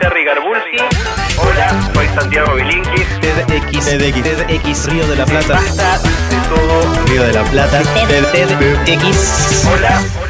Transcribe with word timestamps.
Jerry 0.00 0.24
Garbulski. 0.24 0.78
Hola, 1.36 1.90
soy 1.92 2.06
Santiago 2.08 2.54
Bilinkis. 2.54 3.06
TEDx, 3.20 3.84
TEDx, 3.84 4.46
TEDx 4.46 4.86
Río 4.88 5.06
de 5.06 5.16
la 5.16 5.26
Plata. 5.26 5.54
Basta 5.54 5.98
de 5.98 6.36
todo. 6.48 7.04
Río 7.06 7.22
de 7.22 7.32
la 7.34 7.44
Plata. 7.44 7.82
TEDx. 8.08 9.66
Hola, 9.66 10.02
hola. 10.22 10.29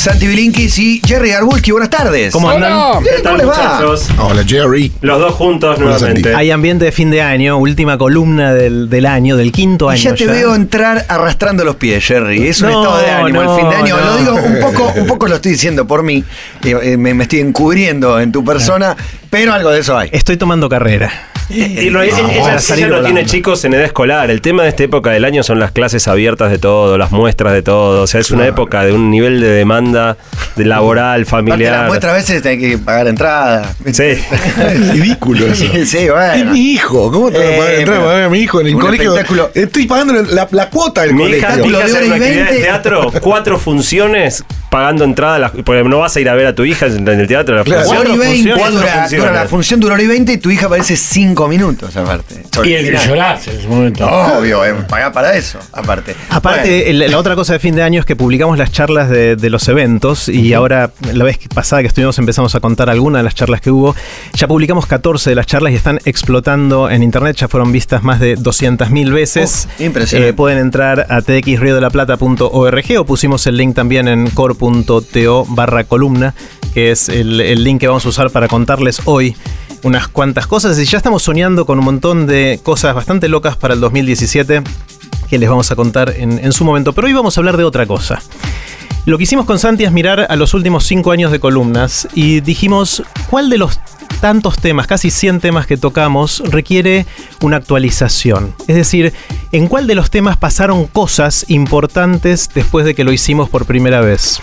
Santi 0.00 0.26
Bilinkis 0.28 0.78
y 0.78 1.02
Jerry 1.06 1.28
Garbulski, 1.28 1.72
buenas 1.72 1.90
tardes. 1.90 2.32
¿Cómo 2.32 2.48
andan? 2.48 2.72
¿Cómo 2.72 3.36
les 3.36 3.46
va? 3.46 3.52
muchachos? 3.52 4.08
Hola 4.18 4.42
Jerry. 4.46 4.90
Los 5.02 5.18
dos 5.20 5.34
juntos 5.34 5.76
Hola, 5.78 5.90
nuevamente. 5.90 6.34
Hay 6.34 6.50
ambiente 6.50 6.86
de 6.86 6.92
fin 6.92 7.10
de 7.10 7.20
año, 7.20 7.58
última 7.58 7.98
columna 7.98 8.54
del, 8.54 8.88
del 8.88 9.04
año, 9.04 9.36
del 9.36 9.52
quinto 9.52 9.90
Y 9.90 9.96
año. 9.96 10.02
ya 10.02 10.14
te 10.14 10.26
veo 10.26 10.54
entrar 10.54 11.04
arrastrando 11.06 11.66
los 11.66 11.76
pies, 11.76 12.02
Jerry. 12.02 12.48
Es 12.48 12.62
un 12.62 12.70
No, 12.70 12.82
estado 12.82 12.98
de 13.02 13.10
ánimo 13.10 13.42
no, 13.42 13.54
el 13.54 13.60
fin 13.60 13.68
de 13.68 13.76
año. 13.76 13.96
no. 13.98 14.04
Lo 14.04 14.16
digo 14.16 14.34
un 14.46 14.60
poco, 14.60 14.92
un 14.96 15.06
poco 15.06 15.28
lo 15.28 15.34
estoy 15.34 15.52
diciendo 15.52 15.86
por 15.86 16.02
mí. 16.02 16.24
Eh, 16.64 16.74
eh, 16.82 16.96
me, 16.96 17.12
me 17.12 17.24
estoy 17.24 17.40
encubriendo 17.40 18.18
en 18.20 18.32
tu 18.32 18.42
persona, 18.42 18.96
pero 19.30 19.52
algo 19.54 19.70
de 19.70 19.80
eso 19.80 19.96
hay. 19.96 20.08
Estoy 20.12 20.36
tomando 20.36 20.68
carrera. 20.68 21.10
Y 21.52 21.90
lo- 21.90 22.00
ella, 22.00 22.14
Vamos, 22.14 22.30
ella- 22.30 22.40
para 22.42 22.52
ella 22.54 22.60
salir 22.60 22.88
no 22.88 23.00
tiene 23.02 23.26
chicos 23.26 23.64
en 23.64 23.74
edad 23.74 23.82
escolar. 23.82 24.30
El 24.30 24.40
tema 24.40 24.62
de 24.62 24.68
esta 24.68 24.84
época 24.84 25.10
del 25.10 25.24
año 25.24 25.42
son 25.42 25.58
las 25.58 25.72
clases 25.72 26.06
abiertas 26.06 26.48
de 26.48 26.58
todo, 26.58 26.96
las 26.96 27.10
muestras 27.10 27.52
de 27.54 27.62
todo. 27.62 28.02
O 28.02 28.06
sea, 28.06 28.20
es 28.20 28.30
una 28.30 28.46
época 28.46 28.84
de 28.84 28.92
un 28.92 29.10
nivel 29.10 29.40
de 29.40 29.48
demanda 29.50 30.16
de 30.54 30.64
laboral, 30.64 31.22
Aparte, 31.22 31.22
las 31.22 31.28
familiar. 31.28 31.86
muestras 31.88 32.12
a 32.12 32.16
veces 32.16 32.46
hay 32.46 32.56
que 32.60 32.78
pagar 32.78 33.08
entrada. 33.08 33.74
Sí. 33.92 34.02
Es 34.04 34.92
ridículo 34.92 35.46
eso. 35.48 35.64
sí, 35.86 35.98
Es 35.98 36.12
bueno. 36.12 36.52
mi 36.52 36.70
hijo. 36.72 37.10
¿Cómo 37.10 37.32
te 37.32 37.38
Eh, 37.38 37.58
pagar 37.58 37.74
entrar 37.74 37.96
pero- 37.96 38.00
a 38.06 38.12
pagar 38.12 38.22
a 38.22 38.28
mi 38.28 38.38
hijo 38.38 38.60
en 38.60 38.66
el 38.68 38.74
colegio? 38.74 39.10
espectáculo. 39.14 39.50
Estoy 39.52 39.86
pagando 39.86 40.12
la, 40.22 40.46
la 40.52 40.70
cuota 40.70 41.00
del 41.02 41.14
Mi 41.14 41.22
colegio. 41.24 41.48
hija, 41.48 41.56
mi 41.56 41.68
hija 41.68 41.78
de 41.78 41.82
hace 41.84 41.92
hora 41.96 42.04
y 42.04 42.06
una 42.06 42.14
actividad 42.16 42.36
de 42.44 42.50
20. 42.52 42.62
teatro, 42.62 43.12
cuatro 43.22 43.58
funciones 43.58 44.44
pagando 44.70 45.02
entrada, 45.02 45.50
porque 45.64 45.82
no 45.82 45.98
vas 45.98 46.14
a 46.16 46.20
ir 46.20 46.28
a 46.28 46.34
ver 46.36 46.46
a 46.46 46.54
tu 46.54 46.64
hija 46.64 46.86
en 46.86 47.08
el 47.08 47.26
teatro. 47.26 47.56
las 47.56 47.64
Claro. 47.64 47.82
funciones. 47.82 48.08
Hora 48.08 48.14
y 48.14 48.16
Cuatro 48.16 48.30
20 48.30 48.50
funciones. 48.52 48.72
dura, 48.80 48.92
Cuatro 49.10 49.19
dura 49.20 49.32
la 49.32 49.48
función 49.48 49.80
dura 49.80 49.94
hora 49.94 50.02
y 50.02 50.06
20 50.06 50.32
y 50.32 50.38
tu 50.38 50.50
hija 50.50 50.66
aparece 50.66 50.96
5 50.96 51.48
minutos 51.48 51.96
aparte. 51.96 52.42
Y 52.64 52.72
el 52.72 52.90
que 52.90 53.06
llorás 53.06 53.46
en 53.48 53.58
ese 53.58 53.68
momento. 53.68 54.06
Obvio, 54.06 54.64
eh, 54.64 54.74
pagá 54.88 55.12
para 55.12 55.36
eso, 55.36 55.58
aparte. 55.72 56.14
Aparte, 56.28 56.84
Bueno, 56.84 57.06
la 57.08 57.18
otra 57.18 57.34
cosa 57.34 57.52
de 57.54 57.58
fin 57.58 57.74
de 57.74 57.82
año 57.82 58.00
es 58.00 58.06
que 58.06 58.16
publicamos 58.16 58.58
las 58.58 58.72
charlas 58.72 59.08
de, 59.08 59.36
de 59.36 59.50
los 59.50 59.68
eventos 59.68 60.28
y 60.28 60.52
ahora, 60.54 60.90
la 61.12 61.24
vez 61.24 61.38
pasada 61.54 61.82
que 61.82 61.88
estuvimos, 61.88 62.18
empezamos 62.18 62.54
a 62.54 62.60
contar 62.60 62.90
algunas 62.90 63.20
de 63.20 63.24
las 63.24 63.34
charlas 63.34 63.60
que 63.60 63.70
hubo. 63.70 63.94
Ya 64.34 64.48
publicamos 64.48 64.86
14 64.86 65.30
de 65.30 65.36
las 65.36 65.46
charlas 65.46 65.72
y 65.72 65.76
están 65.76 66.00
explotando 66.04 66.90
en 66.90 67.02
internet. 67.02 67.36
Ya 67.36 67.48
fueron 67.48 67.72
vistas 67.72 68.02
más 68.02 68.20
de 68.20 68.36
200.000 68.36 69.12
veces. 69.12 69.68
Uf, 69.68 69.80
impresionante. 69.80 70.30
Eh, 70.30 70.32
pueden 70.32 70.58
entrar 70.58 71.06
a 71.08 71.22
txriodelaplata.org 71.22 72.98
o 72.98 73.04
pusimos 73.04 73.46
el 73.46 73.56
link 73.56 73.74
también 73.74 74.08
en 74.08 74.30
core.to 74.30 75.44
barra 75.48 75.84
columna, 75.84 76.34
que 76.72 76.90
es 76.90 77.08
el, 77.08 77.40
el 77.40 77.64
link 77.64 77.80
que 77.80 77.88
vamos 77.88 78.06
a 78.06 78.08
usar 78.08 78.30
para 78.30 78.48
contarles 78.48 79.02
hoy 79.04 79.36
unas 79.82 80.08
cuantas 80.08 80.46
cosas. 80.46 80.78
Y 80.78 80.84
ya 80.84 80.98
estamos 80.98 81.22
soñando 81.22 81.66
con 81.66 81.78
un 81.78 81.84
montón 81.84 82.26
de 82.26 82.60
cosas 82.62 82.94
bastante 82.94 83.28
locas 83.28 83.56
para 83.56 83.74
el 83.74 83.80
2017 83.80 84.62
que 85.28 85.38
les 85.38 85.48
vamos 85.48 85.70
a 85.70 85.76
contar 85.76 86.14
en, 86.16 86.38
en 86.38 86.52
su 86.52 86.64
momento. 86.64 86.92
Pero 86.92 87.06
hoy 87.06 87.12
vamos 87.12 87.36
a 87.36 87.40
hablar 87.40 87.56
de 87.56 87.64
otra 87.64 87.86
cosa. 87.86 88.20
Lo 89.06 89.16
que 89.16 89.24
hicimos 89.24 89.46
con 89.46 89.58
Santi 89.58 89.84
es 89.84 89.92
mirar 89.92 90.26
a 90.28 90.36
los 90.36 90.52
últimos 90.52 90.84
cinco 90.84 91.10
años 91.10 91.32
de 91.32 91.40
columnas 91.40 92.06
y 92.14 92.40
dijimos, 92.40 93.02
¿cuál 93.30 93.48
de 93.48 93.56
los 93.56 93.80
tantos 94.20 94.58
temas, 94.58 94.86
casi 94.86 95.10
100 95.10 95.40
temas 95.40 95.66
que 95.66 95.78
tocamos, 95.78 96.42
requiere 96.46 97.06
una 97.40 97.56
actualización? 97.56 98.54
Es 98.68 98.76
decir, 98.76 99.14
¿en 99.52 99.68
cuál 99.68 99.86
de 99.86 99.94
los 99.94 100.10
temas 100.10 100.36
pasaron 100.36 100.86
cosas 100.86 101.46
importantes 101.48 102.50
después 102.54 102.84
de 102.84 102.94
que 102.94 103.04
lo 103.04 103.12
hicimos 103.12 103.48
por 103.48 103.64
primera 103.64 104.02
vez? 104.02 104.42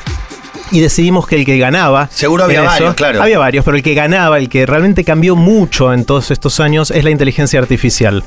Y 0.71 0.81
decidimos 0.81 1.27
que 1.27 1.35
el 1.35 1.45
que 1.45 1.57
ganaba. 1.57 2.09
Seguro 2.11 2.43
había 2.43 2.63
varios, 2.63 2.93
claro. 2.95 3.21
Había 3.21 3.39
varios, 3.39 3.63
pero 3.63 3.77
el 3.77 3.83
que 3.83 3.93
ganaba, 3.93 4.37
el 4.37 4.49
que 4.49 4.65
realmente 4.65 5.03
cambió 5.03 5.35
mucho 5.35 5.93
en 5.93 6.05
todos 6.05 6.31
estos 6.31 6.59
años, 6.59 6.91
es 6.91 7.03
la 7.03 7.09
inteligencia 7.09 7.59
artificial. 7.59 8.23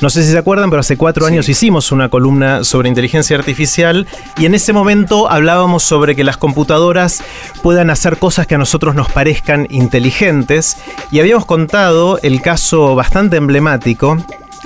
No 0.00 0.10
sé 0.10 0.22
si 0.22 0.32
se 0.32 0.38
acuerdan, 0.38 0.70
pero 0.70 0.80
hace 0.80 0.96
cuatro 0.96 1.24
años 1.24 1.48
hicimos 1.48 1.92
una 1.92 2.08
columna 2.08 2.64
sobre 2.64 2.88
inteligencia 2.88 3.38
artificial 3.38 4.06
y 4.36 4.44
en 4.44 4.54
ese 4.54 4.72
momento 4.72 5.30
hablábamos 5.30 5.82
sobre 5.82 6.14
que 6.14 6.24
las 6.24 6.36
computadoras 6.36 7.22
puedan 7.62 7.90
hacer 7.90 8.18
cosas 8.18 8.46
que 8.46 8.56
a 8.56 8.58
nosotros 8.58 8.94
nos 8.94 9.10
parezcan 9.10 9.66
inteligentes 9.70 10.76
y 11.10 11.20
habíamos 11.20 11.46
contado 11.46 12.18
el 12.22 12.42
caso 12.42 12.94
bastante 12.94 13.36
emblemático 13.36 14.18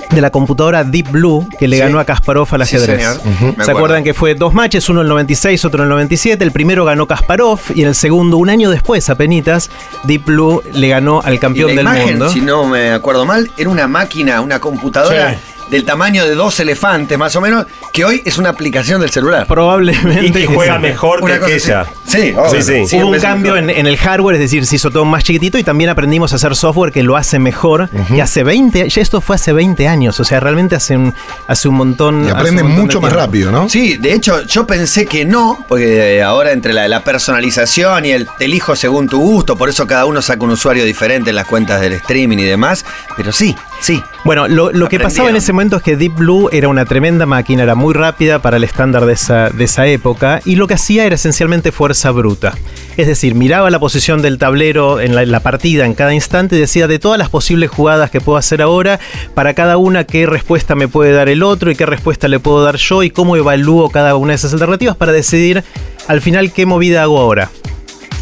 de 0.09 0.21
la 0.21 0.29
computadora 0.31 0.83
Deep 0.83 1.11
Blue 1.11 1.47
que 1.59 1.67
le 1.67 1.77
Sí. 1.77 1.83
ganó 1.83 1.99
a 1.99 2.05
Kasparov 2.05 2.47
al 2.51 2.65
Sí, 2.65 2.75
ajedrez. 2.77 3.19
¿Se 3.63 3.71
acuerdan 3.71 4.03
que 4.03 4.13
fue 4.13 4.33
dos 4.35 4.53
matches, 4.53 4.89
uno 4.89 5.01
en 5.01 5.05
el 5.05 5.09
96, 5.09 5.63
otro 5.65 5.81
en 5.81 5.85
el 5.85 5.89
97? 5.89 6.43
El 6.43 6.51
primero 6.51 6.83
ganó 6.85 7.05
Kasparov 7.07 7.59
y 7.75 7.83
en 7.83 7.89
el 7.89 7.95
segundo, 7.95 8.37
un 8.37 8.49
año 8.49 8.69
después, 8.71 9.09
apenas, 9.09 9.69
Deep 10.05 10.25
Blue 10.25 10.61
le 10.73 10.87
ganó 10.89 11.21
al 11.23 11.35
y 11.35 11.37
campeón 11.37 11.69
la 11.69 11.75
del 11.75 11.81
imagen, 11.81 12.09
mundo. 12.17 12.29
si 12.29 12.41
no 12.41 12.65
me 12.65 12.91
acuerdo 12.91 13.25
mal, 13.25 13.51
era 13.57 13.69
una 13.69 13.87
máquina, 13.87 14.41
una 14.41 14.59
computadora 14.59 15.33
Sí. 15.33 15.48
Del 15.69 15.85
tamaño 15.85 16.25
de 16.25 16.35
dos 16.35 16.59
elefantes, 16.59 17.17
más 17.17 17.35
o 17.35 17.41
menos, 17.41 17.65
que 17.93 18.05
hoy 18.05 18.21
es 18.25 18.37
una 18.37 18.49
aplicación 18.49 19.01
del 19.01 19.09
celular. 19.09 19.47
Probablemente. 19.47 20.27
Y 20.27 20.31
que 20.31 20.45
juega 20.47 20.75
sí. 20.75 20.81
mejor 20.81 21.23
Una 21.23 21.39
que 21.39 21.45
aquella. 21.45 21.85
Sí. 22.05 22.33
Sí, 22.51 22.87
sí. 22.87 22.97
Hubo 22.97 23.09
un 23.09 23.19
cambio 23.19 23.55
en, 23.55 23.69
en 23.69 23.87
el 23.87 23.97
hardware, 23.97 24.35
es 24.35 24.41
decir, 24.41 24.65
se 24.65 24.75
hizo 24.75 24.89
todo 24.89 25.05
más 25.05 25.23
chiquitito 25.23 25.57
y 25.57 25.63
también 25.63 25.89
aprendimos 25.89 26.33
a 26.33 26.37
hacer 26.37 26.55
software 26.55 26.91
que 26.91 27.03
lo 27.03 27.15
hace 27.15 27.39
mejor 27.39 27.89
que 28.07 28.21
hace 28.21 28.43
20, 28.43 28.89
ya 28.89 29.01
esto 29.01 29.21
fue 29.21 29.35
hace 29.35 29.53
20 29.53 29.87
años, 29.87 30.19
o 30.19 30.23
sea, 30.23 30.39
realmente 30.39 30.75
hace 30.75 30.97
un, 30.97 31.13
hace 31.47 31.67
un 31.67 31.75
montón. 31.75 32.25
Y 32.25 32.29
aprende 32.29 32.63
montón 32.63 32.81
mucho 32.81 33.01
más 33.01 33.13
rápido, 33.13 33.51
¿no? 33.51 33.69
Sí, 33.69 33.97
de 33.97 34.13
hecho, 34.13 34.45
yo 34.45 34.65
pensé 34.65 35.05
que 35.05 35.25
no, 35.25 35.63
porque 35.67 36.17
eh, 36.17 36.23
ahora 36.23 36.51
entre 36.51 36.73
la, 36.73 36.87
la 36.87 37.03
personalización 37.03 38.05
y 38.05 38.11
el 38.11 38.27
te 38.37 38.45
elijo 38.45 38.75
según 38.75 39.07
tu 39.07 39.19
gusto, 39.19 39.55
por 39.55 39.69
eso 39.69 39.85
cada 39.87 40.05
uno 40.05 40.21
saca 40.21 40.43
un 40.43 40.51
usuario 40.51 40.83
diferente 40.83 41.29
en 41.29 41.35
las 41.35 41.45
cuentas 41.45 41.81
del 41.81 41.93
streaming 41.93 42.37
y 42.37 42.45
demás, 42.45 42.85
pero 43.15 43.31
sí, 43.31 43.55
sí. 43.81 44.01
Bueno, 44.25 44.47
lo, 44.47 44.71
lo 44.71 44.89
que 44.89 44.99
pasaba 44.99 45.29
en 45.29 45.37
ese 45.37 45.53
momento 45.53 45.77
es 45.77 45.81
que 45.81 45.95
Deep 45.95 46.15
Blue 46.15 46.49
era 46.51 46.67
una 46.67 46.85
tremenda 46.85 47.25
máquina, 47.25 47.63
era 47.63 47.75
muy 47.75 47.93
rápida 47.93 48.41
para 48.41 48.57
el 48.57 48.63
estándar 48.63 49.05
de 49.05 49.13
esa, 49.13 49.49
de 49.49 49.63
esa 49.63 49.87
época 49.87 50.41
y 50.45 50.55
lo 50.55 50.67
que 50.67 50.73
hacía 50.73 51.05
era 51.05 51.15
esencialmente 51.15 51.71
fuerza 51.71 52.11
bruta. 52.11 52.53
Es 52.97 53.07
decir, 53.07 53.33
miraba 53.33 53.69
la 53.69 53.79
posición 53.79 54.21
del 54.21 54.37
tablero 54.37 54.99
en 54.99 55.15
la, 55.15 55.23
en 55.23 55.31
la 55.31 55.39
partida 55.39 55.85
en 55.85 55.93
cada 55.93 56.13
instante 56.13 56.57
y 56.57 56.59
decía 56.59 56.87
de 56.87 56.99
todas 56.99 57.17
las 57.17 57.29
posibles 57.29 57.69
jugadas 57.69 58.11
que 58.11 58.19
puedo 58.19 58.37
hacer 58.37 58.61
ahora, 58.61 58.99
para 59.33 59.53
cada 59.53 59.77
una 59.77 60.03
qué 60.03 60.25
respuesta 60.25 60.75
me 60.75 60.89
puede 60.89 61.13
dar 61.13 61.29
el 61.29 61.41
otro 61.41 61.71
y 61.71 61.75
qué 61.75 61.85
respuesta 61.85 62.27
le 62.27 62.39
puedo 62.39 62.61
dar 62.63 62.75
yo 62.75 63.03
y 63.03 63.11
cómo 63.11 63.37
evalúo 63.37 63.89
cada 63.89 64.15
una 64.15 64.31
de 64.31 64.35
esas 64.35 64.51
alternativas 64.51 64.97
para 64.97 65.13
decidir 65.13 65.63
al 66.07 66.19
final 66.19 66.51
qué 66.51 66.65
movida 66.65 67.03
hago 67.03 67.19
ahora. 67.19 67.49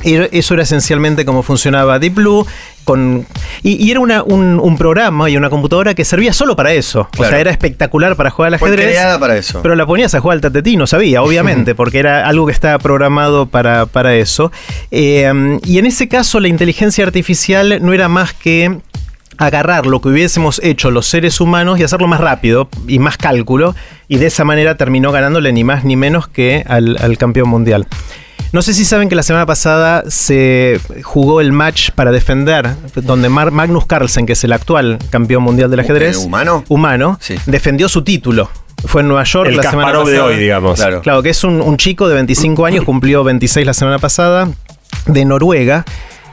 Eso 0.04 0.54
era 0.54 0.64
esencialmente 0.64 1.26
cómo 1.26 1.44
funcionaba 1.44 2.00
Deep 2.00 2.16
Blue. 2.16 2.46
Con, 2.84 3.26
y, 3.64 3.86
y 3.86 3.92
era 3.92 4.00
una- 4.00 4.24
un, 4.24 4.62
un 4.62 4.78
programa 4.78 5.30
y 5.30 5.36
una 5.36 5.50
computadora 5.50 5.94
que 5.94 6.06
servía 6.06 6.32
solo 6.32 6.56
para 6.56 6.72
eso. 6.72 7.10
O 7.18 7.24
sea, 7.26 7.38
era 7.38 7.52
espectacular 7.52 8.16
para 8.16 8.30
jugar 8.30 8.54
al 8.54 8.60
Fue 8.60 8.70
ajedrez. 8.70 8.92
creada 8.92 9.20
para 9.20 9.36
eso. 9.36 9.62
Pero 9.62 9.76
la 9.76 9.86
ponías 9.86 10.16
a 10.16 10.22
jugar 10.22 10.36
al 10.36 10.42
tatetí, 10.42 10.78
no 10.78 10.88
sabía, 10.88 11.22
obviamente, 11.22 11.76
porque 11.76 12.00
era 12.00 12.26
algo 12.28 12.46
que 12.46 12.54
estaba 12.54 12.80
programado 12.80 13.46
para, 13.48 13.88
para 13.88 14.16
eso. 14.16 14.54
Eh, 14.92 15.60
y 15.66 15.80
en 15.80 15.86
ese 15.86 16.08
caso, 16.08 16.40
la 16.40 16.48
inteligencia 16.48 17.04
artificial 17.04 17.80
no 17.82 17.92
era 17.94 18.08
más 18.08 18.32
que 18.34 18.78
agarrar 19.38 19.86
lo 19.86 20.00
que 20.02 20.08
hubiésemos 20.08 20.60
hecho 20.64 20.90
los 20.90 21.08
seres 21.08 21.42
humanos 21.42 21.80
y 21.80 21.84
hacerlo 21.84 22.08
más 22.08 22.22
rápido 22.22 22.70
y 22.88 23.00
más 23.00 23.18
cálculo, 23.18 23.76
y 24.08 24.16
de 24.18 24.28
esa 24.28 24.46
manera 24.46 24.78
terminó 24.78 25.12
ganándole 25.12 25.52
ni 25.52 25.64
más 25.66 25.84
ni 25.84 25.96
menos 25.98 26.28
que 26.30 26.64
al, 26.68 26.98
al 27.02 27.18
campeón 27.18 27.50
mundial. 27.50 27.86
No 28.54 28.62
sé 28.62 28.74
si 28.74 28.86
saben 28.86 29.10
que 29.10 29.16
la 29.16 29.24
semana 29.24 29.46
pasada 29.46 30.04
se 30.08 30.80
jugó 31.04 31.42
el 31.42 31.52
match 31.52 31.92
para 31.92 32.12
defender, 32.12 32.70
donde 32.96 33.30
Mar- 33.30 33.52
Magnus 33.52 33.86
Carlsen, 33.86 34.26
que 34.26 34.34
es 34.34 34.44
el 34.44 34.54
actual 34.54 35.00
campeón 35.10 35.44
mundial 35.44 35.70
del 35.70 35.82
ajedrez, 35.82 36.18
¿humano? 36.18 36.64
humano, 36.70 37.18
Sí. 37.22 37.36
defendió 37.46 37.90
su 37.90 38.04
título. 38.04 38.50
Fue 38.86 39.02
en 39.02 39.08
Nueva 39.08 39.24
York 39.24 39.50
El 39.50 39.58
la 39.58 39.64
semana 39.64 39.82
Kasparov 39.88 40.08
de 40.08 40.14
pasada. 40.14 40.30
hoy, 40.34 40.38
digamos. 40.40 40.76
Claro. 40.80 41.02
Claro, 41.02 41.24
que 41.24 41.32
es 41.32 41.44
un, 41.44 41.62
un 41.62 41.78
chico 41.78 42.08
de 42.08 42.16
25 42.16 42.66
años, 42.66 42.86
cumplió 42.86 43.24
26 43.24 43.66
la 43.66 43.74
semana 43.74 44.00
pasada, 44.00 44.50
de 45.08 45.26
Noruega. 45.26 45.84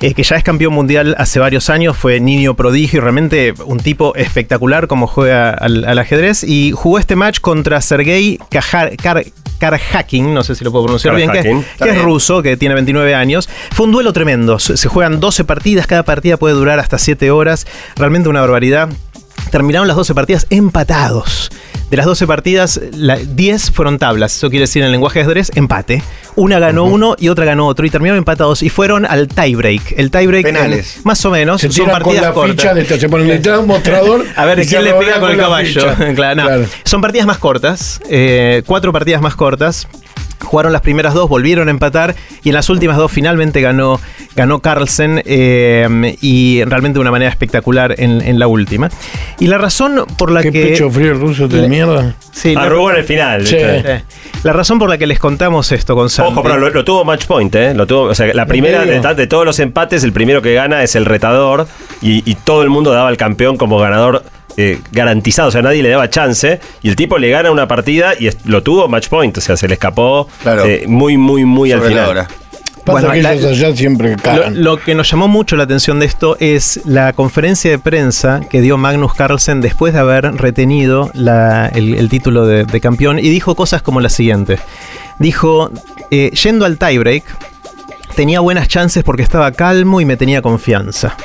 eh, 0.00 0.12
que 0.12 0.22
ya 0.22 0.36
es 0.36 0.44
campeón 0.44 0.74
mundial 0.74 1.14
hace 1.18 1.38
varios 1.38 1.70
años, 1.70 1.96
fue 1.96 2.20
niño 2.20 2.54
prodigio 2.54 2.98
y 2.98 3.00
realmente 3.00 3.54
un 3.64 3.78
tipo 3.80 4.14
espectacular 4.16 4.86
como 4.86 5.06
juega 5.06 5.50
al, 5.50 5.84
al 5.86 5.98
ajedrez. 5.98 6.44
Y 6.44 6.72
jugó 6.72 6.98
este 6.98 7.16
match 7.16 7.40
contra 7.40 7.80
Sergei 7.80 8.38
Kajar- 8.50 8.94
Kar- 8.98 9.24
Karjakin, 9.70 10.34
no 10.34 10.44
sé 10.44 10.54
si 10.54 10.62
lo 10.62 10.70
puedo 10.70 10.84
pronunciar 10.84 11.14
bien, 11.14 11.30
que, 11.30 11.40
es 11.40 12.02
ruso, 12.02 12.42
que 12.42 12.56
tiene 12.58 12.74
29 12.74 13.14
años. 13.14 13.48
Fue 13.72 13.86
un 13.86 13.92
duelo 13.92 14.12
tremendo, 14.12 14.58
se 14.58 14.76
se 14.76 14.88
juegan 14.90 15.18
12 15.18 15.44
partidas, 15.44 15.86
cada 15.86 16.02
partida 16.02 16.36
puede 16.36 16.54
durar 16.54 16.78
hasta 16.78 16.98
7 16.98 17.30
horas, 17.30 17.66
realmente 17.96 18.28
una 18.28 18.42
barbaridad. 18.42 18.90
Terminaron 19.50 19.88
las 19.88 19.96
12 19.96 20.14
partidas 20.14 20.46
empatados. 20.50 21.50
De 21.90 21.96
las 21.98 22.06
12 22.06 22.26
partidas, 22.26 22.80
la- 22.92 23.16
10 23.18 23.70
fueron 23.70 23.98
tablas. 23.98 24.34
Eso 24.36 24.50
quiere 24.50 24.62
decir 24.64 24.82
en 24.82 24.86
el 24.86 24.92
lenguaje 24.92 25.20
de 25.20 25.24
ajedrez, 25.26 25.52
empate. 25.54 26.02
Una 26.34 26.58
ganó 26.58 26.84
uno 26.84 27.14
y 27.18 27.28
otra 27.28 27.44
ganó 27.44 27.68
otro. 27.68 27.86
Y 27.86 27.90
terminaron 27.90 28.18
empatados 28.18 28.62
y 28.64 28.68
fueron 28.68 29.06
al 29.06 29.28
tiebreak. 29.28 29.92
El 29.96 30.10
tiebreak, 30.10 30.42
Penales. 30.44 30.96
en- 30.96 31.02
más 31.04 31.24
o 31.24 31.30
menos, 31.30 31.60
Se 31.60 31.68
son 31.68 31.74
tiran 31.74 31.90
con 31.90 32.02
partidas 32.02 32.22
la 32.24 32.32
cortas. 32.32 32.56
ficha, 32.56 32.74
de, 32.74 32.84
se 33.00 33.08
ponen 33.08 33.28
detrás 33.28 33.60
un 33.60 33.68
mostrador. 33.68 34.24
A 34.36 34.44
ver, 34.44 34.66
¿quién 34.66 34.82
le 34.82 34.94
pega 34.94 35.20
con 35.20 35.30
el 35.30 35.36
caballo? 35.38 35.68
ficha. 35.68 35.94
Claro, 36.14 36.34
no. 36.42 36.46
Claro. 36.48 36.66
Son 36.84 37.00
partidas 37.00 37.26
más 37.26 37.38
cortas, 37.38 38.00
eh, 38.10 38.62
cuatro 38.66 38.92
partidas 38.92 39.20
más 39.22 39.36
cortas. 39.36 39.86
Jugaron 40.42 40.72
las 40.72 40.82
primeras 40.82 41.14
dos, 41.14 41.28
volvieron 41.28 41.68
a 41.68 41.70
empatar 41.70 42.14
y 42.42 42.50
en 42.50 42.54
las 42.54 42.68
últimas 42.68 42.96
dos 42.96 43.10
finalmente 43.10 43.60
ganó, 43.60 44.00
ganó 44.36 44.60
Carlsen 44.60 45.22
eh, 45.24 46.16
y 46.20 46.62
realmente 46.64 46.94
de 46.96 47.00
una 47.00 47.10
manera 47.10 47.30
espectacular 47.30 47.94
en, 47.98 48.20
en 48.20 48.38
la 48.38 48.46
última. 48.46 48.88
Y 49.38 49.46
la 49.46 49.58
razón 49.58 50.04
por 50.18 50.30
la 50.30 50.42
¿Qué 50.42 50.52
que... 50.52 50.66
pecho 50.66 50.90
frío 50.90 51.12
el 51.12 51.20
ruso 51.20 51.48
de 51.48 51.62
Le- 51.62 51.68
mierda? 51.68 52.14
Sí, 52.32 52.54
la- 52.54 52.62
Arrugó 52.62 52.90
en 52.90 52.96
el 52.98 53.04
final. 53.04 53.44
Eh, 53.50 54.02
la 54.42 54.52
razón 54.52 54.78
por 54.78 54.90
la 54.90 54.98
que 54.98 55.06
les 55.06 55.18
contamos 55.18 55.72
esto, 55.72 55.94
Gonzalo. 55.94 56.28
Ojo, 56.28 56.42
pero 56.42 56.58
lo, 56.58 56.70
lo 56.70 56.84
tuvo 56.84 57.04
match 57.04 57.26
point, 57.26 57.54
¿eh? 57.54 57.74
Lo 57.74 57.86
tuvo, 57.86 58.02
o 58.02 58.14
sea, 58.14 58.32
la 58.34 58.46
primera 58.46 58.84
de 58.84 59.26
todos 59.26 59.44
los 59.46 59.58
empates, 59.60 60.04
el 60.04 60.12
primero 60.12 60.42
que 60.42 60.52
gana 60.54 60.82
es 60.82 60.94
el 60.94 61.04
retador 61.06 61.66
y, 62.02 62.28
y 62.30 62.34
todo 62.34 62.62
el 62.62 62.70
mundo 62.70 62.90
daba 62.92 63.08
al 63.08 63.16
campeón 63.16 63.56
como 63.56 63.78
ganador 63.78 64.24
eh, 64.56 64.80
garantizado, 64.92 65.48
o 65.48 65.50
sea, 65.50 65.62
nadie 65.62 65.82
le 65.82 65.88
daba 65.90 66.08
chance 66.10 66.60
y 66.82 66.88
el 66.88 66.96
tipo 66.96 67.18
le 67.18 67.30
gana 67.30 67.50
una 67.50 67.66
partida 67.68 68.14
y 68.18 68.30
lo 68.44 68.62
tuvo 68.62 68.88
match 68.88 69.08
point, 69.08 69.36
o 69.36 69.40
sea, 69.40 69.56
se 69.56 69.66
le 69.68 69.74
escapó 69.74 70.28
Claro. 70.42 70.64
eh, 70.64 70.84
muy, 70.86 71.16
muy, 71.16 71.44
muy 71.44 71.72
al 71.72 71.80
la 71.80 71.88
final. 71.88 72.08
hora. 72.08 72.28
Pasa 72.84 72.98
Bueno, 73.00 73.14
que 73.14 73.22
la- 73.22 73.32
ellos 73.32 73.50
allá 73.52 73.74
siempre 73.74 74.14
Lo, 74.24 74.50
lo 74.50 74.76
que 74.76 74.94
nos 74.94 75.10
llamó 75.10 75.26
mucho 75.26 75.56
la 75.56 75.62
atención 75.64 76.00
de 76.00 76.04
esto 76.06 76.36
es 76.38 76.80
la 76.84 77.14
conferencia 77.14 77.70
de 77.70 77.78
prensa 77.78 78.42
que 78.50 78.60
dio 78.60 78.76
Magnus 78.76 79.14
Carlsen 79.14 79.62
después 79.62 79.94
de 79.94 80.00
haber 80.00 80.34
retenido 80.34 81.10
la- 81.14 81.68
el, 81.68 81.94
el 81.94 82.10
título 82.10 82.46
de, 82.46 82.64
de 82.66 82.80
campeón 82.82 83.18
y 83.18 83.30
dijo 83.30 83.54
cosas 83.54 83.80
como 83.80 84.00
la 84.00 84.10
siguiente. 84.10 84.58
Dijo, 85.18 85.70
eh, 86.10 86.30
yendo 86.32 86.66
al 86.66 86.76
tiebreak, 86.76 87.24
tenía 88.16 88.40
buenas 88.40 88.68
chances 88.68 89.02
porque 89.02 89.22
estaba 89.22 89.50
calmo 89.52 90.02
y 90.02 90.04
me 90.04 90.18
tenía 90.18 90.42
confianza. 90.42 91.16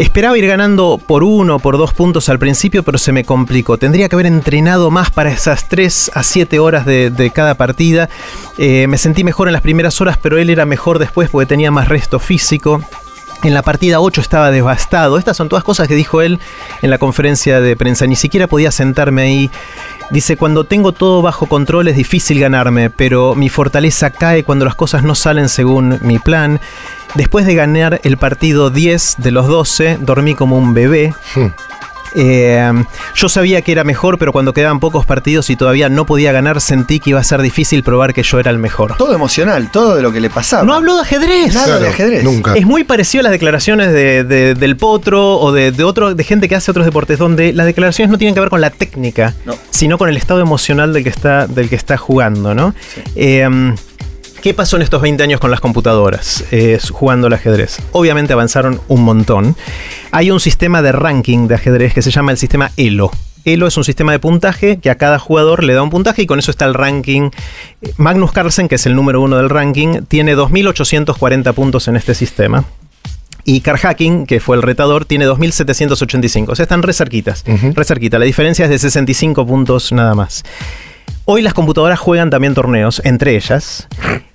Esperaba 0.00 0.38
ir 0.38 0.46
ganando 0.46 0.98
por 1.06 1.22
uno 1.22 1.56
o 1.56 1.58
por 1.58 1.76
dos 1.76 1.92
puntos 1.92 2.30
al 2.30 2.38
principio, 2.38 2.82
pero 2.82 2.96
se 2.96 3.12
me 3.12 3.24
complicó. 3.24 3.76
Tendría 3.76 4.08
que 4.08 4.16
haber 4.16 4.24
entrenado 4.24 4.90
más 4.90 5.10
para 5.10 5.30
esas 5.30 5.68
3 5.68 6.12
a 6.14 6.22
7 6.22 6.58
horas 6.58 6.86
de, 6.86 7.32
cada 7.34 7.54
partida. 7.54 8.08
Eh, 8.56 8.86
me 8.86 8.96
sentí 8.96 9.24
mejor 9.24 9.48
en 9.48 9.52
las 9.52 9.60
primeras 9.60 10.00
horas, 10.00 10.16
pero 10.16 10.38
él 10.38 10.48
era 10.48 10.64
mejor 10.64 11.00
después 11.00 11.28
porque 11.28 11.44
tenía 11.44 11.70
más 11.70 11.88
resto 11.88 12.18
físico. 12.18 12.82
En 13.42 13.52
la 13.52 13.60
partida 13.60 14.00
8 14.00 14.22
estaba 14.22 14.50
devastado. 14.50 15.18
Estas 15.18 15.36
son 15.36 15.50
todas 15.50 15.64
cosas 15.64 15.86
que 15.86 15.94
dijo 15.94 16.22
él 16.22 16.38
en 16.80 16.88
la 16.88 16.96
conferencia 16.96 17.60
de 17.60 17.76
prensa. 17.76 18.06
Ni 18.06 18.16
siquiera 18.16 18.46
podía 18.46 18.70
sentarme 18.70 19.20
ahí. 19.20 19.50
Dice, 20.10 20.38
cuando 20.38 20.64
tengo 20.64 20.92
todo 20.92 21.20
bajo 21.20 21.44
control 21.44 21.88
es 21.88 21.96
difícil 21.96 22.40
ganarme, 22.40 22.88
pero 22.88 23.34
mi 23.34 23.50
fortaleza 23.50 24.08
cae 24.08 24.44
cuando 24.44 24.64
las 24.64 24.76
cosas 24.76 25.04
no 25.04 25.14
salen 25.14 25.50
según 25.50 25.98
mi 26.00 26.18
plan. 26.18 26.58
Después 27.14 27.44
de 27.46 27.54
ganar 27.54 28.00
el 28.04 28.16
partido 28.18 28.70
10 28.70 29.16
de 29.18 29.30
los 29.30 29.46
12, 29.48 29.98
dormí 30.00 30.34
como 30.34 30.56
un 30.56 30.74
bebé. 30.74 31.12
Eh, 32.16 32.72
yo 33.14 33.28
sabía 33.28 33.62
que 33.62 33.70
era 33.70 33.84
mejor, 33.84 34.18
pero 34.18 34.32
cuando 34.32 34.52
quedaban 34.52 34.80
pocos 34.80 35.06
partidos 35.06 35.48
y 35.48 35.54
todavía 35.54 35.88
no 35.88 36.06
podía 36.06 36.32
ganar, 36.32 36.60
sentí 36.60 36.98
que 36.98 37.10
iba 37.10 37.20
a 37.20 37.24
ser 37.24 37.40
difícil 37.40 37.84
probar 37.84 38.14
que 38.14 38.24
yo 38.24 38.40
era 38.40 38.50
el 38.50 38.58
mejor. 38.58 38.96
Todo 38.96 39.14
emocional, 39.14 39.70
todo 39.70 39.94
de 39.94 40.02
lo 40.02 40.10
que 40.12 40.20
le 40.20 40.28
pasaba. 40.28 40.64
No 40.64 40.74
habló 40.74 40.96
de 40.96 41.02
ajedrez. 41.02 41.54
Nada 41.54 41.78
de 41.78 41.88
ajedrez. 41.88 42.24
Nunca. 42.24 42.54
Es 42.54 42.66
muy 42.66 42.82
parecido 42.82 43.20
a 43.20 43.22
las 43.24 43.32
declaraciones 43.32 43.92
de, 43.92 44.24
de- 44.24 44.54
del 44.56 44.76
potro 44.76 45.36
o 45.38 45.52
de, 45.52 45.70
de 45.70 45.84
otro, 45.84 46.12
de 46.14 46.24
gente 46.24 46.48
que 46.48 46.56
hace 46.56 46.72
otros 46.72 46.84
deportes, 46.84 47.16
donde 47.18 47.52
las 47.52 47.66
declaraciones 47.66 48.10
no 48.10 48.18
tienen 48.18 48.34
que 48.34 48.40
ver 48.40 48.50
con 48.50 48.60
la 48.60 48.70
técnica, 48.70 49.34
No. 49.44 49.54
sino 49.70 49.96
con 49.96 50.08
el 50.08 50.16
estado 50.16 50.40
emocional 50.40 50.92
del 50.92 51.04
que 51.04 51.10
está, 51.10 51.46
del 51.46 51.68
que 51.68 51.76
está 51.76 51.96
jugando, 51.96 52.54
¿no? 52.56 52.74
Eh, 53.14 53.48
¿Qué 54.42 54.54
pasó 54.54 54.76
en 54.76 54.82
estos 54.82 55.02
20 55.02 55.22
años 55.22 55.38
con 55.38 55.50
las 55.50 55.60
computadoras 55.60 56.44
eh, 56.50 56.78
jugando 56.90 57.26
al 57.26 57.34
ajedrez? 57.34 57.78
Obviamente 57.92 58.32
avanzaron 58.32 58.80
un 58.88 59.02
montón. 59.02 59.54
Hay 60.12 60.30
un 60.30 60.40
sistema 60.40 60.80
de 60.80 60.92
ranking 60.92 61.46
de 61.46 61.56
ajedrez 61.56 61.92
que 61.92 62.00
se 62.00 62.10
llama 62.10 62.32
el 62.32 62.38
sistema 62.38 62.70
ELO. 62.78 63.10
ELO 63.44 63.66
es 63.66 63.76
un 63.76 63.84
sistema 63.84 64.12
de 64.12 64.18
puntaje 64.18 64.78
que 64.78 64.88
a 64.88 64.94
cada 64.94 65.18
jugador 65.18 65.62
le 65.62 65.74
da 65.74 65.82
un 65.82 65.90
puntaje 65.90 66.22
y 66.22 66.26
con 66.26 66.38
eso 66.38 66.50
está 66.50 66.64
el 66.64 66.72
ranking. 66.72 67.28
Magnus 67.98 68.32
Carlsen, 68.32 68.68
que 68.68 68.76
es 68.76 68.86
el 68.86 68.96
número 68.96 69.20
uno 69.20 69.36
del 69.36 69.50
ranking, 69.50 70.04
tiene 70.08 70.34
2.840 70.34 71.52
puntos 71.52 71.88
en 71.88 71.96
este 71.96 72.14
sistema. 72.14 72.64
Y 73.44 73.60
Karhakin, 73.60 74.24
que 74.26 74.40
fue 74.40 74.56
el 74.56 74.62
retador, 74.62 75.04
tiene 75.04 75.26
2.785. 75.26 76.48
O 76.48 76.56
sea, 76.56 76.62
están 76.62 76.82
re 76.82 76.94
cerquitas. 76.94 77.44
Re 77.46 77.84
cerquita. 77.84 78.18
La 78.18 78.24
diferencia 78.24 78.64
es 78.64 78.70
de 78.70 78.78
65 78.78 79.46
puntos 79.46 79.92
nada 79.92 80.14
más. 80.14 80.44
Hoy 81.26 81.42
las 81.42 81.54
computadoras 81.54 81.98
juegan 82.00 82.30
también 82.30 82.54
torneos 82.54 83.00
entre 83.04 83.36
ellas 83.36 83.86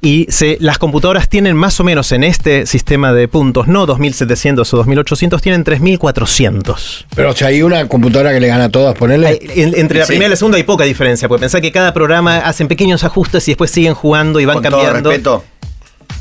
y 0.02 0.28
se, 0.30 0.58
las 0.62 0.78
computadoras 0.78 1.28
tienen 1.28 1.56
más 1.58 1.78
o 1.82 1.84
menos 1.84 2.12
en 2.14 2.24
este 2.24 2.66
sistema 2.66 3.12
de 3.12 3.28
puntos, 3.28 3.68
no 3.68 3.86
2700 3.86 4.74
o 4.74 4.78
2800, 4.78 5.42
tienen 5.42 5.64
3400. 5.66 7.08
Pero 7.16 7.32
o 7.32 7.34
sea, 7.36 7.50
hay 7.50 7.64
una 7.64 7.88
computadora 7.90 8.32
que 8.34 8.40
le 8.40 8.48
gana 8.48 8.66
a 8.66 8.70
todas, 8.70 8.96
ponele. 8.96 9.28
Hay- 9.28 9.40
en- 9.56 9.78
entre 9.78 10.00
la 10.00 10.06
Sí. 10.06 10.12
primera 10.14 10.28
y 10.28 10.30
la 10.32 10.36
segunda 10.38 10.58
hay 10.58 10.64
poca 10.64 10.86
diferencia, 10.86 11.28
porque 11.28 11.42
pensá 11.42 11.60
que 11.60 11.72
cada 11.72 11.94
programa 11.94 12.38
hacen 12.38 12.68
pequeños 12.70 13.04
ajustes 13.04 13.46
y 13.48 13.52
después 13.52 13.72
siguen 13.72 13.94
jugando 13.94 14.40
y 14.40 14.46
van 14.46 14.56
Con 14.56 14.64
cambiando. 14.64 15.02
todo 15.02 15.10
respeto, 15.12 15.44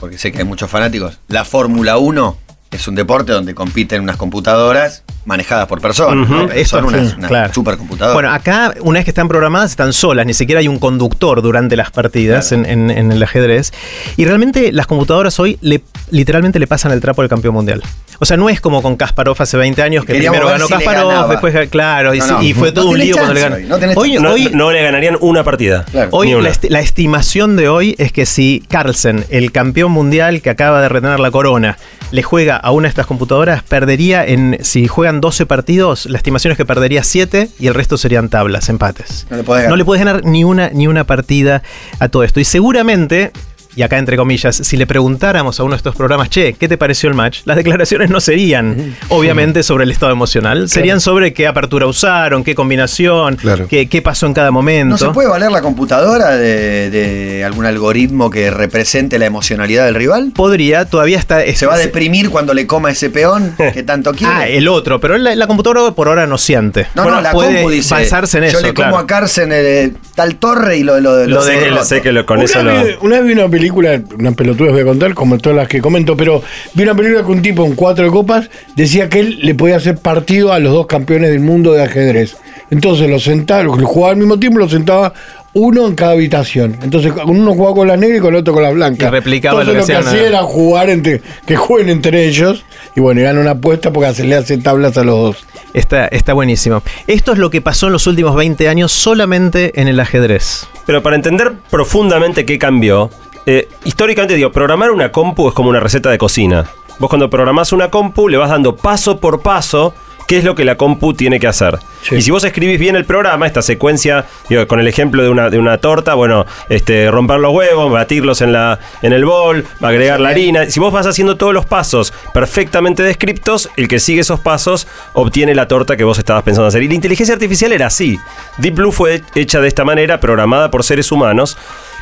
porque 0.00 0.19
sé 0.19 0.32
que 0.32 0.38
hay 0.38 0.44
muchos 0.44 0.69
fanáticos, 0.70 1.19
la 1.28 1.44
Fórmula 1.44 1.99
1 1.99 2.37
es 2.75 2.88
un 2.88 2.94
deporte 2.94 3.32
donde 3.32 3.55
compiten 3.55 4.03
unas 4.03 4.17
computadoras 4.17 5.03
manejadas 5.25 5.67
por 5.67 5.81
personas. 5.81 6.29
¿no? 6.29 6.50
Esto 6.50 6.76
Son 6.76 6.85
unas, 6.87 7.09
sí, 7.11 7.15
unas 7.17 7.29
claro. 7.29 7.55
supercomputadoras. 7.55 8.15
Bueno, 8.15 8.31
acá, 8.31 8.75
una 8.82 8.99
vez 8.99 9.05
que 9.05 9.11
están 9.11 9.29
programadas, 9.29 9.71
están 9.71 9.93
solas, 9.93 10.26
ni 10.26 10.35
siquiera 10.35 10.61
hay 10.61 10.69
un 10.69 10.79
conductor 10.79 11.41
durante 11.41 11.76
las 11.76 11.91
partidas 11.91 12.53
en, 12.53 12.67
en- 12.67 12.91
en 12.91 13.11
el 13.11 13.23
ajedrez. 13.23 13.73
Y 14.17 14.25
realmente 14.26 14.71
las 14.73 14.87
computadoras 14.87 15.38
hoy 15.41 15.59
le, 15.62 15.81
literalmente 16.11 16.59
le 16.59 16.67
pasan 16.67 16.93
el 16.93 17.00
trapo 17.00 17.23
al 17.23 17.29
campeón 17.29 17.55
mundial. 17.55 17.82
O 18.21 18.26
sea, 18.26 18.37
no 18.37 18.49
es 18.49 18.61
como 18.61 18.81
con 18.82 18.97
Kasparov 18.97 19.37
hace 19.41 19.56
20 19.56 19.82
años, 19.82 20.05
que 20.05 20.12
Queríamos 20.12 20.38
primero 20.38 20.53
ganó 20.59 20.67
si 20.69 20.73
Kasparov, 20.73 21.29
después, 21.31 21.69
claro, 21.69 22.15
y, 22.15 22.19
No, 22.19 22.25
sí, 22.27 22.32
no. 22.32 22.43
y 22.43 22.55
fue 22.55 22.69
No 22.69 22.75
todo 22.75 22.91
un 22.91 22.99
lío 22.99 23.17
cuando 23.17 23.35
le 23.35 23.41
ganó. 23.41 23.56
hoy, 23.56 23.65
no 23.65 23.79
tenés 23.79 23.97
Hoy, 23.97 24.12
No, 24.20 24.31
hoy- 24.32 24.50
no 24.53 24.70
le 24.70 24.82
ganarían 24.82 25.17
una 25.20 25.43
partida. 25.43 25.85
Claro. 25.91 26.11
Hoy 26.12 26.32
una. 26.35 26.44
la, 26.44 26.50
esti- 26.55 26.69
la 26.69 26.81
estimación 26.81 27.56
de 27.56 27.69
hoy 27.69 27.94
es 27.99 28.12
que 28.12 28.25
si 28.27 28.62
Carlsen, 28.69 29.25
el 29.31 29.50
campeón 29.53 29.91
mundial 29.91 30.43
que 30.43 30.50
acaba 30.50 30.81
de 30.81 30.88
retener 30.91 31.19
la 31.19 31.31
corona, 31.32 31.77
le 32.11 32.23
juega 32.23 32.56
a 32.56 32.71
una 32.71 32.85
de 32.85 32.91
estas 32.91 33.06
computadoras, 33.06 33.62
perdería 33.62 34.25
en. 34.25 34.59
Si 34.62 34.87
juegan 34.87 35.21
12 35.21 35.47
partidos, 35.47 36.06
la 36.06 36.17
estimación 36.17 36.53
es 36.53 36.56
que 36.56 36.65
perdería 36.65 37.03
7 37.03 37.51
y 37.59 37.67
el 37.67 37.75
resto 37.75 37.99
serían 37.99 38.29
tablas, 38.29 38.69
empates. 38.69 39.27
No 39.31 39.37
le 39.37 39.45
podés 39.45 39.62
ganar. 39.62 39.71
No 39.71 39.77
le 39.77 39.85
puedes 39.85 40.05
ganar 40.05 40.25
ni 40.25 40.45
una, 40.45 40.71
ni 40.71 40.87
una 40.87 41.05
partida 41.05 41.62
a 41.99 42.09
todo 42.09 42.23
esto. 42.25 42.41
Y 42.41 42.45
seguramente. 42.45 43.33
Y 43.76 43.82
acá 43.82 43.99
entre 43.99 44.17
comillas, 44.17 44.56
si 44.56 44.76
le 44.76 44.87
preguntáramos 44.87 45.59
a 45.59 45.65
uno 45.65 45.73
de 45.73 45.79
estos 45.79 45.97
programas, 45.97 46.31
che, 46.31 46.53
¿qué 46.55 46.69
te 46.69 46.76
pareció 46.79 47.09
el 47.09 47.15
match? 47.15 47.41
Las 47.44 47.56
declaraciones 47.56 48.09
no 48.11 48.21
serían, 48.21 48.94
obviamente, 49.09 49.62
sobre 49.62 49.85
el 49.85 49.91
estado 49.91 50.12
emocional. 50.12 50.69
Serían 50.69 51.00
sobre 51.00 51.32
qué 51.32 51.47
apertura 51.47 51.87
usaron, 51.87 52.44
qué 52.44 52.55
combinación, 52.55 53.37
Claro. 53.37 53.67
qué, 53.69 53.88
qué 53.88 54.00
pasó 54.03 54.26
en 54.26 54.32
cada 54.35 54.50
momento. 54.50 54.91
¿No 54.91 54.99
se 54.99 55.09
puede 55.11 55.29
valer 55.29 55.50
la 55.50 55.61
computadora 55.62 56.37
de, 56.37 56.91
de 56.91 57.44
algún 57.44 57.67
algoritmo 57.67 58.31
que 58.31 58.50
represente 58.50 59.19
la 59.19 59.26
emocionalidad 59.26 59.85
del 59.87 59.94
rival? 59.94 60.32
podría, 60.35 60.85
todavía 60.85 61.19
está... 61.19 61.41
¿Se 61.55 61.67
va 61.67 61.75
a 61.75 61.79
deprimir 61.79 62.31
cuando 62.31 62.55
le 62.55 62.67
coma 62.67 62.91
ese 62.91 63.11
peón 63.11 63.55
que 63.72 63.82
tanto 63.82 64.13
quiere? 64.17 64.32
Ah, 64.32 64.48
el 64.48 64.69
otro, 64.69 65.01
pero 65.01 65.19
la, 65.19 65.34
la 65.34 65.46
computadora 65.46 65.91
por 65.94 66.08
ahora 66.08 66.27
no 66.27 66.39
siente. 66.39 66.87
no, 66.94 67.03
Bueno, 67.03 67.17
no, 67.19 67.22
la 67.22 67.32
puede 67.32 67.55
compu 67.55 67.70
dice. 67.70 67.94
basarse 67.94 68.39
en 68.39 68.44
yo 68.44 68.51
eso, 68.58 68.60
le 68.60 68.75
como 68.75 68.89
claro. 68.91 68.98
a 69.05 69.06
Carsen 69.06 69.51
eh, 69.53 69.93
tal 70.15 70.37
torre 70.37 70.77
y 70.79 70.82
lo, 70.84 71.01
lo, 71.01 71.17
lo, 71.19 71.27
Lo 71.27 71.44
de- 71.44 71.53
sé 71.55 71.65
lo 71.70 71.77
roto. 71.77 71.84
sé 71.87 72.03
que 72.03 72.13
lo- 72.13 72.25
con 72.27 72.37
una, 72.39 72.44
eso 72.44 72.60
una 73.01 73.17
vez 73.20 73.25
vi 73.27 73.32
una 73.32 73.48
película, 73.48 73.64
una 73.71 74.33
pelotuda 74.33 74.73
voy 74.73 74.81
a 74.81 74.85
contar, 74.85 75.15
como 75.15 75.39
todas 75.39 75.56
las 75.56 75.69
que 75.69 75.81
comento, 75.81 76.17
pero 76.17 76.43
vi 76.75 76.83
una 76.83 76.94
película 76.94 77.25
que 77.25 77.31
un 77.31 77.43
tipo 77.43 77.65
en 77.65 77.75
cuatro 77.75 78.11
copas 78.11 78.51
decía 78.77 79.09
que 79.09 79.21
él 79.21 79.39
le 79.43 79.55
podía 79.55 79.77
hacer 79.77 79.99
partido 79.99 80.53
a 80.53 80.59
los 80.59 80.73
dos 80.73 80.87
campeones 80.87 81.31
del 81.31 81.41
mundo 81.41 81.73
de 81.73 81.83
ajedrez. 81.83 82.37
Entonces 82.71 83.09
los 83.09 83.23
sentaba, 83.23 83.63
los 83.63 83.83
jugaba 83.83 84.13
al 84.13 84.19
mismo 84.19 84.39
tiempo, 84.39 84.59
los 84.59 84.71
sentaba 84.71 85.13
uno 85.55 85.87
en 85.87 85.94
cada 85.94 86.13
habitación. 86.13 86.77
Entonces 86.83 87.13
uno 87.27 87.55
jugaba 87.55 87.75
con 87.75 87.89
la 87.89 87.97
negra 87.97 88.19
y 88.19 88.21
con 88.21 88.35
el 88.35 88.41
otro 88.41 88.53
con 88.53 88.63
la 88.63 88.71
blanca. 88.71 89.06
Y 89.06 89.11
replicaba 89.11 89.63
Entonces 89.63 89.81
lo 89.81 89.87
que 89.87 89.93
lo 89.93 90.03
que 90.03 90.06
hacían, 90.09 90.15
hacía 90.15 90.29
era 90.29 90.43
jugar 90.43 90.91
entre, 90.91 91.23
que 91.47 91.56
jueguen 91.56 91.91
entre 91.91 92.27
ellos 92.27 92.65
y 92.97 93.01
bueno, 93.01 93.21
y 93.21 93.25
gana 93.25 93.41
una 93.41 93.53
apuesta 93.53 93.93
porque 93.93 94.13
se 94.15 94.25
le 94.25 94.35
hace 94.35 94.59
tablas 94.59 94.99
a 94.99 95.05
los 95.05 95.17
dos. 95.17 95.47
Está, 95.73 96.06
está 96.09 96.33
buenísimo. 96.35 96.83
Esto 97.06 97.33
es 97.33 97.39
lo 97.39 97.51
que 97.51 97.61
pasó 97.61 97.87
en 97.87 97.93
los 97.93 98.06
últimos 98.06 98.35
20 98.37 98.69
años 98.69 98.93
solamente 98.93 99.81
en 99.81 99.89
el 99.89 99.99
ajedrez. 99.99 100.67
Pero 100.87 101.03
para 101.03 101.17
entender 101.17 101.53
profundamente 101.71 102.44
qué 102.44 102.59
cambió, 102.59 103.11
eh, 103.46 103.69
históricamente 103.84 104.34
digo, 104.34 104.51
programar 104.53 104.91
una 104.91 105.13
compu 105.13 105.48
es 105.48 105.55
como 105.55 105.70
una 105.70 105.81
receta 105.81 106.10
de 106.10 106.19
cocina. 106.19 106.65
Vos 106.98 107.08
cuando 107.08 107.29
programás 107.29 107.72
una 107.72 107.91
compu 107.91 108.29
le 108.29 108.36
vas 108.36 108.51
dando 108.51 108.77
paso 108.77 109.19
por 109.19 109.41
paso 109.43 109.94
qué 110.27 110.39
es 110.39 110.44
lo 110.44 110.55
que 110.55 110.65
la 110.65 110.77
compu 110.77 111.15
tiene 111.15 111.41
que 111.41 111.46
hacer. 111.46 111.79
Sí. 112.03 112.17
Y 112.17 112.22
si 112.22 112.31
vos 112.31 112.44
escribís 112.44 112.79
bien 112.79 112.96
el 112.96 113.05
programa, 113.05 113.46
esta 113.46 113.63
secuencia, 113.63 114.27
digo, 114.48 114.67
con 114.67 114.81
el 114.81 114.89
ejemplo 114.89 115.22
de 115.22 115.29
una, 115.29 115.51
de 115.51 115.58
una 115.58 115.79
torta, 115.79 116.15
bueno, 116.15 116.46
este, 116.69 117.10
romper 117.10 117.41
los 117.41 117.53
huevos, 117.53 117.91
batirlos 117.91 118.41
en, 118.41 118.53
la, 118.53 118.79
en 119.03 119.13
el 119.13 119.24
bol, 119.24 119.65
agregar 119.81 120.20
la 120.20 120.31
harina. 120.31 120.70
Si 120.70 120.81
vos 120.81 120.93
vas 120.93 121.06
haciendo 121.06 121.36
todos 121.36 121.53
los 121.53 121.67
pasos 121.67 122.13
perfectamente 122.32 123.03
descriptos, 123.03 123.70
el 123.77 123.89
que 123.89 123.98
sigue 123.98 124.20
esos 124.20 124.41
pasos 124.41 124.86
obtiene 125.13 125.55
la 125.55 125.69
torta 125.69 125.96
que 125.96 126.05
vos 126.05 126.19
estabas 126.19 126.43
pensando 126.43 126.69
hacer. 126.69 126.82
Y 126.82 126.89
la 126.89 126.94
inteligencia 126.94 127.34
artificial 127.34 127.72
era 127.72 127.86
así. 127.86 128.19
Deep 128.58 128.74
Blue 128.74 128.93
fue 128.93 129.22
hecha 129.34 129.60
de 129.60 129.69
esta 129.69 129.84
manera, 129.84 130.20
programada 130.20 130.70
por 130.70 130.84
seres 130.84 131.10
humanos. 131.13 131.56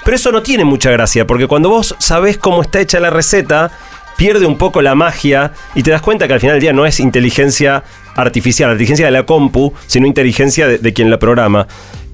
Pero 0.04 0.16
eso 0.16 0.32
no 0.32 0.42
tiene 0.42 0.64
mucha 0.64 0.90
gracia, 0.90 1.26
porque 1.26 1.46
cuando 1.46 1.68
vos 1.68 1.94
sabés 1.98 2.38
cómo 2.38 2.62
está 2.62 2.80
hecha 2.80 2.98
la 2.98 3.10
receta, 3.10 3.70
pierde 4.16 4.46
un 4.46 4.58
poco 4.58 4.82
la 4.82 4.94
magia 4.94 5.52
y 5.74 5.82
te 5.82 5.90
das 5.90 6.02
cuenta 6.02 6.26
que 6.26 6.34
al 6.34 6.40
final 6.40 6.54
del 6.54 6.62
día 6.62 6.72
no 6.72 6.86
es 6.86 7.00
inteligencia 7.00 7.84
artificial, 8.16 8.70
inteligencia 8.72 9.06
de 9.06 9.12
la 9.12 9.24
compu, 9.24 9.72
sino 9.86 10.06
inteligencia 10.06 10.66
de, 10.66 10.78
de 10.78 10.92
quien 10.92 11.10
la 11.10 11.18
programa. 11.18 11.66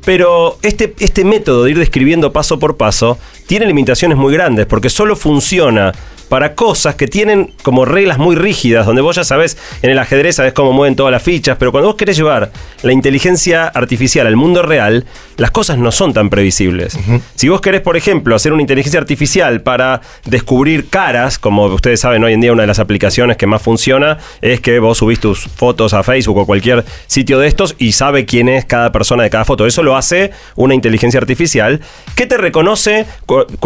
Pero 0.04 0.58
este, 0.62 0.94
este 1.00 1.24
método 1.24 1.64
de 1.64 1.72
ir 1.72 1.78
describiendo 1.78 2.32
paso 2.32 2.58
por 2.58 2.76
paso 2.76 3.18
tiene 3.46 3.66
limitaciones 3.66 4.16
muy 4.16 4.32
grandes 4.32 4.66
porque 4.66 4.90
solo 4.90 5.16
funciona 5.16 5.92
para 6.28 6.54
cosas 6.54 6.94
que 6.94 7.06
tienen 7.06 7.52
como 7.62 7.84
reglas 7.84 8.18
muy 8.18 8.36
rígidas, 8.36 8.86
donde 8.86 9.02
vos 9.02 9.16
ya 9.16 9.24
sabés, 9.24 9.56
en 9.82 9.90
el 9.90 9.98
ajedrez 9.98 10.36
sabés 10.36 10.52
cómo 10.52 10.72
mueven 10.72 10.96
todas 10.96 11.12
las 11.12 11.22
fichas, 11.22 11.56
pero 11.58 11.72
cuando 11.72 11.88
vos 11.88 11.96
querés 11.96 12.16
llevar 12.16 12.50
la 12.82 12.92
inteligencia 12.92 13.66
artificial 13.66 14.26
al 14.26 14.36
mundo 14.36 14.62
real, 14.62 15.06
las 15.36 15.50
cosas 15.50 15.78
no 15.78 15.92
son 15.92 16.12
tan 16.12 16.30
previsibles. 16.30 16.98
Si 17.34 17.48
vos 17.48 17.60
querés, 17.60 17.80
por 17.80 17.96
ejemplo, 17.96 18.34
hacer 18.34 18.52
una 18.52 18.62
inteligencia 18.62 19.00
artificial 19.00 19.60
para 19.62 20.00
descubrir 20.24 20.88
caras, 20.88 21.38
como 21.38 21.66
ustedes 21.66 22.00
saben 22.00 22.22
hoy 22.24 22.32
en 22.32 22.40
día 22.40 22.52
una 22.52 22.62
de 22.62 22.68
las 22.68 22.78
aplicaciones 22.78 23.36
que 23.36 23.46
más 23.46 23.62
funciona 23.62 24.18
es 24.40 24.60
que 24.60 24.78
vos 24.78 24.98
subís 24.98 25.20
tus 25.20 25.40
fotos 25.40 25.94
a 25.94 26.02
Facebook 26.02 26.38
o 26.38 26.46
cualquier 26.46 26.84
sitio 27.06 27.38
de 27.38 27.48
estos 27.48 27.74
y 27.78 27.92
sabe 27.92 28.26
quién 28.26 28.48
es 28.48 28.64
cada 28.64 28.92
persona 28.92 29.22
de 29.22 29.30
cada 29.30 29.44
foto. 29.44 29.66
Eso 29.66 29.82
lo 29.82 29.96
hace 29.96 30.32
una 30.56 30.74
inteligencia 30.74 31.18
artificial 31.18 31.80
que 32.14 32.26
te 32.26 32.36
reconoce 32.36 33.06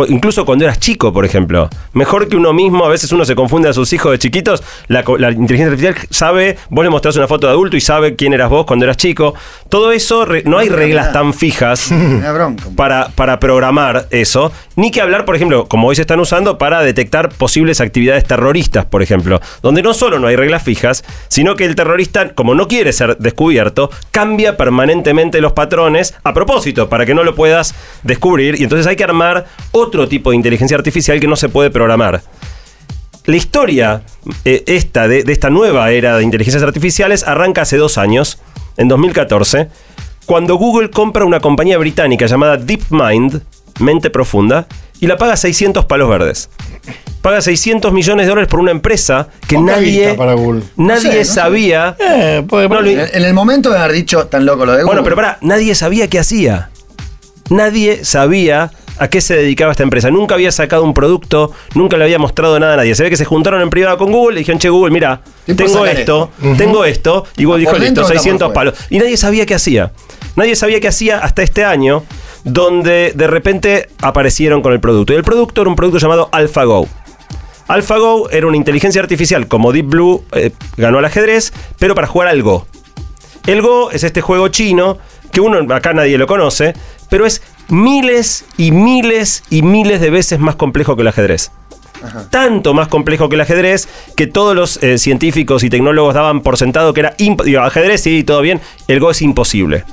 incluso 0.08 0.44
cuando 0.44 0.64
eras 0.64 0.78
chico, 0.78 1.12
por 1.12 1.24
ejemplo. 1.24 1.68
Mejor 1.92 2.28
que 2.28 2.36
uno 2.36 2.51
mismo, 2.54 2.84
a 2.84 2.88
veces 2.88 3.10
uno 3.12 3.24
se 3.24 3.34
confunde 3.34 3.68
a 3.68 3.72
sus 3.72 3.92
hijos 3.92 4.12
de 4.12 4.18
chiquitos, 4.18 4.62
la, 4.88 5.00
inteligencia 5.30 5.66
artificial 5.66 5.96
sabe, 6.10 6.56
vos 6.70 6.84
le 6.84 6.90
mostrás 6.90 7.16
una 7.16 7.26
foto 7.28 7.46
de 7.46 7.52
adulto 7.52 7.76
y 7.76 7.80
sabe 7.80 8.16
quién 8.16 8.32
eras 8.32 8.50
vos 8.50 8.66
cuando 8.66 8.84
eras 8.84 8.96
chico. 8.96 9.34
Todo 9.68 9.92
eso, 9.92 10.24
re- 10.24 10.42
no 10.44 10.58
hay 10.58 10.68
reglas 10.68 11.12
tan 11.12 11.32
fijas 11.34 11.90
para, 12.76 13.08
para 13.08 13.38
programar 13.40 14.06
eso, 14.10 14.52
ni 14.76 14.90
que 14.90 15.00
hablar, 15.00 15.24
por 15.24 15.36
ejemplo, 15.36 15.66
como 15.66 15.88
hoy 15.88 15.96
se 15.96 16.02
están 16.02 16.20
usando, 16.20 16.58
para 16.58 16.82
detectar 16.82 17.30
posibles 17.30 17.80
actividades 17.80 18.24
terroristas, 18.24 18.84
por 18.84 19.02
ejemplo, 19.02 19.40
donde 19.62 19.82
no 19.82 19.94
solo 19.94 20.18
no 20.18 20.26
hay 20.28 20.36
reglas 20.36 20.62
fijas, 20.62 21.04
sino 21.28 21.56
que 21.56 21.64
el 21.64 21.74
terrorista, 21.74 22.34
como 22.34 22.54
no 22.54 22.68
quiere 22.68 22.92
ser 22.92 23.16
descubierto, 23.18 23.90
cambia 24.10 24.56
permanentemente 24.56 25.40
los 25.40 25.52
patrones 25.52 26.14
a 26.24 26.32
propósito, 26.34 26.88
para 26.88 27.06
que 27.06 27.14
no 27.14 27.24
lo 27.24 27.34
puedas 27.34 27.74
descubrir, 28.02 28.60
y 28.60 28.64
entonces 28.64 28.86
hay 28.86 28.96
que 28.96 29.04
armar 29.04 29.46
otro 29.72 30.08
tipo 30.08 30.30
de 30.30 30.36
inteligencia 30.36 30.76
artificial 30.76 31.20
que 31.20 31.26
no 31.28 31.36
se 31.36 31.48
puede 31.48 31.70
programar. 31.70 32.22
La 33.24 33.36
historia 33.36 34.02
eh, 34.44 34.64
esta 34.66 35.06
de, 35.08 35.22
de 35.22 35.32
esta 35.32 35.48
nueva 35.50 35.90
era 35.92 36.16
de 36.16 36.24
inteligencias 36.24 36.62
artificiales 36.62 37.22
arranca 37.24 37.62
hace 37.62 37.76
dos 37.76 37.98
años, 37.98 38.38
en 38.76 38.88
2014, 38.88 39.68
cuando 40.26 40.56
Google 40.56 40.90
compra 40.90 41.24
una 41.24 41.40
compañía 41.40 41.78
británica 41.78 42.26
llamada 42.26 42.56
DeepMind, 42.56 43.42
mente 43.80 44.10
profunda, 44.10 44.66
y 45.00 45.06
la 45.06 45.16
paga 45.16 45.36
600 45.36 45.84
palos 45.84 46.08
verdes. 46.08 46.48
Paga 47.22 47.40
600 47.40 47.92
millones 47.92 48.26
de 48.26 48.30
dólares 48.30 48.48
por 48.48 48.58
una 48.60 48.70
empresa 48.72 49.28
que 49.46 49.54
Poca 49.56 49.72
nadie, 49.72 50.14
para 50.14 50.34
nadie 50.34 50.62
No 50.76 50.96
sé, 51.00 51.06
no 51.08 51.12
sé. 51.12 51.24
sabía. 51.24 51.96
Eh, 52.00 52.44
puede- 52.48 52.68
No, 52.68 52.80
lo- 52.80 52.88
En 52.90 52.98
en 53.00 53.24
el 53.24 53.34
momento 53.34 53.70
de 53.70 53.78
haber 53.78 53.92
dicho 53.92 54.26
tan 54.26 54.44
loco 54.44 54.64
lo 54.66 54.72
de 54.72 54.82
bueno, 54.84 55.02
Google. 55.02 55.04
pero 55.04 55.16
pará, 55.16 55.38
nadie 55.40 55.74
sabía 55.76 56.08
qué 56.08 56.18
hacía. 56.18 56.70
Nadie 57.50 58.04
sabía 58.04 58.70
a 58.98 59.08
qué 59.08 59.20
se 59.20 59.36
dedicaba 59.36 59.72
esta 59.72 59.82
empresa. 59.82 60.10
Nunca 60.10 60.34
había 60.34 60.52
sacado 60.52 60.84
un 60.84 60.94
producto, 60.94 61.52
nunca 61.74 61.96
le 61.96 62.04
había 62.04 62.18
mostrado 62.18 62.58
nada 62.60 62.74
a 62.74 62.76
nadie. 62.78 62.94
Se 62.94 63.02
ve 63.02 63.10
que 63.10 63.16
se 63.16 63.24
juntaron 63.24 63.60
en 63.62 63.70
privado 63.70 63.98
con 63.98 64.12
Google 64.12 64.36
y 64.36 64.38
dijeron, 64.40 64.58
che, 64.58 64.68
Google, 64.68 64.90
mira, 64.92 65.22
tengo 65.56 65.86
esto, 65.86 66.30
tengo 66.56 66.84
esto. 66.84 67.24
Y 67.36 67.44
Google 67.44 67.64
¿Está 67.64 67.72
dijo, 67.76 67.80
listo, 67.80 67.84
dentro 67.84 68.02
o 68.02 68.06
está 68.06 68.14
por 68.14 68.22
600 68.22 68.46
fuera? 68.46 68.54
palos. 68.54 68.74
Y 68.90 68.98
nadie 68.98 69.16
sabía 69.16 69.46
qué 69.46 69.54
hacía. 69.54 69.92
Nadie 70.36 70.56
sabía 70.56 70.80
qué 70.80 70.88
hacía 70.88 71.18
hasta 71.18 71.42
este 71.42 71.64
año, 71.64 72.04
donde 72.44 73.12
de 73.14 73.26
repente 73.26 73.88
aparecieron 74.00 74.62
con 74.62 74.72
el 74.72 74.80
producto. 74.80 75.12
Y 75.12 75.16
el 75.16 75.24
producto 75.24 75.60
era 75.62 75.70
un 75.70 75.76
producto 75.76 75.98
llamado 75.98 76.28
AlphaGo. 76.32 76.88
AlphaGo 77.68 78.30
era 78.30 78.46
una 78.46 78.56
inteligencia 78.56 79.00
artificial 79.00 79.46
como 79.48 79.72
Deep 79.72 79.86
Blue 79.86 80.24
eh, 80.32 80.50
ganó 80.76 80.98
al 80.98 81.04
ajedrez, 81.04 81.52
pero 81.78 81.94
para 81.94 82.06
jugar 82.06 82.28
al 82.28 82.42
Go. 82.42 82.66
El 83.46 83.62
Go 83.62 83.90
es 83.90 84.04
este 84.04 84.20
juego 84.20 84.48
chino 84.48 84.98
que 85.32 85.40
uno 85.40 85.74
acá 85.74 85.92
nadie 85.94 86.18
lo 86.18 86.26
conoce, 86.26 86.74
pero 87.08 87.24
es 87.24 87.42
miles 87.68 88.44
y 88.56 88.70
miles 88.72 89.44
y 89.50 89.62
miles 89.62 90.00
de 90.00 90.10
veces 90.10 90.38
más 90.38 90.56
complejo 90.56 90.96
que 90.96 91.02
el 91.02 91.08
ajedrez. 91.08 91.50
Tanto 92.30 92.74
más 92.74 92.88
complejo 92.88 93.28
que 93.28 93.36
el 93.36 93.42
ajedrez 93.42 93.88
que 94.16 94.26
todos 94.26 94.56
los 94.56 94.82
eh, 94.82 94.98
científicos 94.98 95.62
y 95.62 95.70
tecnólogos 95.70 96.14
daban 96.14 96.40
por 96.40 96.56
sentado 96.56 96.92
que 96.92 97.00
era 97.00 97.16
imp- 97.18 97.44
digo, 97.44 97.60
ajedrez 97.60 98.02
sí, 98.02 98.24
todo 98.24 98.40
bien, 98.40 98.60
el 98.88 98.98
Go 98.98 99.12
es 99.12 99.22
imposible. 99.22 99.84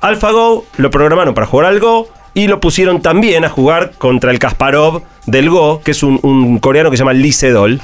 AlphaGo 0.00 0.64
lo 0.78 0.90
programaron 0.90 1.34
para 1.34 1.46
jugar 1.46 1.66
al 1.66 1.78
Go 1.80 2.08
y 2.34 2.48
lo 2.48 2.60
pusieron 2.60 3.02
también 3.02 3.44
a 3.44 3.48
jugar 3.50 3.92
contra 3.98 4.30
el 4.30 4.38
Kasparov 4.38 5.02
del 5.26 5.50
Go, 5.50 5.80
que 5.82 5.90
es 5.90 6.02
un, 6.02 6.20
un 6.22 6.58
coreano 6.58 6.90
que 6.90 6.96
se 6.96 7.00
llama 7.02 7.12
Lee 7.12 7.32
Sedol. 7.32 7.80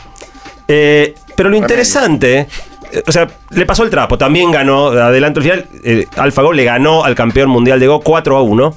Eh, 0.69 1.15
pero 1.37 1.49
lo 1.51 1.57
interesante, 1.57 2.47
eh, 2.93 3.03
o 3.07 3.13
sea, 3.13 3.29
le 3.51 3.67
pasó 3.67 3.83
el 3.83 3.91
trapo, 3.91 4.17
también 4.17 4.51
ganó, 4.51 4.89
adelanto 4.89 5.41
el 5.41 5.45
final, 5.45 5.67
eh, 5.85 6.07
AlphaGo 6.17 6.53
le 6.53 6.65
ganó 6.65 7.05
al 7.05 7.15
campeón 7.15 7.51
mundial 7.51 7.81
de 7.81 7.87
Go 7.89 8.01
4 8.01 8.37
a 8.37 8.43
1. 8.43 8.75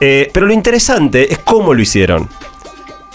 Eh, 0.00 0.30
pero 0.32 0.46
lo 0.46 0.52
interesante 0.52 1.32
es 1.32 1.38
cómo 1.38 1.74
lo 1.74 1.80
hicieron. 1.80 2.28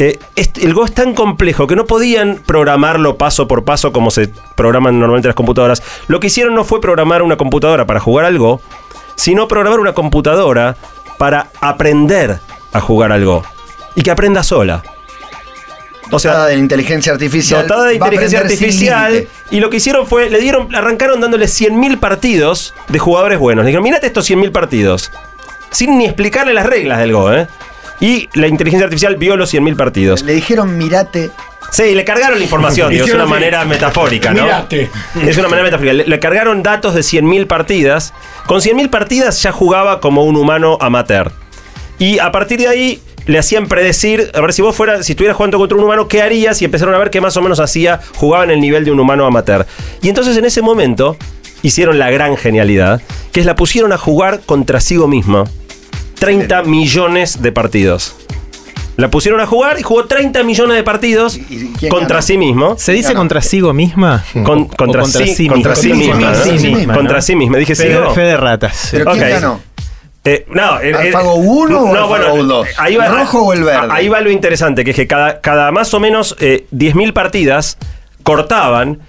Eh, 0.02 0.18
el 0.62 0.74
Go 0.74 0.86
es 0.86 0.94
tan 0.94 1.14
complejo 1.14 1.68
que 1.68 1.76
no 1.76 1.86
podían 1.86 2.42
programarlo 2.46 3.18
paso 3.18 3.50
por 3.50 3.66
paso 3.66 3.92
como 3.92 4.12
se 4.12 4.30
programan 4.56 4.98
normalmente 4.98 5.28
las 5.28 5.36
computadoras. 5.36 5.84
Lo 6.08 6.22
que 6.22 6.28
hicieron 6.28 6.56
no 6.56 6.64
fue 6.64 6.80
programar 6.80 7.22
una 7.22 7.36
computadora 7.36 7.86
para 7.86 8.00
jugar 8.00 8.26
al 8.26 8.38
Go, 8.38 8.62
sino 9.16 9.50
programar 9.50 9.82
una 9.82 9.94
computadora 9.94 10.78
para 11.18 11.48
aprender 11.60 12.40
a 12.72 12.80
jugar 12.80 13.12
al 13.12 13.26
Go. 13.26 13.44
Y 13.96 14.02
que 14.02 14.12
aprenda 14.12 14.42
sola. 14.42 14.84
O 16.08 16.12
Dotada 16.12 16.46
sea, 16.46 16.46
de 16.46 16.56
inteligencia 16.56 17.12
artificial. 17.12 17.68
dotada 17.68 17.86
de 17.88 17.96
inteligencia 17.96 18.40
artificial. 18.40 19.28
Y 19.52 19.60
lo 19.60 19.70
que 19.70 19.78
hicieron 19.78 20.08
fue, 20.08 20.30
le 20.30 20.40
dieron, 20.40 20.74
arrancaron 20.74 21.20
dándole 21.20 21.46
100.000 21.46 22.00
partidos 22.00 22.74
de 22.88 22.98
jugadores 23.00 23.38
buenos. 23.38 23.64
Le 23.64 23.68
dijeron, 23.68 23.84
mirate 23.84 24.08
estos 24.08 24.30
100.000 24.30 24.52
partidos. 24.52 25.12
Sin 25.72 25.98
ni 25.98 26.06
explicarle 26.06 26.54
las 26.54 26.66
reglas 26.66 27.00
del 27.00 27.14
Go, 27.14 27.34
¿eh? 27.34 27.48
Y 28.00 28.30
la 28.34 28.48
inteligencia 28.48 28.86
artificial 28.86 29.18
vio 29.18 29.36
los 29.36 29.54
100.000 29.54 29.76
partidos. 29.76 30.24
Le 30.24 30.34
dijeron, 30.34 30.78
mirate. 30.78 31.32
Sí, 31.72 31.94
le 31.94 32.04
cargaron 32.06 32.38
la 32.38 32.44
información, 32.44 32.90
digo, 32.92 33.06
es 33.06 33.14
una 33.14 33.26
manera 33.26 33.66
metafórica, 33.66 34.34
¿no? 34.34 34.44
Mirate. 34.44 34.90
Es 35.26 35.38
una 35.38 35.50
manera 35.50 35.66
metafórica. 35.66 35.94
Le, 35.94 36.06
le 36.06 36.20
cargaron 36.20 36.64
datos 36.64 36.96
de 36.96 37.02
100.000 37.02 37.46
partidas. 37.48 38.14
Con 38.48 38.62
100.000 38.62 38.90
partidas 38.90 39.42
ya 39.44 39.52
jugaba 39.52 40.00
como 40.00 40.24
un 40.24 40.38
humano 40.38 40.78
amateur. 40.82 41.32
Y 42.00 42.20
a 42.20 42.32
partir 42.32 42.60
de 42.60 42.68
ahí 42.68 43.02
le 43.26 43.38
hacían 43.38 43.68
predecir, 43.68 44.32
a 44.34 44.42
ver 44.42 44.54
si 44.54 44.62
vos 44.62 44.76
fuera, 44.76 45.04
si 45.04 45.12
estuvieras 45.12 45.38
jugando 45.38 45.60
contra 45.60 45.78
un 45.78 45.84
humano, 45.84 46.08
¿qué 46.08 46.22
harías? 46.22 46.62
Y 46.62 46.66
empezaron 46.66 46.96
a 46.96 46.98
ver 46.98 47.12
qué 47.12 47.22
más 47.22 47.38
o 47.38 47.42
menos 47.42 47.60
hacía, 47.60 48.00
jugaba 48.16 48.44
en 48.44 48.52
el 48.52 48.60
nivel 48.60 48.86
de 48.86 48.92
un 48.92 49.00
humano 49.00 49.26
amateur. 49.26 49.68
Y 50.02 50.10
entonces 50.10 50.36
en 50.38 50.46
ese 50.46 50.62
momento 50.62 51.16
hicieron 51.62 52.00
la 52.00 52.10
gran 52.10 52.38
genialidad, 52.38 53.02
que 53.32 53.40
es 53.40 53.46
la 53.46 53.56
pusieron 53.56 53.92
a 53.92 53.98
jugar 53.98 54.40
contra 54.46 54.80
sí 54.80 54.98
mismo. 54.98 55.44
30 56.20 56.64
millones 56.64 57.42
de 57.42 57.52
partidos. 57.52 58.16
La 58.98 59.10
pusieron 59.10 59.40
a 59.40 59.46
jugar 59.46 59.80
y 59.80 59.84
jugó 59.84 60.06
30 60.06 60.44
millones 60.44 60.76
de 60.76 60.84
partidos 60.84 61.38
¿Y- 61.38 61.72
y 61.80 61.88
contra 61.88 62.16
ganó? 62.16 62.22
sí 62.22 62.38
mismo. 62.38 62.76
¿Se 62.78 62.92
dice 62.92 63.10
Ganó. 63.10 63.20
contra 63.22 63.42
sigo 63.42 63.74
misma? 63.74 64.26
Con- 64.44 64.64
O 64.64 64.68
contra, 64.68 65.06
sí, 65.06 65.48
contra 65.48 65.76
sí 65.76 65.94
misma, 65.94 66.16
misma. 66.16 66.32
contra 66.34 66.46
¿no? 66.54 66.60
sí 66.60 66.68
misma, 66.76 66.94
Contra 66.96 67.16
¿no? 67.16 67.22
sí 67.22 67.36
misma. 67.38 67.58
Dije 67.60 67.76
sí. 67.76 67.84
Fe, 68.14 68.22
de 68.22 68.38
ratas. 68.38 68.90
¿Pero 68.92 69.06
quién 69.12 69.24
Ok. 69.24 69.30
ganó? 69.30 69.60
Eh, 70.26 70.46
no, 70.50 70.82
eh, 70.82 70.90
eh, 70.92 70.96
¿Alfago 70.96 71.36
1 71.36 71.80
o 71.82 71.94
no, 71.96 72.14
Alfago 72.14 72.44
2? 72.44 72.68
Ahí 72.78 72.98
va, 72.98 73.06
¿El 73.08 73.16
rojo 73.16 73.42
o 73.46 73.54
el 73.54 73.64
verde? 73.64 73.88
Ahí 73.90 74.10
va 74.10 74.20
lo 74.20 74.30
interesante, 74.30 74.84
que 74.84 74.90
es 74.90 74.96
que 74.98 75.08
cada, 75.08 75.40
cada 75.40 75.72
más 75.72 75.94
o 75.94 76.02
menos 76.02 76.36
eh, 76.42 76.66
10.000 76.72 77.14
partidas 77.14 77.78
cortaban, 78.24 79.00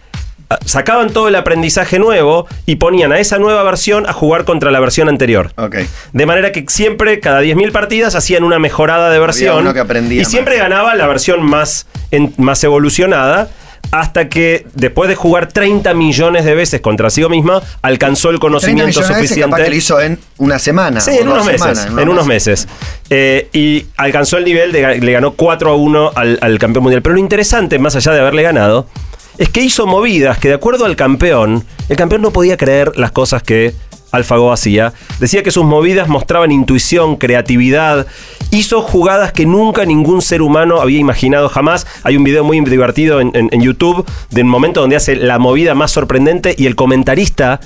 sacaban 0.64 1.11
todo 1.11 1.28
el 1.28 1.35
aprendizaje 1.37 1.99
nuevo 1.99 2.47
y 2.66 2.76
ponían 2.76 3.12
a 3.12 3.19
esa 3.19 3.38
nueva 3.38 3.62
versión 3.62 4.09
a 4.09 4.12
jugar 4.12 4.45
contra 4.45 4.71
la 4.71 4.80
versión 4.80 5.09
anterior. 5.09 5.52
De 6.12 6.26
manera 6.26 6.52
que 6.52 6.64
siempre, 6.69 7.21
cada 7.21 7.42
10.000 7.42 7.73
partidas, 7.73 8.14
hacían 8.14 8.45
una 8.45 8.59
mejorada 8.59 9.11
de 9.11 9.19
versión. 9.19 9.64
y 10.11 10.25
siempre 10.25 10.59
más. 10.59 10.69
ganaba 10.69 10.95
la 10.95 11.07
versión 11.07 11.42
más, 11.42 11.87
en- 12.11 12.35
más 12.37 12.62
evolucionada. 12.64 13.49
Hasta 13.92 14.28
que 14.28 14.66
después 14.75 15.09
de 15.09 15.16
jugar 15.16 15.49
30 15.49 15.95
millones 15.95 16.45
de 16.45 16.54
veces 16.54 16.80
contra 16.80 17.11
sí 17.11 17.25
misma, 17.28 17.61
alcanzó 17.83 18.28
el 18.28 18.35
30 18.38 18.40
conocimiento 18.40 18.87
millones 18.87 19.09
de 19.09 19.14
veces 19.14 19.28
suficiente. 19.30 19.50
capaz 19.50 19.64
que 19.64 19.71
lo 19.71 19.76
hizo 19.76 20.00
en 20.00 20.19
una 20.37 20.59
semana. 20.61 21.00
Sí, 21.00 21.11
en 21.19 21.26
unos 21.26 21.45
meses. 21.45 21.61
semanas, 21.61 21.87
en 22.02 22.09
unos 22.09 22.26
meses. 22.26 22.69
Eh, 23.09 23.49
y 23.52 23.87
alcanzó 23.97 24.37
el 24.37 24.45
nivel 24.45 24.71
de 24.71 24.99
le 25.00 25.12
ganó 25.12 25.33
4 25.33 25.71
a 25.73 25.75
1 25.75 26.12
al, 26.14 26.38
al 26.40 26.59
campeón 26.61 26.85
mundial. 26.85 27.02
Pero 27.02 27.14
lo 27.14 27.21
interesante, 27.21 27.78
más 27.80 27.97
allá 27.97 28.12
de 28.12 28.21
haberle 28.21 28.42
ganado, 28.42 28.87
es 29.38 29.49
que 29.49 29.62
hizo 29.62 29.87
movidas 29.87 30.38
que, 30.38 30.49
de 30.49 30.54
acuerdo 30.54 30.84
al 30.84 30.96
campeón, 30.96 31.64
el 31.88 31.96
campeón 31.96 32.22
no 32.22 32.30
podía 32.32 32.56
creer 32.56 32.92
las 32.96 33.12
cosas 33.12 33.42
que 33.42 33.75
AlphaGo 34.12 34.52
hacía. 34.52 34.92
Decía 35.18 35.42
que 35.42 35.50
sus 35.50 35.64
movidas 35.64 36.08
mostraban 36.08 36.52
intuición, 36.52 37.16
creatividad. 37.16 38.06
Hizo 38.50 38.82
jugadas 38.82 39.32
que 39.32 39.46
nunca 39.46 39.84
ningún 39.84 40.22
ser 40.22 40.42
humano 40.42 40.80
había 40.80 40.99
imaginado 40.99 41.49
jamás. 41.49 41.87
Hay 42.02 42.16
un 42.16 42.25
video 42.25 42.44
muy 42.44 42.60
divertido 42.60 43.20
en 43.20 43.60
YouTube 43.60 44.04
de 44.30 44.42
un 44.42 44.49
momento 44.49 44.80
donde 44.80 44.96
hace 44.96 45.16
la 45.16 45.38
movida 45.38 45.75
más 45.75 45.92
sorprendente 45.92 46.54
y 46.58 46.66
el 46.66 46.76
comentarista 46.76 47.60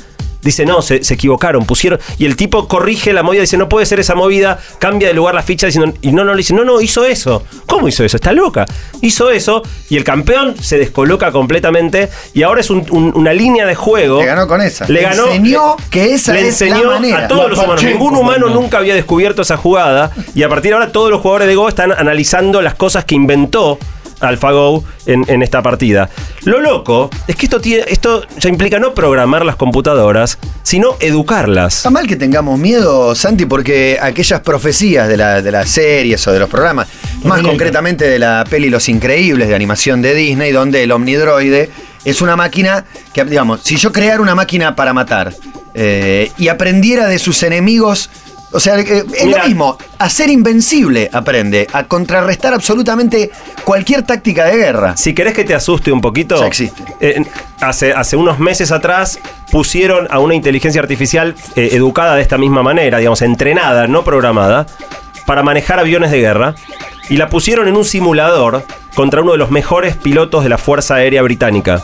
dice, 0.45 0.65
no, 0.65 0.83
se, 0.83 1.03
se 1.03 1.15
equivocaron, 1.15 1.65
pusieron. 1.67 1.99
Y 2.19 2.27
el 2.27 2.37
tipo 2.37 2.69
corrige 2.69 3.13
la 3.13 3.23
movida, 3.25 3.41
dice, 3.41 3.57
no 3.57 3.69
puede 3.69 3.87
ser 3.87 3.99
esa 3.99 4.15
movida, 4.15 4.59
cambia 4.79 5.09
de 5.09 5.15
lugar 5.15 5.35
la 5.35 5.43
ficha 5.43 5.67
diciendo, 5.67 5.93
y 6.03 6.13
no, 6.13 6.23
no 6.25 6.33
le 6.33 6.39
dice, 6.39 6.55
no, 6.55 6.65
no, 6.65 6.81
hizo 6.81 7.05
eso. 7.05 7.43
¿Cómo 7.67 7.89
hizo 7.89 8.05
eso? 8.05 8.17
Está 8.17 8.33
loca. 8.33 8.67
Hizo 9.01 9.31
eso 9.31 9.63
y 9.91 9.97
el 9.97 10.05
campeón 10.05 10.55
se 10.61 10.79
descoloca 10.79 11.33
completamente 11.33 12.09
y 12.35 12.43
ahora 12.43 12.61
es 12.61 12.71
un- 12.71 12.87
un- 12.91 13.13
una 13.17 13.33
línea 13.33 13.67
de 13.67 13.75
juego. 13.75 14.21
Le 14.21 14.27
ganó 14.27 14.47
con 14.47 14.61
esa. 14.61 14.87
Le 14.87 14.95
Le 14.95 15.03
ganó. 15.03 15.27
enseñó 15.27 15.77
que 15.91 16.15
esa 16.15 16.33
le 16.33 16.41
es 16.49 16.61
la 16.61 16.67
enseñó 16.69 16.91
manera. 16.91 17.25
a 17.25 17.29
todos 17.29 17.43
La 17.45 17.49
los 17.49 17.59
humanos. 17.59 17.83
Ningún 17.83 18.15
humano 18.17 18.49
nunca 18.49 18.79
había 18.79 18.95
descubierto 18.95 19.43
esa 19.43 19.57
jugada 19.57 20.11
y 20.35 20.43
a 20.43 20.49
partir 20.49 20.71
de 20.71 20.75
ahora 20.77 20.93
todos 20.93 21.11
los 21.11 21.21
jugadores 21.21 21.49
de 21.49 21.55
Go 21.57 21.69
están 21.69 21.93
analizando 21.93 22.61
las 22.63 22.75
cosas 22.75 23.05
que 23.05 23.15
inventó 23.15 23.79
AlphaGo 24.25 24.85
en, 25.07 25.25
en 25.29 25.43
esta 25.43 25.63
partida. 25.63 26.09
Lo 26.45 26.61
loco 26.61 27.11
es 27.27 27.37
que 27.37 27.47
esto, 27.47 27.61
tiene, 27.61 27.85
esto 27.89 28.23
ya 28.39 28.49
implica 28.49 28.79
no 28.79 28.95
programar 28.95 29.45
las 29.45 29.57
computadoras, 29.57 30.39
sino 30.63 30.97
educarlas. 31.01 31.77
Está 31.79 31.91
mal 31.91 32.07
que 32.07 32.17
tengamos 32.17 32.59
miedo, 32.59 33.15
Santi, 33.15 33.47
porque 33.47 33.99
aquellas 34.01 34.41
profecías 34.41 35.09
de, 35.09 35.17
la- 35.17 35.43
de 35.43 35.51
las 35.53 35.71
series 35.71 36.27
o 36.27 36.33
de 36.33 36.39
los 36.39 36.49
programas, 36.51 36.89
más 37.25 37.41
concretamente 37.43 38.07
de 38.07 38.19
la 38.19 38.45
peli 38.49 38.69
Los 38.71 38.89
Increíbles 38.89 39.49
de 39.49 39.55
animación 39.55 40.03
de 40.03 40.15
Disney, 40.15 40.53
donde 40.53 40.83
el 40.83 40.93
omnidroide 40.93 41.71
es 42.05 42.21
una 42.21 42.37
máquina 42.37 42.85
que, 43.15 43.25
digamos, 43.25 43.61
si 43.63 43.77
yo 43.77 43.93
creara 43.93 44.21
una 44.21 44.35
máquina 44.35 44.77
para 44.77 44.93
matar 44.93 45.33
eh, 45.75 46.31
y 46.39 46.49
aprendiera 46.49 47.07
de 47.09 47.19
sus 47.19 47.43
enemigos, 47.43 48.11
o 48.55 48.61
sea, 48.61 48.79
eh, 48.79 49.05
es 49.15 49.25
Mira. 49.27 49.39
lo 49.43 49.49
mismo, 49.49 49.77
a 49.99 50.09
ser 50.09 50.31
invencible 50.31 51.11
aprende, 51.13 51.67
a 51.73 51.85
contrarrestar 51.85 52.55
absolutamente 52.55 53.31
cualquier 53.65 54.03
táctica 54.03 54.45
de 54.47 54.57
guerra. 54.57 54.97
Si 54.97 55.13
querés 55.15 55.35
que 55.35 55.45
te 55.45 55.55
asuste 55.55 55.93
un 55.93 56.01
poquito, 56.01 56.41
Ya 56.41 56.47
existe. 56.47 56.83
eh, 57.01 57.23
hace, 57.61 57.93
hace 57.93 58.17
unos 58.17 58.39
meses 58.39 58.73
atrás 58.73 59.19
pusieron 59.51 60.07
a 60.11 60.19
una 60.21 60.35
inteligencia 60.35 60.81
artificial 60.81 61.35
eh, 61.57 61.71
educada 61.73 62.15
de 62.17 62.23
esta 62.23 62.39
misma 62.39 62.63
manera, 62.63 62.99
digamos, 62.99 63.21
entrenada, 63.23 63.87
no 63.87 64.05
programada, 64.05 64.67
para 65.27 65.43
manejar 65.43 65.79
aviones 65.81 66.11
de 66.11 66.21
guerra. 66.21 66.55
Y 67.11 67.19
la 67.19 67.29
pusieron 67.29 67.69
en 67.69 67.77
un 67.77 67.85
simulador 67.85 68.65
contra 68.95 69.21
uno 69.21 69.33
de 69.33 69.39
los 69.39 69.51
mejores 69.51 69.95
pilotos 69.97 70.43
de 70.43 70.49
la 70.49 70.57
Fuerza 70.59 70.95
Aérea 70.95 71.21
Británica. 71.23 71.83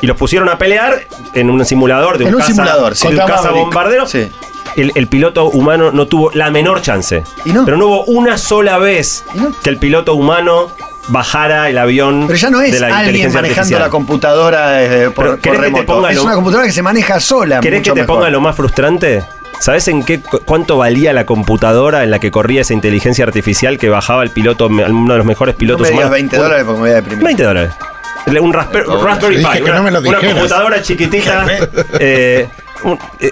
Y 0.00 0.06
los 0.06 0.16
pusieron 0.16 0.48
a 0.48 0.56
pelear 0.58 1.02
en 1.34 1.50
un 1.50 1.64
simulador 1.64 2.16
de 2.18 2.24
un, 2.24 2.28
En 2.30 2.34
un 2.36 2.40
caza- 2.40 2.52
simulador, 2.52 2.96
sí. 2.96 3.06
de 3.08 3.14
un 3.18 3.26
caza 3.26 3.50
bombardero. 3.50 4.06
Sí. 4.08 4.28
El, 4.76 4.92
el 4.94 5.06
piloto 5.08 5.46
humano 5.46 5.90
no 5.92 6.06
tuvo 6.06 6.30
la 6.32 6.50
menor 6.50 6.80
chance. 6.82 7.24
¿Y 7.44 7.52
no? 7.52 7.64
Pero 7.64 7.76
no 7.76 7.86
hubo 7.86 8.04
una 8.04 8.38
sola 8.38 8.78
vez 8.78 9.24
¿Y 9.34 9.38
no? 9.38 9.52
que 9.62 9.68
el 9.70 9.78
piloto 9.78 10.14
humano 10.14 10.68
bajara 11.08 11.68
el 11.68 11.78
avión 11.78 12.24
Pero 12.28 12.38
ya 12.38 12.50
no 12.50 12.60
es 12.60 12.72
de 12.72 12.78
la 12.80 12.86
alguien 12.86 13.00
inteligencia 13.26 13.40
manejando 13.40 13.60
artificial. 13.60 13.80
la 13.82 13.88
computadora 13.90 14.82
eh, 14.84 15.10
por, 15.10 15.26
por 15.26 15.38
¿querés 15.40 15.58
que 15.58 15.64
te 15.66 15.72
remoto. 15.72 15.86
ponga 15.86 16.10
es 16.10 16.16
lo- 16.16 16.22
una 16.24 16.34
computadora 16.34 16.66
que 16.66 16.72
se 16.72 16.82
maneja 16.82 17.18
sola. 17.20 17.60
¿Querés 17.60 17.82
que 17.82 17.90
te 17.90 18.00
mejor. 18.02 18.16
ponga 18.16 18.30
lo 18.30 18.40
más 18.40 18.54
frustrante? 18.54 19.24
¿Sabes 19.58 19.88
en 19.88 20.04
qué 20.04 20.20
cu- 20.20 20.40
cuánto 20.44 20.76
valía 20.78 21.12
la 21.12 21.26
computadora 21.26 22.04
en 22.04 22.10
la 22.12 22.18
que 22.20 22.30
corría 22.30 22.60
esa 22.62 22.72
inteligencia 22.74 23.24
artificial 23.24 23.76
que 23.76 23.88
bajaba 23.88 24.22
el 24.22 24.30
piloto, 24.30 24.68
me- 24.70 24.84
uno 24.84 25.12
de 25.14 25.18
los 25.18 25.26
mejores 25.26 25.56
No 25.56 25.58
pilotos 25.58 25.82
me 25.82 25.88
digas 25.88 26.04
humanos? 26.06 26.12
20 26.12 26.36
dólares 26.36 26.64
porque 26.64 26.80
me 26.80 26.86
voy 26.86 26.90
a 26.90 26.94
deprimir. 26.94 27.24
20 27.24 27.42
dólares. 27.42 27.72
Un 28.40 28.52
Raspberry 28.52 29.36
dije 29.38 29.50
Pi, 29.56 29.62
una, 29.62 29.80
no 29.80 30.00
me 30.00 30.18
computadora 30.20 30.80
chiquitita. 30.82 31.46
eh, 31.98 32.48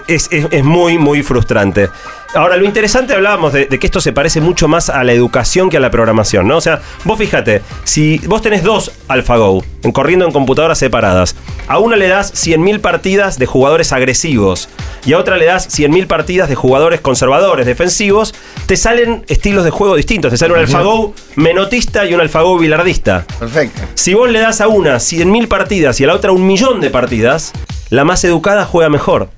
es, 0.07 0.27
es- 0.31 0.47
es 0.51 0.63
muy, 0.63 0.97
muy 0.97 1.23
frustrante. 1.23 1.89
Ahora, 2.35 2.57
lo 2.57 2.65
interesante 2.65 3.15
hablábamos 3.15 3.53
de, 3.53 3.65
de 3.65 3.79
que 3.79 3.87
esto 3.87 3.99
se 4.01 4.13
parece 4.13 4.39
mucho 4.39 4.67
más 4.67 4.91
a 4.91 5.03
la 5.03 5.13
educación 5.13 5.67
que 5.71 5.77
a 5.77 5.79
la 5.79 5.89
programación, 5.89 6.47
¿no? 6.47 6.57
O 6.57 6.61
sea, 6.61 6.79
vos 7.03 7.17
fíjate, 7.17 7.63
si 7.85 8.19
vos 8.27 8.43
tenés 8.43 8.61
dos 8.61 8.91
AlphaGo 9.07 9.63
en- 9.81 9.91
corriendo 9.91 10.25
en 10.25 10.31
computadoras 10.31 10.77
separadas, 10.77 11.35
a 11.67 11.79
una 11.79 11.95
le 11.95 12.07
das 12.07 12.31
100.000 12.33 12.81
partidas 12.81 13.39
de 13.39 13.47
jugadores 13.47 13.91
agresivos 13.93 14.69
y 15.07 15.13
a 15.13 15.17
otra 15.17 15.37
le 15.37 15.45
das 15.45 15.67
100.000 15.69 16.05
partidas 16.05 16.49
de 16.49 16.55
jugadores 16.55 17.01
conservadores, 17.01 17.65
defensivos, 17.65 18.35
te 18.67 18.77
salen 18.77 19.23
estilos 19.27 19.63
de 19.63 19.71
juego 19.71 19.95
distintos. 19.95 20.29
Te 20.31 20.37
sale 20.37 20.53
un 20.53 20.59
AlphaGo 20.59 21.13
menotista 21.35 22.05
y 22.05 22.13
un 22.13 22.21
AlphaGo 22.21 22.59
bilardista. 22.59 23.25
Perfecto. 23.39 23.81
Si 23.95 24.13
vos 24.13 24.29
le 24.29 24.39
das 24.39 24.61
a 24.61 24.67
una 24.67 24.97
100.000 24.97 25.47
partidas 25.47 25.99
y 25.99 26.03
a 26.03 26.07
la 26.07 26.13
otra 26.13 26.31
un 26.31 26.45
millón 26.45 26.79
de 26.79 26.91
partidas, 26.91 27.53
la 27.89 28.03
más 28.03 28.23
educada 28.23 28.65
juega 28.65 28.89
mejor. 28.89 29.29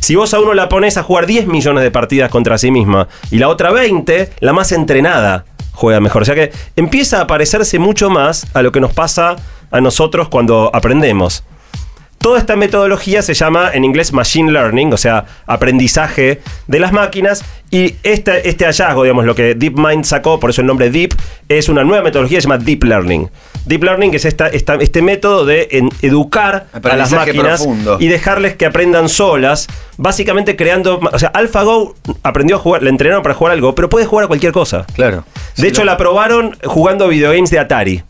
Si 0.00 0.14
vos 0.14 0.32
a 0.34 0.40
uno 0.40 0.54
la 0.54 0.68
pones 0.68 0.96
a 0.96 1.02
jugar 1.02 1.26
10 1.26 1.46
millones 1.46 1.82
de 1.82 1.90
partidas 1.90 2.30
contra 2.30 2.58
sí 2.58 2.70
misma 2.70 3.08
y 3.30 3.38
la 3.38 3.48
otra 3.48 3.72
20, 3.72 4.30
la 4.40 4.52
más 4.52 4.72
entrenada 4.72 5.44
juega 5.72 6.00
mejor. 6.00 6.22
O 6.22 6.24
sea 6.24 6.34
que 6.34 6.52
empieza 6.74 7.20
a 7.20 7.26
parecerse 7.26 7.78
mucho 7.78 8.10
más 8.10 8.46
a 8.54 8.62
lo 8.62 8.72
que 8.72 8.80
nos 8.80 8.92
pasa 8.92 9.36
a 9.70 9.80
nosotros 9.80 10.28
cuando 10.28 10.70
aprendemos. 10.72 11.44
Toda 12.18 12.38
esta 12.38 12.56
metodología 12.56 13.22
se 13.22 13.34
llama 13.34 13.70
en 13.72 13.84
inglés 13.84 14.12
machine 14.12 14.50
learning, 14.50 14.92
o 14.92 14.96
sea, 14.96 15.26
aprendizaje 15.46 16.40
de 16.66 16.80
las 16.80 16.92
máquinas. 16.92 17.44
Y 17.70 17.94
este, 18.02 18.48
este 18.48 18.64
hallazgo, 18.64 19.02
digamos, 19.02 19.26
lo 19.26 19.34
que 19.34 19.54
DeepMind 19.54 20.04
sacó, 20.04 20.40
por 20.40 20.50
eso 20.50 20.60
el 20.60 20.66
nombre 20.66 20.90
Deep, 20.90 21.14
es 21.48 21.68
una 21.68 21.84
nueva 21.84 22.02
metodología 22.02 22.38
que 22.38 22.42
se 22.42 22.48
llama 22.48 22.64
Deep 22.64 22.84
Learning. 22.84 23.30
Deep 23.66 23.82
Learning 23.84 24.14
es 24.14 24.24
esta, 24.24 24.46
esta- 24.48 24.76
este 24.76 25.02
método 25.02 25.44
de 25.44 25.68
en- 25.72 25.90
educar 26.02 26.66
a 26.72 26.96
las 26.96 27.12
máquinas 27.12 27.60
profundo. 27.62 27.96
y 28.00 28.08
dejarles 28.08 28.56
que 28.56 28.64
aprendan 28.66 29.08
solas, 29.08 29.66
básicamente 29.96 30.56
creando. 30.56 31.00
O 31.12 31.18
sea, 31.18 31.28
AlphaGo 31.28 31.94
aprendió 32.22 32.56
a 32.56 32.58
jugar, 32.58 32.82
le 32.82 32.90
entrenaron 32.90 33.22
para 33.22 33.34
jugar 33.34 33.52
algo, 33.52 33.74
pero 33.74 33.88
puede 33.90 34.06
jugar 34.06 34.24
a 34.24 34.28
cualquier 34.28 34.52
cosa. 34.52 34.86
Claro. 34.94 35.24
De 35.56 35.68
hecho, 35.68 35.84
la 35.84 35.96
probaron 35.96 36.56
jugando 36.64 37.08
videogames 37.08 37.50
de 37.50 37.58
Atari. 37.58 38.02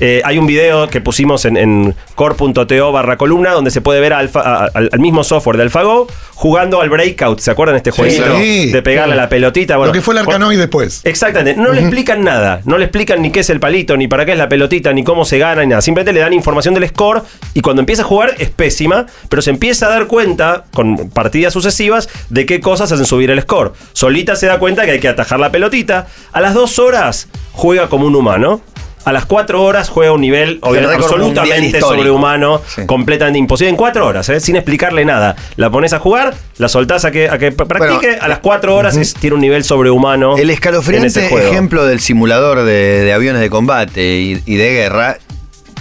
Eh, 0.00 0.22
hay 0.24 0.38
un 0.38 0.46
video 0.46 0.88
que 0.88 1.00
pusimos 1.00 1.44
en, 1.44 1.56
en 1.56 1.94
core.to 2.16 2.90
barra 2.92 3.16
columna 3.16 3.52
donde 3.52 3.70
se 3.70 3.80
puede 3.80 4.00
ver 4.00 4.12
a 4.12 4.18
Alfa- 4.18 4.42
a- 4.42 4.64
al, 4.74 4.88
al 4.92 4.98
mismo 5.00 5.22
software 5.22 5.56
de 5.56 5.62
AlphaGo 5.62 6.08
jugando 6.34 6.80
al 6.80 6.90
Breakout. 6.90 7.38
¿Se 7.38 7.52
acuerdan 7.52 7.74
de 7.74 7.78
este 7.78 7.90
jueguito? 7.92 8.24
Sí. 8.38 8.72
De 8.72 8.82
pegarle 8.82 9.12
a 9.14 9.16
la 9.16 9.28
pelotita. 9.28 9.76
Bueno, 9.76 9.88
Lo 9.90 9.92
que 9.92 10.02
fue 10.02 10.14
el 10.14 10.18
Arcanoid 10.18 10.58
después. 10.58 11.00
Exactamente, 11.04 11.60
no 11.60 11.72
le 11.72 11.80
explican 11.80 12.24
nada, 12.24 12.60
no 12.64 12.76
le 12.76 12.86
explican 12.86 13.22
ni 13.22 13.30
qué 13.30 13.40
es 13.40 13.50
el 13.50 13.60
palito, 13.60 13.96
ni 13.96 14.08
para 14.08 14.26
qué 14.26 14.32
es 14.32 14.38
la 14.38 14.48
pelotita, 14.48 14.92
ni 14.92 15.04
cómo 15.04 15.24
se 15.24 15.38
gana, 15.38 15.62
ni 15.62 15.68
nada. 15.68 15.80
Simplemente 15.80 16.12
le 16.12 16.20
dan 16.20 16.32
información 16.32 16.74
del 16.74 16.88
score 16.88 17.22
y 17.54 17.60
cuando 17.60 17.80
empieza 17.80 18.02
a 18.02 18.04
jugar 18.04 18.34
es 18.38 18.50
pésima, 18.50 19.06
pero 19.28 19.42
se 19.42 19.50
empieza 19.50 19.86
a 19.86 19.90
dar 19.90 20.06
cuenta 20.08 20.64
con 20.72 21.08
partidas 21.10 21.52
sucesivas 21.52 22.08
de 22.30 22.46
qué 22.46 22.60
cosas 22.60 22.90
hacen 22.90 23.06
subir 23.06 23.30
el 23.30 23.40
score. 23.42 23.72
Solita 23.92 24.34
se 24.34 24.46
da 24.48 24.58
cuenta 24.58 24.84
que 24.86 24.90
hay 24.90 25.00
que 25.00 25.08
atajar 25.08 25.38
la 25.38 25.52
pelotita. 25.52 26.08
A 26.32 26.40
las 26.40 26.52
dos 26.52 26.80
horas 26.80 27.28
juega 27.52 27.88
como 27.88 28.06
un 28.06 28.16
humano. 28.16 28.60
A 29.04 29.12
las 29.12 29.26
cuatro 29.26 29.62
horas 29.62 29.88
juega 29.90 30.12
un 30.12 30.20
nivel 30.22 30.60
absolutamente 30.62 31.80
sobrehumano, 31.80 32.62
Sí. 32.66 32.86
completamente 32.86 33.38
imposible. 33.38 33.70
En 33.70 33.76
cuatro 33.76 34.06
horas, 34.06 34.28
¿eh? 34.30 34.40
sin 34.40 34.56
explicarle 34.56 35.04
nada. 35.04 35.36
La 35.56 35.70
pones 35.70 35.92
a 35.92 35.98
jugar, 35.98 36.34
la 36.58 36.68
soltás 36.68 37.04
a 37.04 37.10
que, 37.10 37.28
a 37.28 37.38
que 37.38 37.52
practique, 37.52 38.06
Bueno, 38.08 38.22
a 38.22 38.28
las 38.28 38.38
cuatro 38.38 38.74
horas 38.76 38.96
es- 38.96 39.14
tiene 39.14 39.34
un 39.34 39.42
nivel 39.42 39.62
sobrehumano. 39.64 40.36
El 40.38 40.50
escalofriante 40.50 41.28
juego. 41.28 41.46
ejemplo 41.48 41.84
del 41.84 42.00
simulador 42.00 42.64
de, 42.64 43.02
de 43.04 43.12
aviones 43.12 43.40
de 43.42 43.50
combate 43.50 44.18
y, 44.20 44.42
y 44.46 44.56
de 44.56 44.70
guerra, 44.72 45.18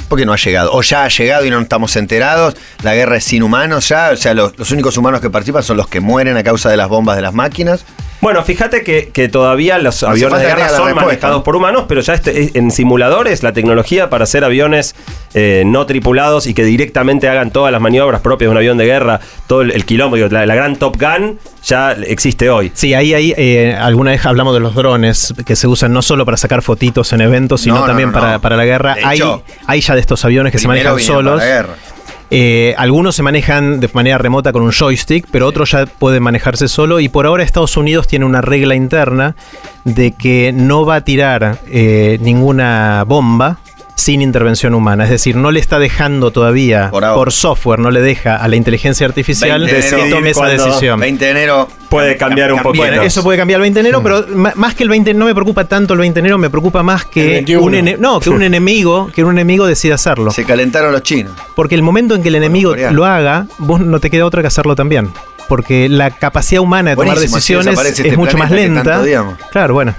porque 0.10 0.26
no 0.26 0.34
ha 0.34 0.38
llegado. 0.38 0.72
O 0.74 0.82
ya 0.82 1.06
ha 1.06 1.08
llegado 1.08 1.46
y 1.46 1.50
no 1.50 1.60
estamos 1.62 1.96
enterados. 1.96 2.56
La 2.84 2.94
guerra 2.94 3.18
es 3.18 3.24
sin 3.24 3.42
humanos 3.42 3.88
ya. 3.90 4.12
O 4.14 4.18
sea, 4.18 4.34
los, 4.34 4.58
los 4.60 4.70
únicos 4.72 4.98
humanos 4.98 5.22
que 5.22 5.30
participan 5.30 5.64
son 5.64 5.78
los 5.78 5.88
que 5.88 6.02
mueren 6.02 6.36
a 6.38 6.44
causa 6.44 6.70
de 6.70 6.78
las 6.78 6.90
bombas 6.90 7.16
de 7.16 7.22
las 7.22 7.34
máquinas. 7.34 7.86
Bueno, 8.24 8.42
fíjate 8.44 8.84
que, 8.84 9.10
que 9.10 9.28
todavía 9.28 9.78
los 9.80 10.02
aviones 10.02 10.40
de 10.40 10.46
guerra 10.46 10.70
son 10.70 10.86
respuesta, 10.86 11.06
manejados 11.06 11.44
por 11.44 11.58
humanos, 11.58 11.84
pero 11.90 12.00
ya 12.00 12.14
este- 12.14 12.58
en 12.58 12.72
simuladores 12.72 13.44
la 13.44 13.52
tecnología 13.52 14.10
para 14.10 14.24
hacer 14.24 14.46
aviones 14.46 14.96
eh, 15.34 15.64
no 15.66 15.86
tripulados 15.86 16.48
y 16.48 16.54
que 16.54 16.64
directamente 16.64 17.28
hagan 17.28 17.52
todas 17.52 17.72
las 17.74 17.82
maniobras 17.82 18.22
propias 18.22 18.48
de 18.48 18.52
un 18.52 18.58
avión 18.58 18.78
de 18.78 18.86
guerra, 18.86 19.20
todo 19.48 19.62
el, 19.62 19.84
digo, 19.86 20.10
la, 20.32 20.46
la 20.46 20.56
gran 20.56 20.78
Top 20.78 20.96
Gun 20.98 21.38
ya 21.66 21.92
existe 21.92 22.50
hoy. 22.50 22.72
Sí, 22.74 22.94
ahí, 22.94 23.14
ahí 23.14 23.34
eh, 23.36 23.76
alguna 23.78 24.12
vez 24.12 24.26
hablamos 24.26 24.54
de 24.54 24.62
los 24.62 24.74
drones 24.74 25.34
que 25.46 25.56
se 25.58 25.68
usan 25.68 25.92
no 25.92 26.02
solo 26.02 26.24
para 26.24 26.38
sacar 26.38 26.62
fotitos 26.62 27.12
en 27.12 27.20
eventos, 27.22 27.60
sino 27.62 27.76
No, 27.76 27.82
no, 27.82 27.88
también 27.88 28.10
no, 28.12 28.14
para, 28.20 28.34
no. 28.34 28.42
para 28.42 28.56
la 28.56 28.64
guerra. 28.66 28.96
Hay, 29.04 29.20
hay 29.68 29.82
ya 29.82 29.96
de 29.96 30.00
estos 30.02 30.24
aviones 30.24 30.52
que 30.54 30.60
se 30.60 30.68
manejan 30.68 30.98
solos. 31.00 31.42
Eh, 32.30 32.74
algunos 32.78 33.16
se 33.16 33.24
manejan 33.24 33.80
de 33.80 33.90
manera 33.94 34.18
remota 34.18 34.52
con 34.52 34.64
un 34.64 34.72
joystick, 34.72 35.28
pero 35.32 35.48
otros 35.48 35.72
ya 35.72 35.86
pueden 35.86 36.24
manejarse 36.24 36.68
solo. 36.68 37.00
Y 37.00 37.10
por 37.10 37.26
ahora 37.26 37.44
Estados 37.44 37.78
Unidos 37.78 38.08
tiene 38.08 38.26
una 38.26 38.42
regla 38.42 38.76
interna 38.76 39.36
de 39.84 40.14
que 40.14 40.52
no 40.54 40.86
va 40.86 40.96
a 40.96 41.02
tirar 41.02 41.60
eh, 41.68 42.18
ninguna 42.22 43.04
bomba 43.06 43.60
sin 43.96 44.22
intervención 44.22 44.74
humana. 44.74 45.04
Es 45.04 45.10
decir, 45.10 45.36
no 45.36 45.52
le 45.52 45.60
está 45.60 45.78
dejando 45.80 46.32
todavía 46.32 46.90
Por 46.92 47.32
software, 47.32 47.80
no 47.80 47.92
le 47.92 48.02
deja 48.02 48.36
a 48.36 48.48
la 48.48 48.56
inteligencia 48.56 49.06
artificial 49.06 49.62
20 49.64 49.82
de 49.96 50.04
que 50.04 50.10
tome 50.10 50.30
esa 50.32 50.46
decisión. 50.48 51.00
20 51.00 51.26
de 51.26 51.32
enero. 51.32 51.68
Puede 51.90 52.18
cambiar 52.18 52.52
un 52.52 52.62
poquito. 52.64 52.86
Bueno, 52.86 53.04
eso 53.04 53.22
puede 53.22 53.38
cambiar 53.38 53.60
el 53.60 53.62
20 53.64 53.82
de 53.84 53.88
enero, 53.88 54.02
pero 54.02 54.26
ma- 54.36 54.54
más 54.56 54.74
que 54.74 54.82
el 54.84 54.90
20 54.90 55.14
no 55.14 55.26
me 55.26 55.34
preocupa 55.36 55.66
tanto 55.66 55.94
el 55.94 56.00
20 56.00 56.16
de 56.16 56.20
enero, 56.22 56.38
me 56.40 56.50
preocupa 56.50 56.82
más 56.82 57.06
que 57.06 57.28
21. 57.28 57.64
un 57.64 57.74
ene- 57.76 57.98
no, 58.00 58.20
que 58.20 58.32
un 58.32 58.42
enemigo, 58.44 59.12
que 59.14 59.24
un 59.24 59.32
enemigo 59.32 59.68
decida 59.68 59.94
hacerlo. 59.96 60.32
Se 60.32 60.44
calentaron 60.44 60.92
los 60.92 61.04
chinos. 61.04 61.34
Porque 61.56 61.76
el 61.76 61.84
momento 61.84 62.16
en 62.16 62.24
que 62.24 62.30
el 62.30 62.36
enemigo 62.36 62.76
lo 62.76 63.06
haga, 63.06 63.46
vos 63.60 63.80
no 63.80 64.00
te 64.00 64.10
queda 64.10 64.26
otra 64.26 64.42
que 64.42 64.48
hacerlo 64.48 64.76
también. 64.76 65.10
Porque 65.48 65.88
la 65.88 66.10
capacidad 66.10 66.62
humana 66.62 66.92
de 66.92 66.96
tomar 66.96 67.14
Buenísimo, 67.16 67.36
decisiones 67.36 67.66
desaparece 67.68 68.02
es 68.02 68.06
este 68.08 68.18
mucho 68.18 68.38
más 68.40 68.50
lenta. 68.50 68.84
tanto. 68.84 69.38
Claro, 69.52 69.74
bueno. 69.76 69.94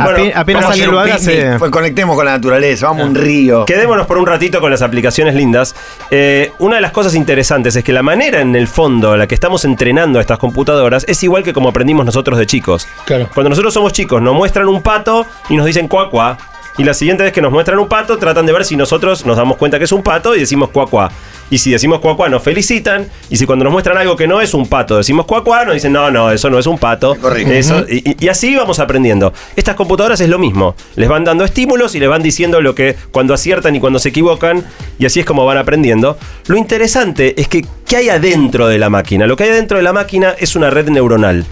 Ape- 0.02 0.32
apenas 0.34 0.64
alguien 0.66 0.90
lo 0.90 0.96
un 0.98 1.02
haga, 1.02 1.18
se- 1.18 1.56
pues 1.58 1.70
conectemos 1.70 2.16
con 2.16 2.24
la 2.24 2.32
naturaleza, 2.32 2.86
vamos 2.86 3.02
a 3.04 3.06
un 3.06 3.14
río. 3.14 3.64
Quedémonos 3.64 4.06
por 4.06 4.18
un 4.18 4.26
ratito 4.26 4.60
con 4.60 4.70
las 4.70 4.82
aplicaciones 4.82 5.34
lindas. 5.34 5.74
Eh, 6.10 6.52
una 6.58 6.76
de 6.76 6.82
las 6.82 6.92
cosas 6.92 7.14
interesantes 7.14 7.76
es 7.76 7.84
que 7.84 7.92
la 7.92 8.02
manera 8.02 8.40
en 8.40 8.54
el 8.56 8.68
fondo 8.68 9.12
en 9.14 9.18
la 9.20 9.26
que 9.26 9.34
estamos 9.34 9.64
entrenando 9.64 10.18
a 10.18 10.22
estas 10.22 10.38
computadoras 10.38 11.04
es 11.08 11.22
igual 11.22 11.42
que 11.42 11.52
como 11.52 11.68
aprendimos 11.68 12.04
nosotros 12.06 12.38
de 12.38 12.46
chicos. 12.46 12.86
Claro. 13.04 13.28
Cuando 13.32 13.50
nosotros 13.50 13.74
somos 13.74 13.92
chicos 13.92 14.20
nos 14.22 14.34
muestran 14.34 14.68
un 14.68 14.82
pato 14.82 15.26
y 15.48 15.56
nos 15.56 15.66
dicen 15.66 15.88
cuá. 15.88 16.38
Y 16.76 16.82
la 16.82 16.92
siguiente 16.92 17.22
vez 17.22 17.32
que 17.32 17.40
nos 17.40 17.52
muestran 17.52 17.78
un 17.78 17.88
pato 17.88 18.18
tratan 18.18 18.46
de 18.46 18.52
ver 18.52 18.64
si 18.64 18.74
nosotros 18.76 19.24
nos 19.24 19.36
damos 19.36 19.56
cuenta 19.58 19.78
que 19.78 19.84
es 19.84 19.92
un 19.92 20.02
pato 20.02 20.34
y 20.34 20.40
decimos 20.40 20.70
cuá 20.70 20.86
cuá. 20.88 21.08
Y 21.48 21.58
si 21.58 21.70
decimos 21.70 22.00
cuá 22.00 22.16
cuá 22.16 22.28
nos 22.28 22.42
felicitan. 22.42 23.08
Y 23.30 23.36
si 23.36 23.46
cuando 23.46 23.64
nos 23.64 23.72
muestran 23.72 23.96
algo 23.96 24.16
que 24.16 24.26
no 24.26 24.40
es 24.40 24.54
un 24.54 24.66
pato 24.66 24.96
decimos 24.96 25.24
cuá 25.24 25.44
cuá 25.44 25.64
nos 25.64 25.74
dicen 25.74 25.92
no, 25.92 26.10
no, 26.10 26.32
eso 26.32 26.50
no 26.50 26.58
es 26.58 26.66
un 26.66 26.76
pato. 26.78 27.14
Eso, 27.58 27.84
y, 27.88 28.10
y- 28.10 28.16
y 28.24 28.28
así 28.28 28.56
vamos 28.56 28.80
aprendiendo. 28.80 29.32
Estas 29.54 29.76
computadoras 29.76 30.20
es 30.20 30.28
lo 30.28 30.38
mismo. 30.40 30.74
Les 30.96 31.08
van 31.08 31.22
dando 31.22 31.44
estímulos 31.44 31.94
y 31.94 32.00
les 32.00 32.08
van 32.08 32.22
diciendo 32.24 32.60
lo 32.60 32.74
que 32.74 32.96
cuando 33.12 33.34
aciertan 33.34 33.76
y 33.76 33.78
cuando 33.80 34.00
se 34.00 34.08
equivocan. 34.08 34.64
Y 34.98 35.06
así 35.06 35.20
es 35.20 35.26
como 35.26 35.46
van 35.46 35.58
aprendiendo. 35.58 36.18
Lo 36.48 36.56
interesante 36.56 37.40
es 37.40 37.46
que 37.46 37.64
¿qué 37.86 37.98
hay 37.98 38.08
adentro 38.08 38.66
de 38.66 38.78
la 38.80 38.90
máquina? 38.90 39.28
Lo 39.28 39.36
que 39.36 39.44
hay 39.44 39.50
adentro 39.50 39.76
de 39.76 39.84
la 39.84 39.92
máquina 39.92 40.34
es 40.36 40.56
una 40.56 40.70
red 40.70 40.88
neuronal. 40.88 41.44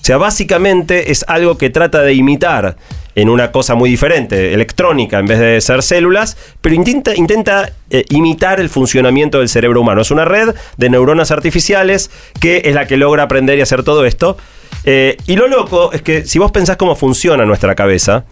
O 0.00 0.04
sea, 0.08 0.18
básicamente 0.18 1.10
es 1.10 1.24
algo 1.26 1.58
que 1.58 1.68
trata 1.68 2.00
de 2.02 2.14
imitar 2.14 2.76
en 3.18 3.28
una 3.28 3.50
cosa 3.50 3.74
muy 3.74 3.90
diferente, 3.90 4.54
electrónica 4.54 5.18
en 5.18 5.26
vez 5.26 5.40
de 5.40 5.60
ser 5.60 5.82
células, 5.82 6.36
pero 6.60 6.76
intenta, 6.76 7.16
intenta 7.16 7.72
eh, 7.90 8.04
imitar 8.10 8.60
el 8.60 8.68
funcionamiento 8.68 9.40
del 9.40 9.48
cerebro 9.48 9.80
humano. 9.80 10.02
Es 10.02 10.12
una 10.12 10.24
red 10.24 10.54
de 10.76 10.88
neuronas 10.88 11.32
artificiales 11.32 12.12
que 12.40 12.62
es 12.64 12.76
la 12.76 12.86
que 12.86 12.96
logra 12.96 13.24
aprender 13.24 13.58
y 13.58 13.60
hacer 13.60 13.82
todo 13.82 14.06
esto. 14.06 14.36
Eh, 14.84 15.16
y 15.26 15.34
lo 15.34 15.48
loco 15.48 15.92
es 15.92 16.02
que 16.02 16.26
si 16.26 16.38
vos 16.38 16.52
pensás 16.52 16.76
cómo 16.76 16.94
funciona 16.94 17.44
nuestra 17.44 17.74
cabeza, 17.74 18.24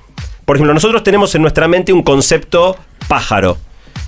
por 0.45 0.55
ejemplo, 0.55 0.73
nosotros 0.73 1.03
tenemos 1.03 1.35
en 1.35 1.43
nuestra 1.43 1.67
mente 1.67 1.93
un 1.93 2.05
concepto 2.05 2.77
pájaro. 3.09 3.59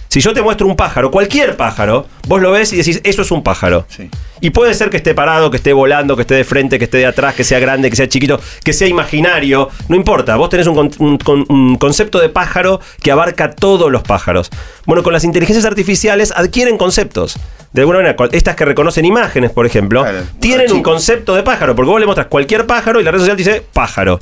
Si 0.09 0.21
yo 0.21 0.33
te 0.33 0.41
muestro 0.43 0.67
un 0.67 0.75
pájaro, 0.75 1.11
cualquier 1.11 1.57
pájaro, 1.57 2.07
vos 2.27 2.41
lo 2.41 2.51
ves 2.51 2.73
y 2.73 2.77
decís, 2.77 3.01
eso 3.05 3.23
es 3.23 3.31
un 3.31 3.43
pájaro. 3.43 3.85
Sí. 3.89 4.09
Y 4.41 4.51
puede 4.51 4.73
ser 4.73 4.89
que 4.89 4.97
esté 4.97 5.15
parado, 5.15 5.51
que 5.51 5.59
esté 5.59 5.73
volando, 5.75 6.17
que 6.17 6.23
esté 6.23 6.35
de 6.35 6.45
frente, 6.45 6.79
que 6.79 6.85
esté 6.87 6.97
de 6.99 7.07
atrás, 7.07 7.35
que 7.35 7.45
sea 7.45 7.59
grande, 7.59 7.91
que 7.91 7.97
sea 7.97 8.09
chiquito, 8.09 8.41
que 8.65 8.73
sea 8.73 8.89
imaginario. 8.89 9.69
No 9.89 9.97
importa, 9.97 10.37
vos 10.37 10.49
tenés 10.49 10.67
un, 10.67 10.75
con- 10.75 10.91
un 10.99 11.19
con- 11.19 11.45
un 11.49 11.77
concepto 11.77 12.19
de 12.21 12.29
pájaro 12.31 12.81
que 13.03 13.11
abarca 13.11 13.51
todos 13.51 13.93
los 13.93 14.03
pájaros. 14.03 14.51
Bueno, 14.87 15.03
con 15.03 15.13
las 15.13 15.25
inteligencias 15.25 15.67
artificiales 15.67 16.33
adquieren 16.35 16.79
conceptos. 16.79 17.37
De 17.73 17.83
alguna 17.83 17.99
manera, 17.99 18.17
estas 18.33 18.57
que 18.57 18.65
reconocen 18.65 19.05
imágenes, 19.05 19.51
por 19.51 19.67
ejemplo, 19.67 20.01
Claro, 20.03 20.21
tienen 20.41 20.73
un 20.73 20.83
concepto 20.83 21.35
de 21.35 21.43
pájaro, 21.43 21.77
porque 21.77 21.91
vos 21.91 22.01
le 22.01 22.07
muestras 22.07 22.29
cualquier 22.29 22.65
pájaro 22.67 22.99
y 22.99 23.05
la 23.05 23.11
red 23.11 23.19
social 23.21 23.37
dice 23.37 23.63
pájaro. 23.75 24.19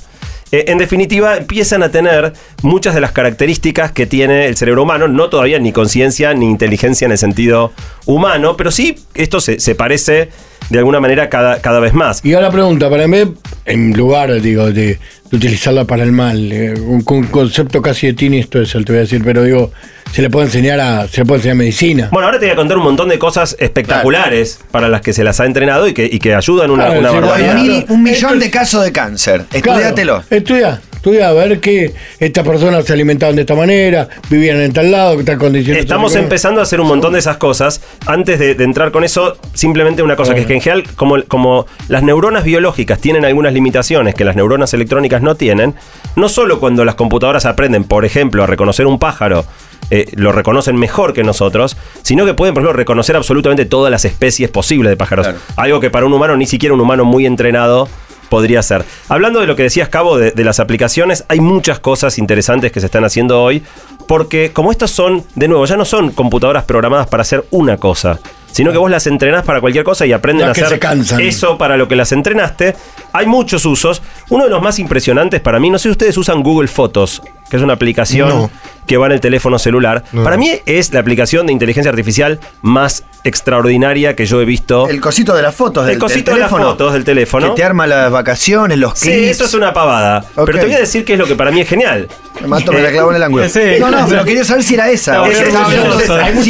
Eh, 0.52 0.66
en 0.68 0.78
definitiva, 0.78 1.36
empiezan 1.36 1.82
a 1.82 1.90
tener 1.90 2.32
muchas 2.62 2.94
de 2.94 3.00
las 3.00 3.12
características 3.12 3.92
que 3.92 4.06
tiene 4.06 4.46
el 4.46 4.56
cerebro 4.56 4.84
humano, 4.84 5.08
no 5.08 5.28
todavía 5.28 5.58
ni 5.58 5.72
conciencia 5.72 6.34
ni 6.34 6.46
inteligencia 6.46 7.04
en 7.04 7.12
el 7.12 7.18
sentido 7.18 7.72
humano, 8.04 8.56
pero 8.56 8.70
sí 8.70 8.96
esto 9.14 9.40
se, 9.40 9.74
parece 9.74 10.30
de 10.70 10.78
alguna 10.78 11.00
manera 11.00 11.28
cada, 11.28 11.60
cada 11.60 11.80
vez 11.80 11.94
más. 11.94 12.24
Y 12.24 12.34
ahora 12.34 12.50
pregunta, 12.50 12.88
para 12.88 13.08
mí, 13.08 13.18
en 13.64 13.92
lugar, 13.96 14.40
digo, 14.40 14.70
de, 14.70 14.98
utilizarla 15.32 15.84
para 15.84 16.04
el 16.04 16.12
mal, 16.12 16.52
eh, 16.52 16.74
un, 16.78 17.02
concepto 17.02 17.82
casi 17.82 18.12
de 18.12 18.38
esto 18.38 18.60
es 18.60 18.72
te 18.72 18.78
voy 18.84 18.96
a 18.96 19.00
decir, 19.00 19.22
pero 19.24 19.42
digo, 19.42 19.72
se 20.16 20.22
le 20.22 20.30
puede 20.30 20.46
enseñar 20.46 20.80
a, 20.80 21.06
se 21.08 21.18
le 21.20 21.26
puede 21.26 21.40
enseñar 21.40 21.56
medicina. 21.58 22.08
Bueno, 22.10 22.26
ahora 22.26 22.38
te 22.40 22.46
voy 22.46 22.52
a 22.54 22.56
contar 22.56 22.78
un 22.78 22.84
montón 22.84 23.10
de 23.10 23.18
cosas 23.18 23.54
espectaculares 23.58 24.60
para 24.70 24.88
las 24.88 25.02
que 25.02 25.12
se 25.12 25.22
las 25.22 25.40
ha 25.40 25.44
entrenado 25.44 25.86
y 25.88 25.92
que, 25.92 26.06
y 26.10 26.18
que 26.18 26.34
ayudan 26.34 26.70
una, 26.70 26.86
Claro, 26.86 27.00
una 27.00 27.10
barbaridad. 27.10 27.54
mil- 27.54 27.84
un 27.90 28.02
millón 28.02 28.38
de 28.38 28.50
casos 28.50 28.82
de 28.82 28.92
cáncer. 28.92 29.44
Estudiátelo. 29.52 30.22
Claro, 30.22 30.26
estudia, 30.30 30.80
a 31.06 31.32
ver 31.32 31.60
que 31.60 31.94
estas 32.18 32.46
personas 32.46 32.84
se 32.84 32.92
alimentaban 32.92 33.36
de 33.36 33.42
esta 33.42 33.54
manera, 33.54 34.08
vivían 34.28 34.60
en 34.60 34.72
tal 34.72 34.90
lado, 34.90 35.16
que 35.16 35.24
tal 35.24 35.38
condiciones. 35.38 35.82
Estamos 35.82 36.14
empezando 36.16 36.60
a 36.60 36.64
hacer 36.64 36.80
un 36.80 36.88
montón 36.88 37.12
de 37.12 37.18
esas 37.18 37.36
cosas. 37.36 37.80
Antes 38.06 38.38
de, 38.38 38.54
de 38.54 38.64
entrar 38.64 38.90
con 38.90 39.04
eso, 39.04 39.36
simplemente 39.54 40.02
una 40.02 40.16
cosa, 40.16 40.34
que 40.34 40.40
es 40.40 40.46
que 40.46 40.54
en 40.54 40.60
general, 40.60 40.84
como, 40.96 41.22
como 41.24 41.66
las 41.88 42.02
neuronas 42.02 42.44
biológicas 42.44 43.00
tienen 43.00 43.24
algunas 43.24 43.52
limitaciones 43.52 44.14
que 44.14 44.24
las 44.24 44.36
neuronas 44.36 44.74
electrónicas 44.74 45.22
no 45.22 45.34
tienen, 45.34 45.74
no 46.16 46.28
solo 46.28 46.60
cuando 46.60 46.84
las 46.84 46.96
computadoras 46.96 47.46
aprenden, 47.46 47.84
por 47.84 48.04
ejemplo, 48.04 48.42
a 48.42 48.46
reconocer 48.46 48.86
un 48.86 48.98
pájaro, 48.98 49.44
eh, 49.90 50.06
lo 50.16 50.32
reconocen 50.32 50.76
mejor 50.76 51.12
que 51.12 51.22
nosotros, 51.22 51.76
sino 52.02 52.26
que 52.26 52.34
pueden, 52.34 52.54
por 52.54 52.62
ejemplo, 52.62 52.76
reconocer 52.76 53.14
absolutamente 53.14 53.66
todas 53.66 53.90
las 53.90 54.04
especies 54.04 54.50
posibles 54.50 54.90
de 54.90 54.96
pájaros. 54.96 55.26
Claro. 55.26 55.40
Algo 55.56 55.80
que 55.80 55.90
para 55.90 56.06
un 56.06 56.12
humano, 56.12 56.36
ni 56.36 56.46
siquiera 56.46 56.74
un 56.74 56.80
humano 56.80 57.04
muy 57.04 57.26
entrenado, 57.26 57.88
podría 58.28 58.62
ser. 58.62 58.84
Hablando 59.08 59.40
de 59.40 59.46
lo 59.46 59.56
que 59.56 59.64
decías, 59.64 59.88
Cabo, 59.88 60.18
de, 60.18 60.30
de 60.30 60.44
las 60.44 60.60
aplicaciones, 60.60 61.24
hay 61.28 61.40
muchas 61.40 61.80
cosas 61.80 62.18
interesantes 62.18 62.72
que 62.72 62.80
se 62.80 62.86
están 62.86 63.04
haciendo 63.04 63.42
hoy, 63.42 63.62
porque 64.06 64.52
como 64.52 64.70
estas 64.70 64.90
son, 64.90 65.24
de 65.34 65.48
nuevo, 65.48 65.66
ya 65.66 65.76
no 65.76 65.84
son 65.84 66.10
computadoras 66.10 66.64
programadas 66.64 67.08
para 67.08 67.22
hacer 67.22 67.44
una 67.50 67.76
cosa, 67.76 68.20
sino 68.52 68.72
que 68.72 68.78
vos 68.78 68.90
las 68.90 69.06
entrenás 69.06 69.44
para 69.44 69.60
cualquier 69.60 69.84
cosa 69.84 70.06
y 70.06 70.12
aprenden 70.12 70.48
a 70.48 70.52
hacer 70.52 70.80
eso 71.20 71.58
para 71.58 71.76
lo 71.76 71.88
que 71.88 71.96
las 71.96 72.12
entrenaste. 72.12 72.74
Hay 73.12 73.26
muchos 73.26 73.66
usos. 73.66 74.00
Uno 74.30 74.44
de 74.44 74.50
los 74.50 74.62
más 74.62 74.78
impresionantes 74.78 75.40
para 75.40 75.60
mí, 75.60 75.68
no 75.68 75.78
sé 75.78 75.84
si 75.84 75.90
ustedes 75.90 76.16
usan 76.16 76.42
Google 76.42 76.68
Fotos, 76.68 77.20
que 77.50 77.56
es 77.56 77.62
una 77.62 77.74
aplicación 77.74 78.28
No. 78.28 78.50
que 78.86 78.96
va 78.96 79.06
en 79.06 79.12
el 79.12 79.20
teléfono 79.20 79.58
celular. 79.58 80.04
No. 80.12 80.24
Para 80.24 80.36
mí 80.36 80.50
es 80.66 80.92
la 80.92 81.00
aplicación 81.00 81.46
de 81.46 81.52
inteligencia 81.52 81.90
artificial 81.90 82.40
más 82.62 83.04
extraordinaria 83.24 84.14
que 84.16 84.26
yo 84.26 84.40
he 84.40 84.44
visto. 84.44 84.88
El 84.88 85.00
cosito 85.00 85.34
de 85.34 85.42
las 85.42 85.54
fotos 85.54 85.84
El 85.84 85.90
del, 85.90 85.98
cosito 85.98 86.30
del 86.30 86.34
de 86.36 86.40
las 86.40 86.48
teléfono. 86.50 86.70
fotos 86.72 86.92
del 86.92 87.04
teléfono. 87.04 87.48
Que 87.54 87.60
te 87.60 87.64
arma 87.64 87.86
las 87.86 88.10
vacaciones, 88.10 88.78
los 88.78 88.98
Sí, 88.98 89.10
clips. 89.10 89.30
eso 89.32 89.44
es 89.44 89.54
una 89.54 89.72
pavada. 89.72 90.24
Pero 90.34 90.58
te 90.58 90.66
voy 90.66 90.74
a 90.74 90.78
decir 90.80 91.04
que 91.04 91.14
es 91.14 91.18
lo 91.18 91.26
que 91.26 91.34
para 91.36 91.50
mí 91.50 91.60
es 91.60 91.68
genial. 91.68 92.08
Me 92.40 92.46
mató, 92.48 92.72
me 92.72 92.80
la 92.82 92.90
clavó 92.90 93.10
en 93.10 93.16
el 93.16 93.22
ángulo. 93.22 93.48
Sí. 93.48 93.60
no, 93.80 93.90
no, 93.90 94.06
pero 94.08 94.24
quería 94.24 94.44
saber 94.44 94.62
si 94.62 94.74
era 94.74 94.90
esa. 94.90 95.14
No, 95.16 95.26
si 95.26 95.32
era- 95.32 95.48
otra, 95.66 96.32
cosas. 96.32 96.44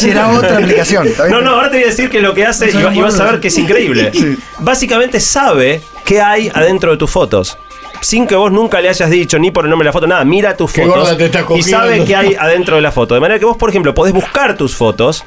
si 0.00 0.10
era 0.10 0.28
otra 0.30 0.58
aplicación. 0.58 1.08
No, 1.30 1.40
no, 1.40 1.50
ahora 1.50 1.70
te 1.70 1.76
voy 1.76 1.84
a 1.84 1.88
decir 1.88 2.10
que 2.10 2.20
lo 2.20 2.34
que 2.34 2.44
hace, 2.46 2.70
y 2.70 3.00
vas 3.00 3.18
a 3.20 3.24
ver 3.30 3.40
que 3.40 3.48
es 3.48 3.58
increíble. 3.58 4.12
Básicamente 4.58 5.20
sabe 5.20 5.80
qué 6.04 6.20
hay 6.20 6.50
adentro 6.54 6.90
de 6.92 6.96
tus 6.96 7.10
fotos. 7.10 7.58
Sin 8.00 8.26
que 8.26 8.36
vos 8.36 8.52
nunca 8.52 8.80
le 8.80 8.88
hayas 8.88 9.10
dicho 9.10 9.38
ni 9.38 9.50
por 9.50 9.64
el 9.64 9.70
nombre 9.70 9.84
de 9.84 9.88
la 9.88 9.92
foto, 9.92 10.06
nada, 10.06 10.24
mira 10.24 10.56
tus 10.56 10.72
Qué 10.72 10.86
fotos 10.86 11.16
te 11.16 11.44
y 11.56 11.62
sabe 11.62 12.04
qué 12.04 12.16
hay 12.16 12.34
adentro 12.34 12.76
de 12.76 12.82
la 12.82 12.92
foto. 12.92 13.14
De 13.14 13.20
manera 13.20 13.38
que 13.38 13.44
vos, 13.44 13.56
por 13.56 13.70
ejemplo, 13.70 13.94
podés 13.94 14.12
buscar 14.12 14.56
tus 14.56 14.76
fotos 14.76 15.24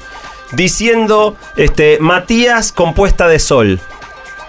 diciendo 0.52 1.36
este, 1.56 1.98
Matías 2.00 2.72
compuesta 2.72 3.28
de 3.28 3.38
sol. 3.38 3.80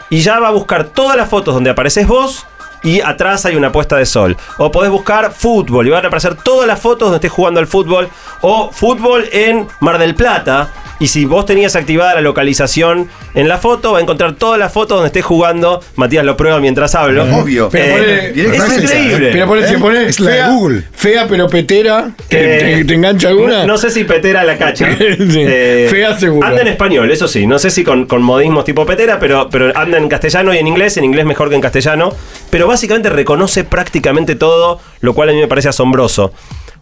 Y 0.09 0.21
ya 0.21 0.39
va 0.39 0.49
a 0.49 0.51
buscar 0.51 0.85
todas 0.85 1.15
las 1.15 1.29
fotos 1.29 1.53
donde 1.53 1.69
apareces 1.69 2.05
vos 2.07 2.45
y 2.83 3.01
atrás 3.01 3.45
hay 3.45 3.55
una 3.55 3.71
puesta 3.71 3.97
de 3.97 4.05
sol. 4.05 4.37
O 4.57 4.71
podés 4.71 4.91
buscar 4.91 5.31
fútbol 5.31 5.87
y 5.87 5.89
van 5.89 6.03
a 6.03 6.07
aparecer 6.07 6.35
todas 6.35 6.67
las 6.67 6.79
fotos 6.79 7.07
donde 7.07 7.17
estés 7.17 7.31
jugando 7.31 7.59
al 7.59 7.67
fútbol. 7.67 8.09
O 8.41 8.71
fútbol 8.71 9.27
en 9.31 9.67
Mar 9.79 9.97
del 9.97 10.15
Plata. 10.15 10.69
Y 11.01 11.07
si 11.07 11.25
vos 11.25 11.45
tenías 11.47 11.75
activada 11.75 12.13
la 12.13 12.21
localización 12.21 13.09
en 13.33 13.47
la 13.49 13.57
foto, 13.57 13.91
va 13.91 13.97
a 13.97 14.01
encontrar 14.01 14.35
todas 14.35 14.59
las 14.59 14.71
fotos 14.71 14.97
donde 14.97 15.07
estés 15.07 15.25
jugando. 15.25 15.81
Matías 15.95 16.23
lo 16.23 16.37
prueba 16.37 16.59
mientras 16.59 16.93
hablo. 16.95 17.23
Obvio. 17.23 17.69
Pero 17.71 17.97
Eh, 17.97 18.31
ponele- 18.35 18.55
es 18.55 18.83
increíble. 18.83 19.29
Pero 19.33 19.47
ponele, 19.47 19.67
si 19.67 19.73
¿Eh? 19.73 19.77
pones 19.79 20.07
Es 20.09 20.19
la 20.19 20.29
de 20.31 20.37
fea, 20.37 20.47
Google. 20.49 20.83
fea 20.93 21.27
pero 21.27 21.49
petera, 21.49 22.11
¿te, 22.27 22.37
Eh, 22.37 22.77
te- 22.77 22.85
te 22.85 22.93
engancha 22.93 23.29
alguna? 23.29 23.61
No, 23.61 23.67
no 23.73 23.77
sé 23.79 23.89
si 23.89 24.03
Petera 24.03 24.43
la 24.43 24.57
cacha. 24.59 24.87
Sí, 24.97 25.45
fea 25.89 26.17
seguro. 26.19 26.47
Anda 26.47 26.61
en 26.61 26.67
español, 26.67 27.09
eso 27.09 27.27
sí. 27.27 27.47
No 27.47 27.57
sé 27.57 27.71
si 27.71 27.83
con, 27.83 28.05
con 28.05 28.21
modismos 28.21 28.63
tipo 28.63 28.85
Petera, 28.85 29.19
pero, 29.19 29.49
pero 29.49 29.75
anda 29.75 29.97
en 29.97 30.07
castellano 30.07 30.53
y 30.53 30.59
en 30.59 30.67
inglés. 30.67 30.97
En 30.97 31.03
inglés 31.03 31.25
mejor 31.25 31.49
que 31.49 31.55
en 31.55 31.61
castellano. 31.61 32.13
Pero 32.51 32.67
básicamente 32.67 33.09
reconoce 33.09 33.63
prácticamente 33.63 34.35
todo, 34.35 34.79
lo 34.99 35.13
cual 35.15 35.29
a 35.29 35.31
mí 35.31 35.39
me 35.39 35.47
parece 35.47 35.69
asombroso. 35.69 36.31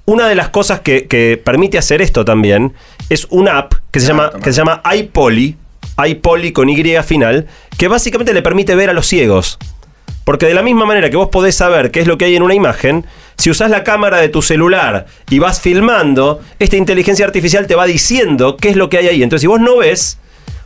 Una 0.09 0.27
de 0.27 0.33
las 0.33 0.49
cosas 0.49 0.79
que, 0.79 1.05
que 1.05 1.37
permite 1.37 1.77
hacer 1.77 2.01
esto 2.01 2.25
también 2.25 2.73
es 3.11 3.27
una 3.29 3.59
app 3.59 3.75
que 3.91 3.99
se 3.99 4.07
llama, 4.07 4.31
que 4.43 4.51
se 4.51 4.57
llama 4.57 4.81
iPoly, 4.91 5.55
iPoly 6.03 6.51
con 6.51 6.67
Y 6.67 6.83
final, 7.03 7.45
que 7.77 7.87
básicamente 7.87 8.33
le 8.33 8.41
permite 8.41 8.73
ver 8.73 8.89
a 8.89 8.93
los 8.93 9.05
ciegos. 9.05 9.59
Porque 10.23 10.47
de 10.47 10.55
la 10.55 10.63
misma 10.63 10.85
manera 10.85 11.11
que 11.11 11.15
vos 11.15 11.29
podés 11.29 11.53
saber 11.53 11.91
qué 11.91 11.99
es 11.99 12.07
lo 12.07 12.17
que 12.17 12.25
hay 12.25 12.35
en 12.35 12.41
una 12.41 12.55
imagen, 12.55 13.05
si 13.37 13.51
usás 13.51 13.69
la 13.69 13.83
cámara 13.83 14.17
de 14.17 14.29
tu 14.29 14.41
celular 14.41 15.05
y 15.29 15.37
vas 15.37 15.61
filmando, 15.61 16.41
esta 16.57 16.75
inteligencia 16.75 17.27
artificial 17.27 17.67
te 17.67 17.75
va 17.75 17.85
diciendo 17.85 18.57
qué 18.57 18.69
es 18.69 18.77
lo 18.77 18.89
que 18.89 18.97
hay 18.97 19.09
ahí. 19.09 19.21
Entonces, 19.21 19.41
si 19.41 19.47
vos 19.47 19.61
no 19.61 19.77
ves, 19.77 20.17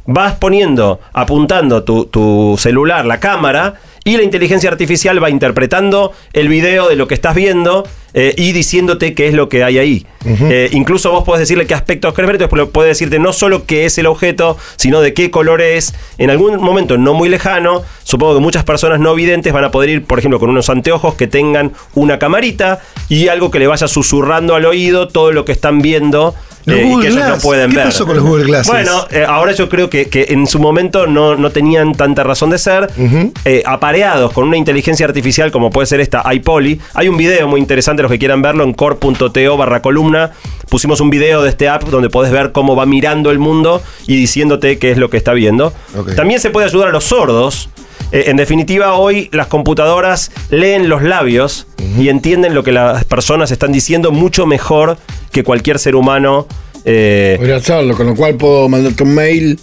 vas 0.05 0.35
poniendo, 0.35 1.01
apuntando 1.11 1.83
tu, 1.83 2.05
tu 2.05 2.55
celular, 2.57 3.05
la 3.05 3.19
cámara, 3.19 3.73
y 4.05 4.17
la 4.17 4.23
inteligencia 4.23 4.69
artificial 4.69 5.21
va 5.21 5.29
interpretando 5.29 6.13
el 6.33 6.47
video 6.47 6.89
de 6.89 6.95
lo 6.95 7.07
que 7.07 7.13
estás 7.13 7.35
viendo 7.35 7.85
eh, 8.13 8.33
y 8.37 8.51
diciéndote 8.51 9.13
qué 9.13 9.27
es 9.27 9.33
lo 9.33 9.49
que 9.49 9.63
hay 9.63 9.79
ahí. 9.79 10.05
Eh, 10.25 10.69
incluso 10.71 11.11
vos 11.11 11.23
podés 11.23 11.41
decirle 11.41 11.65
qué 11.65 11.73
aspectos 11.73 12.13
querés 12.13 12.27
ver, 12.27 12.41
entonces 12.41 12.69
puede 12.71 12.89
decirte 12.89 13.19
no 13.19 13.33
solo 13.33 13.65
qué 13.65 13.85
es 13.85 13.97
el 13.97 14.05
objeto, 14.05 14.57
sino 14.77 15.01
de 15.01 15.13
qué 15.13 15.31
color 15.31 15.61
es. 15.61 15.93
En 16.17 16.29
algún 16.29 16.57
momento 16.57 16.97
no 16.97 17.13
muy 17.13 17.27
lejano, 17.27 17.83
supongo 18.03 18.35
que 18.35 18.41
muchas 18.41 18.63
personas 18.63 18.99
no 18.99 19.15
videntes 19.15 19.51
van 19.51 19.65
a 19.65 19.71
poder 19.71 19.89
ir, 19.89 20.05
por 20.05 20.19
ejemplo, 20.19 20.39
con 20.39 20.49
unos 20.49 20.69
anteojos 20.69 21.15
que 21.15 21.27
tengan 21.27 21.73
una 21.93 22.19
camarita 22.19 22.81
y 23.09 23.27
algo 23.27 23.51
que 23.51 23.59
le 23.59 23.67
vaya 23.67 23.87
susurrando 23.87 24.55
al 24.55 24.65
oído 24.65 25.07
todo 25.07 25.31
lo 25.31 25.43
que 25.43 25.51
están 25.51 25.81
viendo 25.81 26.35
Los 26.65 26.77
eh, 26.77 26.85
y 26.85 26.99
que 27.01 27.07
ellos 27.07 27.27
no 27.27 27.37
pueden 27.37 27.69
¿Qué 27.71 27.77
ver. 27.77 27.85
pasó 27.85 28.05
con 28.05 28.15
los 28.15 28.25
Google 28.25 28.45
Glasses? 28.45 28.71
Bueno, 28.71 29.05
eh, 29.11 29.25
ahora 29.27 29.51
yo 29.51 29.69
creo 29.69 29.89
que, 29.89 30.07
que 30.07 30.27
en 30.29 30.47
su 30.47 30.59
momento 30.59 31.07
no, 31.07 31.35
no 31.35 31.49
tenían 31.51 31.93
tanta 31.93 32.23
razón 32.23 32.49
de 32.49 32.57
ser. 32.57 32.89
Eh, 33.45 33.63
apareados 33.65 34.31
con 34.31 34.47
una 34.47 34.57
inteligencia 34.57 35.05
artificial 35.05 35.51
como 35.51 35.69
puede 35.69 35.87
ser 35.87 35.99
esta 35.99 36.23
iPoly. 36.31 36.79
Hay 36.93 37.09
un 37.09 37.17
video 37.17 37.47
muy 37.47 37.59
interesante, 37.59 38.01
los 38.01 38.11
que 38.11 38.19
quieran 38.19 38.41
verlo, 38.41 38.63
en 38.63 38.73
core.to 38.73 39.57
barra 39.57 39.81
columna. 39.81 40.31
Pusimos 40.69 41.01
un 41.01 41.09
video 41.09 41.43
de 41.43 41.49
este 41.49 41.67
app 41.69 41.83
donde 41.83 42.09
podés 42.09 42.31
ver 42.31 42.51
cómo 42.51 42.75
va 42.75 42.85
mirando 42.85 43.31
el 43.31 43.39
mundo 43.39 43.81
y 44.07 44.15
diciéndote 44.15 44.79
qué 44.79 44.91
es 44.91 44.97
lo 44.97 45.09
que 45.09 45.17
está 45.17 45.33
viendo. 45.33 45.73
También 46.15 46.39
se 46.39 46.49
puede 46.49 46.67
ayudar 46.67 46.89
a 46.89 46.91
los 46.91 47.03
sordos. 47.03 47.69
Eh, 48.11 48.25
en 48.27 48.37
definitiva, 48.37 48.93
hoy 48.93 49.29
las 49.31 49.47
computadoras 49.47 50.31
leen 50.49 50.89
los 50.89 51.01
labios 51.03 51.67
y 51.99 52.09
entienden 52.09 52.53
lo 52.53 52.63
que 52.63 52.71
las 52.71 53.05
personas 53.05 53.51
están 53.51 53.71
diciendo 53.71 54.11
mucho 54.11 54.45
mejor 54.45 54.97
que 55.31 55.43
cualquier 55.43 55.79
ser 55.79 55.95
humano. 55.95 56.47
eh, 56.85 57.35
Podría 57.37 57.57
hacerlo, 57.57 57.95
con 57.95 58.07
lo 58.07 58.15
cual 58.15 58.35
puedo 58.35 58.67
mandarte 58.69 59.03
un 59.03 59.15
mail 59.15 59.59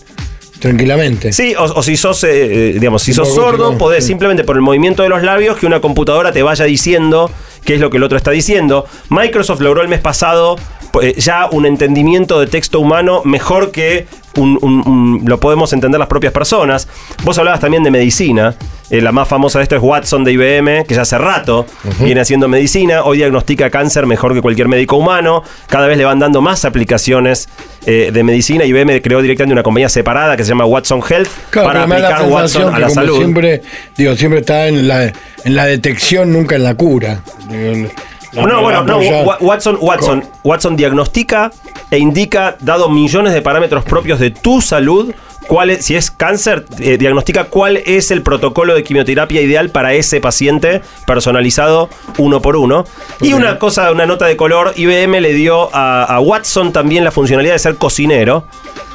tranquilamente. 0.58 1.32
Sí, 1.32 1.54
o, 1.58 1.64
o 1.64 1.82
si 1.82 1.96
sos, 1.96 2.22
eh, 2.24 2.28
eh, 2.32 2.72
digamos, 2.74 3.02
si 3.02 3.12
sos 3.12 3.34
sordo, 3.34 3.78
podés 3.78 4.04
simplemente 4.04 4.44
por 4.44 4.56
el 4.56 4.62
movimiento 4.62 5.02
de 5.02 5.08
los 5.08 5.22
labios 5.22 5.56
que 5.56 5.66
una 5.66 5.80
computadora 5.80 6.32
te 6.32 6.42
vaya 6.42 6.64
diciendo 6.64 7.30
qué 7.64 7.74
es 7.74 7.80
lo 7.80 7.88
que 7.90 7.96
el 7.96 8.02
otro 8.02 8.18
está 8.18 8.30
diciendo. 8.30 8.84
Microsoft 9.08 9.60
logró 9.60 9.80
el 9.82 9.88
mes 9.88 10.00
pasado 10.00 10.56
eh, 11.02 11.14
ya 11.18 11.46
un 11.50 11.64
entendimiento 11.66 12.40
de 12.40 12.46
texto 12.46 12.78
humano 12.80 13.22
mejor 13.24 13.70
que 13.70 14.06
un- 14.36 14.58
un- 14.62 14.86
un- 14.86 15.22
lo 15.26 15.38
podemos 15.40 15.72
entender 15.72 15.98
las 15.98 16.08
propias 16.08 16.32
personas. 16.32 16.88
Vos 17.24 17.38
hablabas 17.38 17.60
también 17.60 17.82
de 17.82 17.90
medicina. 17.90 18.54
Eh, 18.90 19.00
la 19.00 19.12
más 19.12 19.28
famosa 19.28 19.60
de 19.60 19.62
esto 19.64 19.76
es 19.76 19.82
Watson 19.82 20.24
de 20.24 20.32
IBM, 20.32 20.84
que 20.84 20.94
ya 20.96 21.02
hace 21.02 21.16
rato 21.16 21.64
viene 22.00 22.20
haciendo 22.20 22.48
medicina. 22.48 23.02
Hoy 23.04 23.18
diagnostica 23.18 23.70
cáncer 23.70 24.04
mejor 24.06 24.34
que 24.34 24.42
cualquier 24.42 24.66
médico 24.66 24.96
humano. 24.96 25.44
Cada 25.68 25.86
vez 25.86 25.96
le 25.96 26.04
van 26.04 26.18
dando 26.18 26.40
más 26.42 26.64
aplicaciones 26.64 27.48
eh, 27.86 28.10
de 28.12 28.22
medicina. 28.24 28.64
IBM 28.64 29.00
creó 29.00 29.22
directamente 29.22 29.52
una 29.52 29.62
compañía 29.62 29.88
separada 29.88 30.36
que 30.36 30.42
se 30.44 30.48
llama 30.50 30.64
Watson 30.66 31.00
Health 31.08 31.28
Claro, 31.50 31.68
para 31.68 31.82
aplicar 31.84 32.24
Watson 32.24 32.74
a 32.74 32.78
la 32.80 32.90
salud. 32.90 33.16
siempre, 33.18 33.62
digo, 33.96 34.16
siempre 34.16 34.40
está 34.40 34.66
en 34.66 34.88
la, 34.88 35.04
en 35.04 35.54
la 35.54 35.66
detección, 35.66 36.32
nunca 36.32 36.56
en 36.56 36.64
la 36.64 36.74
cura. 36.74 37.20
Digo, 37.48 37.88
No, 38.32 38.62
bueno, 38.62 38.84
no, 38.84 38.98
Watson, 39.40 39.78
Watson, 39.80 40.24
Watson 40.44 40.76
diagnostica 40.76 41.50
e 41.90 41.98
indica, 41.98 42.56
dado 42.60 42.88
millones 42.88 43.32
de 43.32 43.42
parámetros 43.42 43.84
propios 43.84 44.20
de 44.20 44.30
tu 44.30 44.60
salud, 44.60 45.12
cuál 45.48 45.70
es, 45.70 45.84
si 45.84 45.96
es 45.96 46.12
cáncer, 46.12 46.64
eh, 46.78 46.96
diagnostica 46.96 47.44
cuál 47.44 47.78
es 47.78 48.12
el 48.12 48.22
protocolo 48.22 48.74
de 48.74 48.84
quimioterapia 48.84 49.40
ideal 49.40 49.70
para 49.70 49.94
ese 49.94 50.20
paciente 50.20 50.80
personalizado 51.06 51.90
uno 52.18 52.40
por 52.40 52.56
uno. 52.56 52.84
Y 53.20 53.32
una 53.32 53.58
cosa, 53.58 53.90
una 53.90 54.06
nota 54.06 54.26
de 54.26 54.36
color, 54.36 54.72
IBM 54.76 55.20
le 55.20 55.32
dio 55.32 55.74
a, 55.74 56.04
a 56.04 56.20
Watson 56.20 56.72
también 56.72 57.02
la 57.02 57.10
funcionalidad 57.10 57.54
de 57.54 57.58
ser 57.58 57.74
cocinero. 57.76 58.44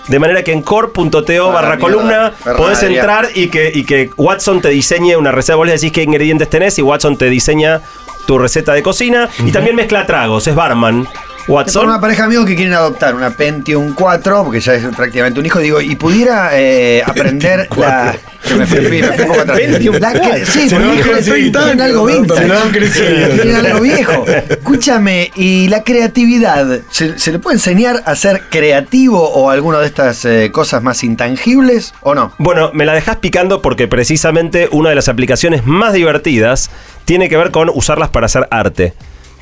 De 0.08 0.20
manera 0.20 0.44
que 0.44 0.52
en 0.52 0.62
core.to 0.62 1.52
barra 1.52 1.76
mierda, 1.76 1.78
columna 1.80 2.34
podés 2.56 2.84
entrar 2.84 3.28
y 3.34 3.48
que, 3.48 3.72
y 3.74 3.86
que 3.86 4.12
Watson 4.16 4.62
te 4.62 4.70
diseñe 4.70 5.16
una 5.18 5.32
receta. 5.32 5.56
Vos 5.56 5.66
le 5.66 5.74
decís 5.74 5.92
qué 5.92 6.04
ingredientes 6.04 6.48
tenés 6.48 6.78
y 6.78 6.84
Watson 6.84 7.18
te 7.18 7.28
diseña 7.28 7.82
tu 8.26 8.38
receta 8.38 8.74
de 8.74 8.82
cocina. 8.84 9.30
Y 9.46 9.52
también 9.52 9.76
mezcla 9.76 10.06
tragos, 10.06 10.48
es 10.48 10.56
barman. 10.56 11.06
Son 11.46 11.54
Watson. 11.54 11.86
una 11.90 12.02
pareja 12.02 12.24
de 12.24 12.26
amigos 12.26 12.48
que 12.48 12.56
quieren 12.56 12.74
adoptar 12.74 13.14
una 13.14 13.30
Pentium 13.30 13.94
4, 13.94 14.44
porque 14.46 14.60
ya 14.60 14.74
es 14.74 14.84
prácticamente 14.96 15.40
un 15.40 15.46
hijo, 15.46 15.60
digo, 15.60 15.80
y 15.80 15.96
pudiera 15.96 16.50
eh, 16.54 17.04
aprender 17.06 17.68
la. 17.78 18.16
que 18.48 18.56
me 18.56 18.66
fui, 18.66 18.80
me 18.80 18.88
fui 18.88 19.02
un 19.22 19.28
poco 19.28 19.42
atrás. 19.42 19.60
La 19.60 20.14
que- 20.14 20.44
sí, 20.48 20.68
Se 20.68 20.76
porque 20.76 20.86
lo 20.88 20.92
han 20.92 20.98
hijo 20.98 21.08
de 21.10 21.14
crecido. 21.14 21.34
30 21.36 21.60
tienen 21.66 21.82
algo 21.82 22.06
vintage. 22.06 22.42
Se 22.42 22.48
lo 22.48 22.58
han 22.60 22.70
crecido. 22.72 23.28
Tienen 23.30 23.56
algo 23.58 23.80
viejo. 23.82 24.26
Escúchame, 24.50 25.32
¿y 25.36 25.68
la 25.68 25.84
creatividad? 25.84 26.80
¿Se, 26.90 27.20
se 27.20 27.32
le 27.32 27.38
puede 27.38 27.58
enseñar 27.58 28.02
a 28.08 28.16
ser 28.16 28.42
creativo 28.50 29.20
o 29.30 29.52
alguna 29.52 29.78
de 29.80 29.86
estas 29.86 30.26
eh, 30.26 30.50
cosas 30.52 30.82
más 30.82 31.04
intangibles 31.04 31.94
o 32.02 32.16
no? 32.16 32.34
Bueno, 32.40 32.72
me 32.74 32.86
la 32.88 32.94
dejás 32.94 33.18
picando 33.18 33.62
porque 33.62 33.88
precisamente 33.88 34.68
una 34.72 34.90
de 34.90 34.96
las 34.96 35.10
aplicaciones 35.10 35.64
más 35.68 35.94
divertidas 35.94 36.72
tiene 37.06 37.30
que 37.30 37.38
ver 37.38 37.52
con 37.52 37.70
usarlas 37.74 38.10
para 38.10 38.26
hacer 38.26 38.48
arte. 38.52 38.94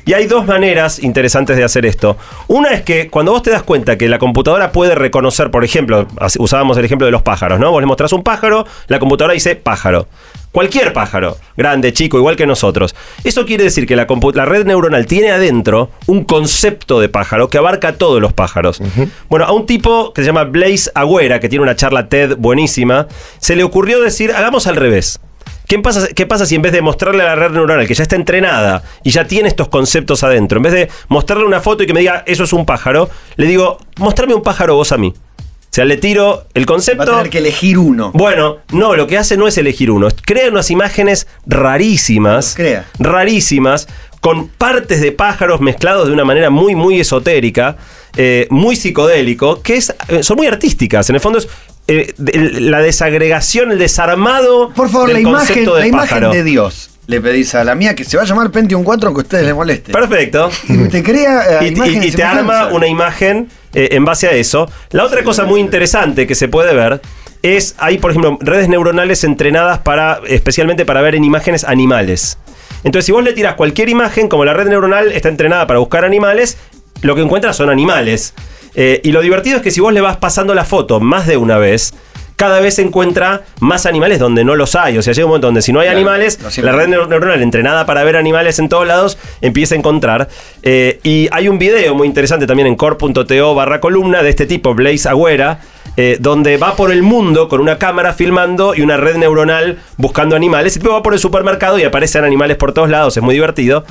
Y 0.06 0.12
hay 0.12 0.26
dos 0.26 0.44
maneras 0.44 1.02
interesantes 1.02 1.56
de 1.56 1.64
hacer 1.64 1.86
esto. 1.86 2.18
Una 2.46 2.70
es 2.70 2.82
que 2.82 3.08
cuando 3.08 3.32
vos 3.32 3.42
te 3.42 3.50
das 3.50 3.62
cuenta 3.62 3.96
que 3.96 4.06
la 4.08 4.18
computadora 4.18 4.70
puede 4.70 4.94
reconocer, 4.94 5.50
por 5.50 5.64
ejemplo, 5.64 6.06
usábamos 6.38 6.76
el 6.76 6.84
ejemplo 6.84 7.06
de 7.06 7.10
los 7.10 7.22
pájaros, 7.22 7.58
¿no? 7.58 7.70
Vos 7.70 7.80
le 7.80 7.86
mostrás 7.86 8.12
un 8.12 8.22
pájaro, 8.22 8.66
la 8.88 8.98
computadora 8.98 9.32
dice 9.32 9.56
pájaro. 9.56 10.06
Cualquier 10.52 10.92
pájaro, 10.92 11.36
grande, 11.56 11.92
chico, 11.92 12.18
igual 12.18 12.36
que 12.36 12.46
nosotros. 12.46 12.94
Eso 13.24 13.44
quiere 13.44 13.64
decir 13.64 13.86
que 13.88 13.96
la, 13.96 14.04
red 14.44 14.66
neuronal 14.66 15.06
tiene 15.06 15.30
adentro 15.32 15.90
un 16.06 16.22
concepto 16.22 17.00
de 17.00 17.08
pájaro 17.08 17.48
que 17.48 17.58
abarca 17.58 17.88
a 17.88 17.92
todos 17.94 18.20
los 18.20 18.32
pájaros. 18.32 18.80
Bueno, 19.28 19.46
a 19.46 19.52
un 19.52 19.66
tipo 19.66 20.12
que 20.12 20.22
se 20.22 20.26
llama 20.26 20.44
Blaze 20.44 20.92
Agüera, 20.94 21.40
que 21.40 21.48
tiene 21.48 21.62
una 21.62 21.74
charla 21.74 22.08
TED 22.08 22.36
buenísima, 22.36 23.08
se 23.38 23.56
le 23.56 23.64
ocurrió 23.64 24.00
decir, 24.00 24.30
hagamos 24.30 24.68
al 24.68 24.76
revés. 24.76 25.18
¿Qué 25.66 25.78
pasa, 25.78 26.08
¿Qué 26.14 26.26
pasa 26.26 26.44
si 26.46 26.54
en 26.56 26.62
vez 26.62 26.72
de 26.72 26.82
mostrarle 26.82 27.22
a 27.22 27.26
la 27.26 27.34
red 27.36 27.50
neuronal 27.52 27.86
que 27.86 27.94
ya 27.94 28.02
está 28.02 28.16
entrenada 28.16 28.82
y 29.02 29.10
ya 29.10 29.26
tiene 29.26 29.48
estos 29.48 29.68
conceptos 29.68 30.22
adentro, 30.22 30.58
en 30.58 30.62
vez 30.64 30.72
de 30.72 30.88
mostrarle 31.08 31.44
una 31.46 31.60
foto 31.60 31.82
y 31.82 31.86
que 31.86 31.94
me 31.94 32.00
diga 32.00 32.22
eso 32.26 32.44
es 32.44 32.52
un 32.52 32.66
pájaro, 32.66 33.08
le 33.36 33.46
digo, 33.46 33.78
mostrame 33.98 34.34
un 34.34 34.42
pájaro 34.42 34.74
vos 34.76 34.92
a 34.92 34.98
mí? 34.98 35.14
O 35.16 35.74
sea, 35.74 35.84
le 35.86 35.96
tiro 35.96 36.44
el 36.54 36.62
Va 36.62 36.64
a 36.64 36.66
concepto. 36.66 37.04
tener 37.04 37.30
que 37.30 37.38
elegir 37.38 37.78
uno. 37.78 38.12
Bueno, 38.14 38.58
no, 38.70 38.94
lo 38.94 39.08
que 39.08 39.18
hace 39.18 39.36
no 39.36 39.48
es 39.48 39.58
elegir 39.58 39.90
uno. 39.90 40.06
Crea 40.24 40.48
unas 40.48 40.70
imágenes 40.70 41.26
rarísimas. 41.46 42.54
Crea. 42.54 42.84
Rarísimas. 43.00 43.88
Con 44.20 44.46
partes 44.48 45.00
de 45.00 45.10
pájaros 45.10 45.60
mezclados 45.60 46.06
de 46.06 46.12
una 46.12 46.24
manera 46.24 46.48
muy, 46.50 46.76
muy 46.76 47.00
esotérica. 47.00 47.76
eh, 48.16 48.46
muy 48.50 48.76
psicodélico. 48.76 49.62
Que 49.62 49.74
es, 49.76 49.92
eh, 50.06 50.22
son 50.22 50.36
muy 50.36 50.46
artísticas. 50.46 51.08
En 51.10 51.16
el 51.16 51.20
fondo 51.20 51.40
es. 51.40 51.48
Eh, 51.88 52.12
de- 52.16 52.60
la 52.60 52.80
desagregación, 52.80 53.72
el 53.72 53.78
desarmado. 53.78 54.70
Por 54.70 54.88
favor, 54.88 55.08
del 55.08 55.14
la 55.22 55.28
imagen, 55.28 55.64
de 55.64 55.70
la 55.80 55.86
imagen 55.86 56.30
de 56.30 56.42
Dios. 56.44 56.90
Le 57.06 57.20
pedís 57.20 57.54
a 57.54 57.64
la 57.64 57.74
mía 57.74 57.94
que 57.94 58.04
se 58.04 58.16
va 58.16 58.22
a 58.22 58.26
llamar 58.26 58.50
Pentium 58.50 58.82
4 58.82 59.08
aunque 59.08 59.20
a 59.20 59.24
ustedes 59.24 59.44
les 59.44 59.54
moleste. 59.54 59.92
Perfecto. 59.92 60.50
Y 60.68 60.88
te 60.88 61.02
crea 61.02 61.60
eh, 61.60 61.64
y, 61.64 61.64
y- 61.66 61.68
imágenes 61.74 62.06
y 62.06 62.12
te 62.12 62.22
arma 62.24 62.68
una 62.68 62.86
imagen 62.86 63.48
eh, 63.74 63.88
en 63.92 64.04
base 64.06 64.26
a 64.26 64.30
eso. 64.32 64.70
La 64.90 65.04
otra 65.04 65.22
cosa 65.22 65.44
muy 65.44 65.60
interesante 65.60 66.26
que 66.26 66.34
se 66.34 66.48
puede 66.48 66.72
ver 66.74 67.02
es, 67.42 67.74
hay 67.76 67.98
por 67.98 68.12
ejemplo 68.12 68.38
redes 68.40 68.70
neuronales 68.70 69.22
entrenadas 69.22 69.80
para, 69.80 70.20
especialmente 70.26 70.86
para 70.86 71.02
ver 71.02 71.14
en 71.14 71.24
imágenes 71.24 71.64
animales. 71.64 72.38
Entonces 72.84 73.04
si 73.04 73.12
vos 73.12 73.22
le 73.22 73.34
tiras 73.34 73.54
cualquier 73.56 73.90
imagen, 73.90 74.28
como 74.28 74.46
la 74.46 74.54
red 74.54 74.66
neuronal 74.66 75.12
está 75.12 75.28
entrenada 75.28 75.66
para 75.66 75.80
buscar 75.80 76.06
animales, 76.06 76.56
lo 77.02 77.14
que 77.14 77.20
encuentra 77.20 77.52
son 77.52 77.68
animales. 77.68 78.32
Eh, 78.74 79.00
y 79.04 79.12
lo 79.12 79.20
divertido 79.20 79.56
es 79.58 79.62
que 79.62 79.70
si 79.70 79.80
vos 79.80 79.92
le 79.92 80.00
vas 80.00 80.16
pasando 80.16 80.54
la 80.54 80.64
foto 80.64 81.00
más 81.00 81.26
de 81.26 81.36
una 81.36 81.58
vez, 81.58 81.94
cada 82.36 82.58
vez 82.58 82.80
encuentra 82.80 83.42
más 83.60 83.86
animales 83.86 84.18
donde 84.18 84.42
no 84.44 84.56
los 84.56 84.74
hay. 84.74 84.98
O 84.98 85.02
sea, 85.02 85.12
llega 85.12 85.24
un 85.26 85.30
momento 85.30 85.46
donde 85.46 85.62
si 85.62 85.72
no 85.72 85.78
hay 85.78 85.86
Claro, 85.86 85.98
animales, 85.98 86.40
no 86.40 86.64
la 86.64 86.72
red 86.72 86.88
neur- 86.88 87.06
neuronal 87.08 87.40
entrenada 87.42 87.86
para 87.86 88.02
ver 88.02 88.16
animales 88.16 88.58
en 88.58 88.68
todos 88.68 88.86
lados 88.86 89.16
empieza 89.40 89.76
a 89.76 89.78
encontrar. 89.78 90.28
Eh, 90.64 90.98
y 91.04 91.28
hay 91.30 91.46
un 91.48 91.58
video 91.60 91.94
muy 91.94 92.08
interesante 92.08 92.46
también 92.48 92.66
en 92.66 92.74
core.to 92.74 93.54
barra 93.54 93.80
columna 93.80 94.22
de 94.24 94.30
este 94.30 94.46
tipo, 94.46 94.74
Blaze 94.74 95.08
Agüera, 95.08 95.60
eh, 95.96 96.16
donde 96.18 96.56
va 96.56 96.74
por 96.74 96.90
el 96.90 97.04
mundo 97.04 97.48
con 97.48 97.60
una 97.60 97.78
cámara 97.78 98.12
filmando 98.12 98.74
y 98.74 98.82
una 98.82 98.96
red 98.96 99.14
neuronal 99.14 99.78
buscando 99.96 100.34
animales. 100.34 100.74
Y 100.76 100.80
tipo 100.80 100.92
va 100.92 101.04
por 101.04 101.12
el 101.12 101.20
supermercado 101.20 101.78
y 101.78 101.84
aparecen 101.84 102.24
animales 102.24 102.56
por 102.56 102.72
todos 102.72 102.90
lados, 102.90 103.16
es 103.16 103.22
muy 103.22 103.34
divertido. 103.34 103.84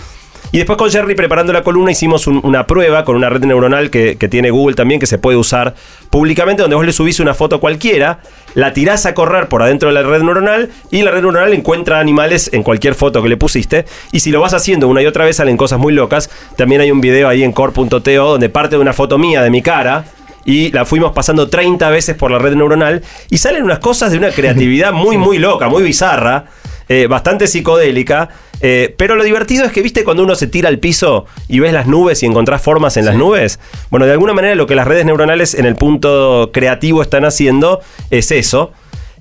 Y 0.54 0.58
después 0.58 0.78
con 0.78 0.92
Jerry 0.92 1.16
preparando 1.16 1.52
la 1.52 1.64
columna 1.64 1.90
hicimos 1.92 2.28
un- 2.28 2.40
una 2.44 2.68
prueba 2.68 3.04
con 3.04 3.16
una 3.16 3.28
red 3.28 3.42
neuronal 3.44 3.90
que, 3.90 4.18
que 4.20 4.28
tiene 4.30 4.52
Google 4.52 4.76
también, 4.76 5.00
que 5.00 5.08
se 5.08 5.18
puede 5.18 5.36
usar 5.36 5.74
públicamente, 6.12 6.62
donde 6.62 6.76
vos 6.76 6.86
le 6.86 6.94
subís 6.94 7.20
una 7.20 7.34
foto 7.34 7.60
cualquiera, 7.60 8.20
la 8.54 8.72
tirás 8.72 9.08
a 9.08 9.16
correr 9.16 9.48
por 9.50 9.64
adentro 9.64 9.90
de 9.90 9.96
la 9.96 10.04
red 10.04 10.22
neuronal 10.22 10.70
y 10.92 11.02
la 11.02 11.10
red 11.10 11.22
neuronal 11.22 11.54
encuentra 11.56 12.00
animales 12.00 12.52
en 12.54 12.62
cualquier 12.62 12.94
foto 12.94 13.24
que 13.24 13.30
le 13.30 13.36
pusiste. 13.38 13.86
Y 14.12 14.20
si 14.20 14.30
lo 14.30 14.42
vas 14.42 14.54
haciendo 14.54 14.88
una 14.88 15.02
y 15.02 15.08
otra 15.08 15.26
vez 15.26 15.38
salen 15.38 15.58
cosas 15.58 15.80
muy 15.80 15.92
locas. 15.92 16.30
También 16.56 16.82
hay 16.82 16.92
un 16.92 17.02
video 17.02 17.28
ahí 17.30 17.42
en 17.42 17.52
core.to 17.52 18.00
donde 18.00 18.50
parte 18.50 18.76
de 18.76 18.82
una 18.84 18.94
foto 18.94 19.18
mía 19.18 19.42
de 19.42 19.50
mi 19.50 19.64
cara. 19.64 20.06
Y 20.46 20.72
la 20.72 20.86
fuimos 20.86 21.14
pasando 21.14 21.50
30 21.50 21.90
veces 21.90 22.16
por 22.16 22.30
la 22.30 22.38
red 22.38 22.54
neuronal. 22.54 23.02
Y 23.32 23.38
salen 23.40 23.64
unas 23.64 23.80
cosas 23.80 24.12
de 24.12 24.20
una 24.20 24.30
creatividad 24.30 24.94
muy, 24.94 25.18
muy 25.28 25.40
loca, 25.40 25.68
muy 25.68 25.82
bizarra 25.82 26.46
eh, 26.90 27.08
bastante 27.08 27.48
psicodélica. 27.48 28.30
Eh, 28.66 28.96
pero 28.98 29.16
lo 29.16 29.26
divertido 29.26 29.66
es 29.66 29.74
que, 29.74 29.82
viste, 29.82 30.06
cuando 30.06 30.24
uno 30.24 30.36
se 30.36 30.48
tira 30.48 30.70
al 30.70 30.80
piso 30.80 31.26
y 31.50 31.60
ves 31.60 31.74
las 31.74 31.86
nubes 31.86 32.24
y 32.24 32.26
encontrás 32.26 32.62
formas 32.62 32.96
en 32.96 33.06
las 33.06 33.16
nubes. 33.16 33.60
Bueno, 33.90 34.06
de 34.06 34.14
alguna 34.14 34.34
manera 34.34 34.56
lo 34.56 34.66
que 34.66 34.74
las 34.74 34.88
redes 34.88 35.06
neuronales 35.06 35.54
en 35.54 35.66
el 35.66 35.76
punto 35.76 36.50
creativo 36.54 37.02
están 37.02 37.26
haciendo 37.26 37.82
es 38.10 38.32
eso. 38.32 38.72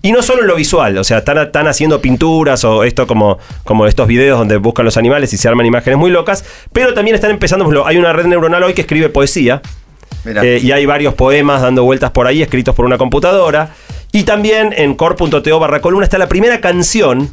Y 0.00 0.12
no 0.12 0.22
solo 0.22 0.42
en 0.42 0.48
lo 0.48 0.54
visual, 0.54 0.96
o 0.96 1.04
sea, 1.04 1.18
están, 1.18 1.38
están 1.38 1.66
haciendo 1.66 2.00
pinturas 2.00 2.64
o 2.64 2.84
esto 2.84 3.06
como, 3.08 3.38
como 3.64 3.86
estos 3.86 4.06
videos 4.06 4.38
donde 4.38 4.58
buscan 4.58 4.84
los 4.84 4.96
animales 4.96 5.32
y 5.32 5.36
se 5.36 5.48
arman 5.48 5.66
imágenes 5.66 5.98
muy 5.98 6.10
locas, 6.10 6.44
pero 6.72 6.94
también 6.94 7.14
están 7.14 7.30
empezando, 7.30 7.64
por 7.64 7.74
ejemplo, 7.74 7.88
hay 7.88 7.98
una 7.98 8.12
red 8.12 8.26
neuronal 8.26 8.62
hoy 8.62 8.74
que 8.74 8.80
escribe 8.80 9.08
poesía, 9.10 9.60
eh, 10.24 10.60
y 10.62 10.70
hay 10.70 10.86
varios 10.86 11.14
poemas 11.14 11.62
dando 11.62 11.84
vueltas 11.84 12.10
por 12.10 12.26
ahí, 12.26 12.42
escritos 12.42 12.74
por 12.74 12.84
una 12.84 12.98
computadora. 12.98 13.70
Y 14.12 14.24
también 14.24 14.74
en 14.76 14.94
core.to 14.94 15.58
barra 15.58 15.80
columna 15.80 16.04
está 16.04 16.18
la 16.18 16.28
primera 16.28 16.60
canción 16.60 17.30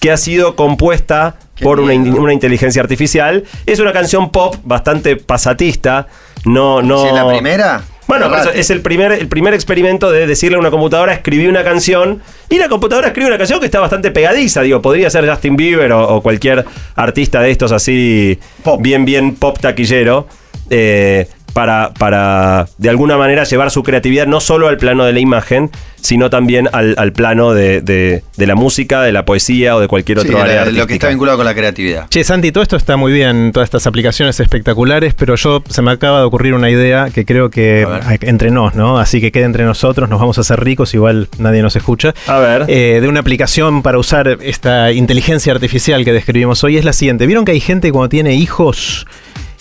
que 0.00 0.10
ha 0.10 0.16
sido 0.16 0.56
compuesta 0.56 1.36
Qué 1.54 1.64
por 1.64 1.78
una, 1.78 1.92
in- 1.94 2.18
una 2.18 2.32
inteligencia 2.32 2.80
artificial. 2.82 3.44
Es 3.66 3.78
una 3.80 3.92
canción 3.92 4.30
pop 4.30 4.56
bastante 4.64 5.16
pasatista. 5.16 6.06
no, 6.44 6.80
no. 6.82 7.06
Es 7.06 7.12
la 7.12 7.28
primera. 7.28 7.82
Bueno, 8.08 8.24
por 8.24 8.32
eso 8.32 8.42
agarrate. 8.48 8.60
es 8.60 8.70
el 8.70 8.80
primer, 8.80 9.12
el 9.12 9.28
primer 9.28 9.54
experimento 9.54 10.10
de 10.10 10.26
decirle 10.26 10.56
a 10.56 10.58
una 10.58 10.72
computadora, 10.72 11.12
escribí 11.12 11.46
una 11.46 11.62
canción, 11.62 12.20
y 12.48 12.58
la 12.58 12.68
computadora 12.68 13.06
escribe 13.06 13.28
una 13.28 13.38
canción 13.38 13.60
que 13.60 13.66
está 13.66 13.78
bastante 13.78 14.10
pegadiza, 14.10 14.62
digo, 14.62 14.82
podría 14.82 15.08
ser 15.10 15.28
Justin 15.30 15.54
Bieber 15.54 15.92
o, 15.92 16.16
o 16.16 16.20
cualquier 16.20 16.64
artista 16.96 17.40
de 17.40 17.52
estos 17.52 17.70
así, 17.70 18.36
Pop. 18.64 18.80
bien, 18.82 19.04
bien 19.04 19.36
pop 19.36 19.56
taquillero, 19.60 20.26
eh, 20.70 21.28
para, 21.52 21.92
para 21.94 22.66
de 22.78 22.90
alguna 22.90 23.16
manera 23.16 23.44
llevar 23.44 23.70
su 23.70 23.84
creatividad 23.84 24.26
no 24.26 24.40
solo 24.40 24.66
al 24.66 24.76
plano 24.76 25.04
de 25.04 25.12
la 25.12 25.20
imagen, 25.20 25.70
sino 26.00 26.30
también 26.30 26.68
al, 26.72 26.94
al 26.98 27.12
plano 27.12 27.52
de, 27.54 27.80
de- 27.80 28.22
de 28.36 28.46
la 28.46 28.54
música, 28.54 29.02
de 29.02 29.12
la 29.12 29.24
poesía 29.24 29.76
o 29.76 29.80
de 29.80 29.88
cualquier 29.88 30.20
Sí, 30.20 30.28
otro 30.28 30.42
área 30.42 30.64
la- 30.64 30.70
lo 30.70 30.86
que 30.86 30.94
está 30.94 31.08
vinculado 31.08 31.36
con 31.38 31.46
la 31.46 31.54
creatividad. 31.54 32.08
Che, 32.08 32.24
Santi, 32.24 32.52
todo 32.52 32.62
esto 32.62 32.76
está 32.76 32.96
muy 32.96 33.12
bien, 33.12 33.52
todas 33.52 33.66
estas 33.66 33.86
aplicaciones 33.86 34.40
espectaculares, 34.40 35.14
pero 35.14 35.34
yo 35.36 35.62
se 35.68 35.82
me 35.82 35.90
acaba 35.90 36.18
de 36.20 36.24
ocurrir 36.24 36.54
una 36.54 36.70
idea 36.70 37.08
que 37.14 37.24
creo 37.24 37.50
que 37.50 37.86
entre 38.22 38.50
nos, 38.50 38.74
¿no? 38.74 38.98
Así 38.98 39.20
que 39.20 39.30
quede 39.32 39.44
entre 39.44 39.64
nosotros, 39.64 40.08
nos 40.08 40.18
vamos 40.20 40.38
a 40.38 40.40
hacer 40.42 40.60
ricos, 40.60 40.94
igual 40.94 41.28
nadie 41.38 41.62
nos 41.62 41.76
escucha. 41.76 42.14
A 42.26 42.38
ver. 42.38 42.64
Eh, 42.68 42.98
de 43.00 43.08
una 43.08 43.20
aplicación 43.20 43.82
para 43.82 43.98
usar 43.98 44.38
esta 44.42 44.92
inteligencia 44.92 45.52
artificial 45.52 46.04
que 46.04 46.12
describimos 46.12 46.64
hoy 46.64 46.76
es 46.76 46.84
la 46.84 46.92
siguiente. 46.92 47.26
¿Vieron 47.26 47.44
que 47.44 47.52
hay 47.52 47.60
gente 47.60 47.92
cuando 47.92 48.08
tiene 48.08 48.34
hijos 48.34 49.06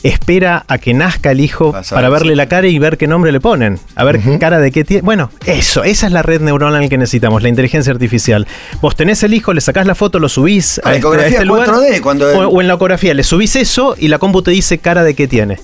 espera 0.04 0.64
a 0.68 0.78
que 0.78 0.94
nazca 0.94 1.32
el 1.32 1.42
hijo 1.42 1.72
Vas 1.72 1.92
a 1.92 1.96
para 1.96 2.10
ver, 2.10 2.20
verle 2.20 2.34
sí. 2.34 2.38
la 2.38 2.48
cara 2.48 2.68
y 2.68 2.80
ver 2.80 2.98
qué 2.98 3.08
nombre 3.08 3.32
le 3.32 3.40
ponen? 3.40 3.80
A 3.96 4.04
ver 4.04 4.20
qué 4.20 4.40
cara 4.40 4.60
de 4.60 4.72
qué 4.72 4.84
tiene. 4.84 5.02
Bueno, 5.02 5.30
eso, 5.46 5.84
esa 5.84 6.08
es 6.08 6.14
la 6.14 6.22
red 6.22 6.42
neuronal 6.42 6.88
que 6.90 6.98
necesitamos, 6.98 7.44
la 7.44 7.50
inteligencia 7.50 7.92
artificial. 7.92 8.48
Vos 8.82 8.96
tenés 8.96 9.24
el 9.24 9.34
hijo, 9.34 9.54
le 9.54 9.62
sacás 9.62 9.86
la 9.86 9.96
foto, 9.96 10.20
lo 10.20 10.30
subís 10.30 10.80
Ah, 10.84 10.92
la 10.92 10.98
ecografía 10.98 11.42
4D, 11.44 12.02
cuando- 12.02 12.28
o, 12.30 12.48
o 12.48 12.62
en 12.62 12.68
la 12.68 12.76
ecografía 12.76 13.14
le 13.14 13.24
subís 13.24 13.56
eso 13.56 13.96
y 13.98 14.08
la 14.08 14.20
compu 14.20 14.42
te 14.42 14.52
dice 14.52 14.78
cara 14.78 15.04
de 15.04 15.14
qué 15.16 15.28
tiene. 15.28 15.60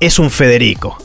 Es 0.00 0.18
un 0.18 0.30
Federico. 0.30 0.96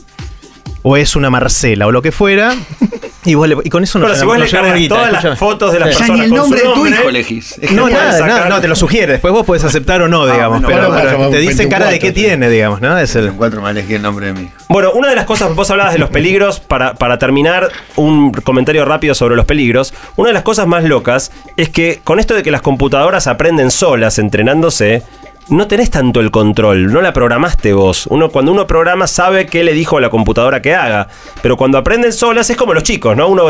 O 0.82 0.96
es 0.96 1.16
una 1.16 1.28
Marcela 1.28 1.86
o 1.86 1.92
lo 1.92 2.02
que 2.02 2.12
fuera. 2.12 2.54
Y, 3.28 3.34
vos 3.34 3.46
le- 3.46 3.56
y 3.62 3.68
con 3.68 3.82
eso 3.82 3.98
no 3.98 4.06
Pero 4.06 4.18
si 4.18 4.24
vos 4.24 4.38
le 4.38 4.48
cargas 4.48 4.88
todas 4.88 5.12
las 5.24 5.38
fotos 5.38 5.70
de 5.72 5.80
las 5.80 5.90
Ya 5.90 5.98
personas 5.98 6.18
ni 6.18 6.24
el 6.24 6.30
nombre 6.34 6.60
de 6.60 6.68
tu 6.72 6.86
hijo 6.86 7.08
elegís. 7.10 7.60
No, 7.72 7.88
nada, 7.88 8.26
nada, 8.26 8.48
no, 8.48 8.60
te 8.60 8.68
lo 8.68 8.74
sugiere. 8.74 9.12
Después 9.12 9.34
vos 9.34 9.44
podés 9.44 9.64
aceptar 9.64 10.00
o 10.00 10.08
no, 10.08 10.24
digamos. 10.26 10.62
bueno, 10.62 10.66
pero, 10.68 10.88
bueno, 10.88 11.02
pero 11.04 11.16
bueno, 11.18 11.30
te 11.32 11.38
dice 11.40 11.56
24, 11.58 11.78
cara 11.78 11.90
de 11.90 11.98
qué 11.98 12.06
sí. 12.08 12.12
tiene, 12.14 12.48
digamos, 12.48 12.80
¿no? 12.80 12.96
Es 12.98 13.14
el. 13.16 13.26
Encuentro 13.28 13.60
mal 13.60 13.76
elegí 13.76 13.94
el 13.94 14.02
nombre 14.02 14.26
de 14.28 14.32
mi 14.32 14.40
hijo. 14.44 14.52
Bueno, 14.70 14.92
una 14.92 15.10
de 15.10 15.16
las 15.16 15.26
cosas, 15.26 15.54
vos 15.54 15.70
hablabas 15.70 15.92
de 15.92 15.98
los 15.98 16.08
peligros, 16.08 16.58
para, 16.60 16.94
para 16.94 17.18
terminar, 17.18 17.70
un 17.96 18.32
comentario 18.32 18.84
rápido 18.86 19.14
sobre 19.14 19.36
los 19.36 19.44
peligros. 19.44 19.92
Una 20.16 20.28
de 20.28 20.34
las 20.34 20.42
cosas 20.42 20.66
más 20.66 20.84
locas 20.84 21.30
es 21.58 21.68
que 21.68 22.00
con 22.04 22.18
esto 22.20 22.34
de 22.34 22.42
que 22.42 22.50
las 22.50 22.62
computadoras 22.62 23.26
aprenden 23.26 23.70
solas 23.70 24.18
entrenándose, 24.18 25.02
no 25.50 25.66
tenés 25.66 25.90
tanto 25.90 26.20
el 26.20 26.30
control, 26.30 26.92
no 26.92 27.00
la 27.00 27.12
programaste 27.12 27.72
vos. 27.72 28.06
Uno, 28.08 28.28
cuando 28.30 28.52
uno 28.52 28.66
programa 28.66 29.06
sabe 29.06 29.46
qué 29.46 29.64
le 29.64 29.72
dijo 29.72 29.96
a 29.96 30.00
la 30.00 30.10
computadora 30.10 30.60
que 30.62 30.74
haga, 30.74 31.08
pero 31.42 31.56
cuando 31.56 31.78
aprenden 31.78 32.12
solas 32.12 32.50
es 32.50 32.56
como 32.56 32.74
los 32.74 32.82
chicos, 32.82 33.16
¿no? 33.16 33.28
Uno 33.28 33.48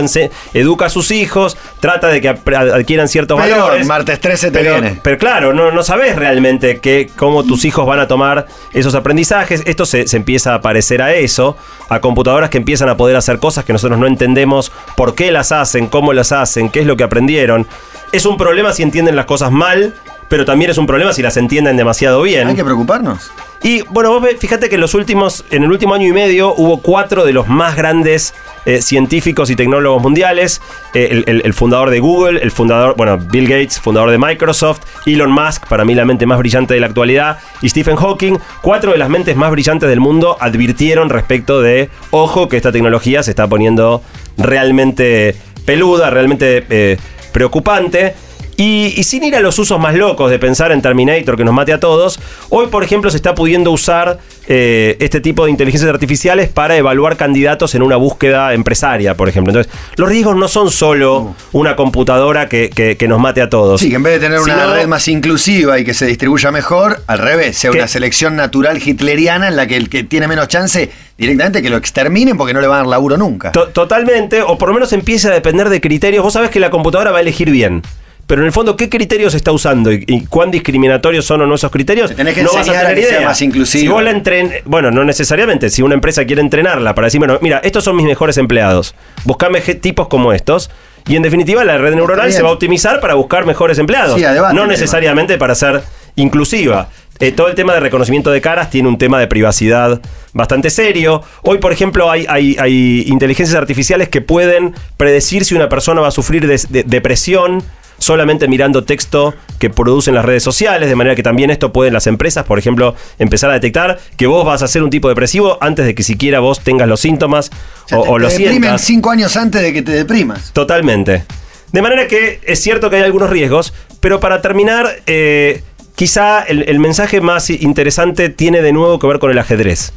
educa 0.55 0.87
a 0.87 0.91
sus 0.91 1.11
hijos, 1.11 1.57
trata 1.81 2.09
de 2.09 2.21
que 2.21 2.29
adquieran 2.29 3.09
ciertos 3.09 3.41
Pero 3.41 3.57
valores. 3.57 3.87
martes 3.87 4.21
13 4.21 4.51
te 4.51 4.59
Pero, 4.59 4.73
viene. 4.81 5.01
pero 5.03 5.19
claro, 5.19 5.53
no, 5.53 5.71
no 5.73 5.83
sabes 5.83 6.17
realmente 6.17 6.79
que, 6.79 7.11
cómo 7.17 7.43
tus 7.45 7.65
hijos 7.65 7.87
van 7.87 8.01
a 8.01 8.07
tomar 8.07 8.47
esos 8.73 8.95
aprendizajes. 8.95 9.63
Esto 9.67 9.85
se, 9.87 10.07
se 10.07 10.17
empieza 10.17 10.55
a 10.55 10.61
parecer 10.61 11.03
a 11.03 11.15
eso, 11.15 11.57
a 11.89 12.01
computadoras 12.01 12.51
que 12.51 12.59
empiezan 12.59 12.89
a 12.89 12.97
poder 12.97 13.17
hacer 13.17 13.39
cosas 13.39 13.65
que 13.65 13.73
nosotros 13.73 13.99
no 13.99 14.07
entendemos 14.07 14.73
por 14.97 15.15
qué 15.15 15.33
las 15.33 15.53
hacen, 15.53 15.89
cómo 15.89 16.13
las 16.13 16.33
hacen, 16.33 16.69
qué 16.71 16.81
es 16.81 16.87
lo 16.87 16.97
que 16.97 17.05
aprendieron. 17.05 17.67
Es 18.13 18.25
un 18.25 18.37
problema 18.37 18.73
si 18.73 18.83
entienden 18.83 19.17
las 19.17 19.27
cosas 19.27 19.51
mal, 19.51 19.95
pero 20.29 20.45
también 20.45 20.71
es 20.71 20.79
un 20.79 20.87
problema 20.87 21.13
si 21.13 21.23
las 21.23 21.37
entienden 21.37 21.77
demasiado 21.77 22.23
bien. 22.23 22.49
Hay 22.49 22.55
que 22.55 22.65
preocuparnos. 22.65 23.31
Y 23.63 23.83
bueno, 23.91 24.11
vos 24.21 24.25
fíjate 24.39 24.69
que 24.69 24.77
en 24.77 24.81
los 24.81 24.95
últimos, 24.95 25.45
en 25.51 25.65
el 25.65 25.71
último 25.73 25.93
año 25.95 26.07
y 26.07 26.13
medio 26.13 26.55
hubo 26.55 26.81
cuatro 26.81 27.25
de 27.25 27.33
los 27.33 27.49
más 27.49 27.75
grandes 27.77 28.33
eh, 28.67 28.81
científicos 28.83 29.51
y 29.51 29.57
tecnólogos 29.57 30.01
mundiales. 30.01 30.61
Eh, 30.95 31.09
el, 31.11 31.25
el- 31.27 31.43
el 31.45 31.55
fundador 31.55 31.91
de 31.91 31.99
Google, 31.99 32.41
el 32.41 32.53
fundador, 32.53 32.95
bueno, 32.97 33.19
Bill 33.19 33.49
Gates, 33.49 33.81
fundador 33.81 34.11
de 34.11 34.19
Microsoft, 34.19 34.81
Elon 35.07 35.33
Musk, 35.33 35.67
para 35.67 35.85
mí 35.85 35.95
la 35.97 36.05
mente 36.05 36.25
más 36.27 36.39
brillante 36.39 36.75
de 36.75 36.81
la 36.81 36.87
actualidad, 36.87 37.39
y 37.63 37.69
Stephen 37.71 37.97
Hawking, 37.97 38.37
cuatro 38.63 38.93
de 38.93 38.99
las 38.99 39.09
mentes 39.09 39.35
más 39.35 39.51
brillantes 39.51 39.89
del 39.89 39.99
mundo 40.01 40.37
advirtieron 40.39 41.09
respecto 41.11 41.61
de, 41.61 41.91
ojo, 42.13 42.49
que 42.49 42.57
esta 42.57 42.71
tecnología 42.71 43.23
se 43.25 43.31
está 43.31 43.49
poniendo 43.49 44.03
realmente 44.37 45.35
peluda, 45.65 46.11
realmente 46.11 46.65
eh, 46.71 46.97
preocupante. 47.33 48.15
Y, 48.61 48.93
y 48.97 49.05
sin 49.05 49.23
ir 49.23 49.37
a 49.37 49.41
los 49.41 49.57
usos 49.61 49.79
más 49.79 49.95
locos 49.95 50.33
de 50.33 50.41
pensar 50.41 50.73
en 50.73 50.83
Terminator 50.83 51.37
que 51.37 51.45
nos 51.45 51.55
mate 51.55 51.73
a 51.73 51.79
todos, 51.79 52.19
hoy 52.49 52.67
por 52.67 52.83
ejemplo 52.83 53.09
se 53.09 53.17
está 53.17 53.33
pudiendo 53.37 53.71
usar 53.71 54.19
eh, 54.49 54.97
este 54.99 55.21
tipo 55.21 55.45
de 55.45 55.53
inteligencias 55.53 55.89
artificiales 55.89 56.49
para 56.49 56.77
evaluar 56.77 57.17
candidatos 57.17 57.77
en 57.77 57.83
una 57.83 57.95
búsqueda 57.95 58.53
empresaria, 58.55 59.15
por 59.15 59.29
ejemplo. 59.29 59.53
Entonces, 59.53 59.73
los 59.95 60.09
riesgos 60.09 60.35
no 60.35 60.49
son 60.49 60.73
solo 60.73 61.37
una 61.53 61.77
computadora 61.77 62.49
que, 62.49 62.69
que- 62.69 62.97
que 62.97 63.07
nos 63.07 63.21
mate 63.21 63.43
a 63.43 63.49
todos. 63.49 63.81
Sí, 63.81 63.91
que 63.91 63.95
en 63.95 64.03
vez 64.03 64.15
de 64.15 64.27
tener 64.27 64.41
una 64.41 64.55
Sino- 64.55 64.75
red 64.75 64.89
más 64.89 65.07
inclusiva 65.07 65.79
y 65.79 65.85
que 65.85 65.95
se 65.95 66.07
distribuya 66.07 66.51
mejor, 66.51 67.01
al 67.07 67.19
revés, 67.21 67.57
sea 67.59 67.71
Que- 67.71 67.79
una 67.79 67.87
selección 67.87 68.35
natural 68.35 68.81
hitleriana 68.85 69.47
en 69.47 69.55
la 69.55 69.69
que 69.69 69.77
el 69.77 69.89
que 69.89 70.03
tiene 70.03 70.27
menos 70.27 70.49
chance 70.49 70.91
directamente 71.17 71.63
que 71.63 71.71
lo 71.71 71.77
exterminen 71.77 72.37
porque 72.37 72.55
no 72.55 72.61
le 72.61 72.67
van 72.67 72.79
a 72.79 72.81
dar 72.81 72.87
laburo 72.89 73.17
nunca. 73.17 73.53
To- 73.53 73.69
totalmente, 73.69 74.43
o 74.43 74.59
por 74.59 74.67
lo 74.71 74.75
menos 74.75 74.93
empieza 74.93 75.29
a 75.29 75.33
depender 75.33 75.69
de 75.69 75.81
criterios. 75.81 76.25
Vos 76.25 76.33
sabés 76.33 76.51
que 76.51 76.59
la 76.59 76.71
computadora 76.71 77.13
va 77.13 77.19
a 77.19 77.21
elegir 77.21 77.51
bien. 77.53 77.83
Pero 78.29 78.43
en 78.43 78.47
el 78.47 78.53
fondo, 78.53 78.77
¿qué 78.77 78.89
criterios 78.89 79.35
está 79.35 79.51
usando 79.51 79.91
y, 79.91 80.05
y 80.07 80.27
cuán 80.27 80.51
discriminatorios 80.53 81.25
son 81.25 81.41
o 81.41 81.47
no 81.47 81.55
esos 81.57 81.71
criterios? 81.73 82.11
Te 82.11 82.15
tenés 82.15 82.35
que 82.35 82.43
no 82.45 82.53
vas 82.53 82.69
a 82.69 82.73
tener 82.73 82.95
que 82.95 83.03
sea 83.03 83.17
idea. 83.19 83.29
más 83.29 83.43
inclusiva. 83.43 83.81
Si 83.81 83.89
vos 83.89 84.03
la 84.03 84.11
entren, 84.11 84.53
bueno, 84.67 84.91
no 84.91 85.03
necesariamente. 85.03 85.71
Si 85.71 85.83
una 85.83 85.95
empresa 85.95 86.25
quiere 86.27 86.43
entrenarla 86.43 86.95
para 86.95 87.07
decir, 87.07 87.19
bueno, 87.19 87.39
mira, 87.41 87.59
estos 87.65 87.83
son 87.85 87.97
mis 87.97 88.05
mejores 88.07 88.37
empleados, 88.37 88.95
buscame 89.25 89.61
tipos 89.63 90.07
como 90.09 90.33
estos. 90.33 90.71
Y 91.09 91.17
en 91.17 91.23
definitiva, 91.23 91.65
la 91.65 91.79
red 91.79 91.95
neuronal 91.95 92.31
se 92.31 92.43
va 92.43 92.51
a 92.51 92.53
optimizar 92.53 93.01
para 93.01 93.15
buscar 93.15 93.47
mejores 93.47 93.79
empleados. 93.79 94.17
Sí, 94.17 94.23
debate 94.27 94.55
no 94.55 94.67
necesariamente 94.67 95.39
para 95.39 95.55
ser 95.55 95.83
inclusiva. 96.17 96.89
Eh, 97.21 97.33
todo 97.33 97.49
el 97.49 97.55
tema 97.55 97.73
de 97.75 97.81
reconocimiento 97.81 98.31
de 98.31 98.41
caras 98.41 98.71
tiene 98.71 98.89
un 98.89 98.99
tema 98.99 99.19
de 99.19 99.27
privacidad 99.27 100.01
bastante 100.35 100.71
serio. 100.71 101.23
Hoy, 101.43 101.59
por 101.59 101.73
ejemplo, 101.73 102.11
hay, 102.11 102.27
hay- 102.29 102.57
hay 102.61 103.05
inteligencias 103.09 103.57
artificiales 103.57 104.09
que 104.09 104.21
pueden 104.21 104.75
predecir 104.97 105.45
si 105.45 105.55
una 105.55 105.69
persona 105.69 106.01
va 106.01 106.09
a 106.09 106.13
sufrir 106.13 106.47
de, 106.47 106.61
de- 106.69 106.83
depresión 106.85 107.65
solamente 107.99 108.49
mirando 108.49 108.85
texto 108.85 109.35
que 109.59 109.71
producen 109.71 110.15
las 110.15 110.25
redes 110.25 110.43
sociales, 110.43 110.89
de 110.89 110.95
manera 110.95 111.17
que 111.17 111.23
también 111.23 111.51
esto 111.51 111.73
pueden 111.73 111.93
las 111.93 112.07
empresas, 112.07 112.45
por 112.45 112.59
ejemplo, 112.59 112.95
empezar 113.19 113.51
a 113.51 113.55
detectar 113.55 113.99
que 114.17 114.27
vos 114.27 114.47
vas 114.47 114.63
a 114.63 114.69
ser 114.69 114.83
un 114.83 114.91
tipo 114.91 115.09
depresivo 115.09 115.59
antes 115.61 115.85
de 115.85 115.95
que 115.95 116.03
siquiera 116.03 116.41
vos 116.41 116.61
tengas 116.61 116.89
los 116.89 117.01
síntomas 117.01 117.51
O 117.91 117.99
o, 117.99 118.03
te, 118.03 118.09
o 118.11 118.17
te 118.17 118.23
deprimen 118.23 118.63
sientas. 118.63 118.81
cinco 118.83 119.11
años 119.11 119.37
antes 119.37 119.61
de 119.63 119.73
que 119.73 119.83
te 119.83 119.93
deprimas. 119.93 120.53
Totalmente. 120.53 121.25
De 121.73 121.83
manera 121.83 122.07
que 122.07 122.41
es 122.45 122.61
cierto 122.61 122.89
que 122.89 122.97
hay 122.97 123.03
algunos 123.03 123.31
riesgos, 123.31 123.75
pero 124.01 124.21
para 124.21 124.41
terminar, 124.41 124.89
eh, 125.07 125.63
quizá 125.97 126.41
el, 126.43 126.63
el 126.69 126.79
mensaje 126.79 127.21
más 127.21 127.51
interesante 127.51 128.29
tiene 128.31 128.63
de 128.63 128.73
nuevo 128.73 128.99
que 128.99 129.07
ver 129.07 129.19
con 129.19 129.31
el 129.31 129.39
ajedrez. 129.39 129.93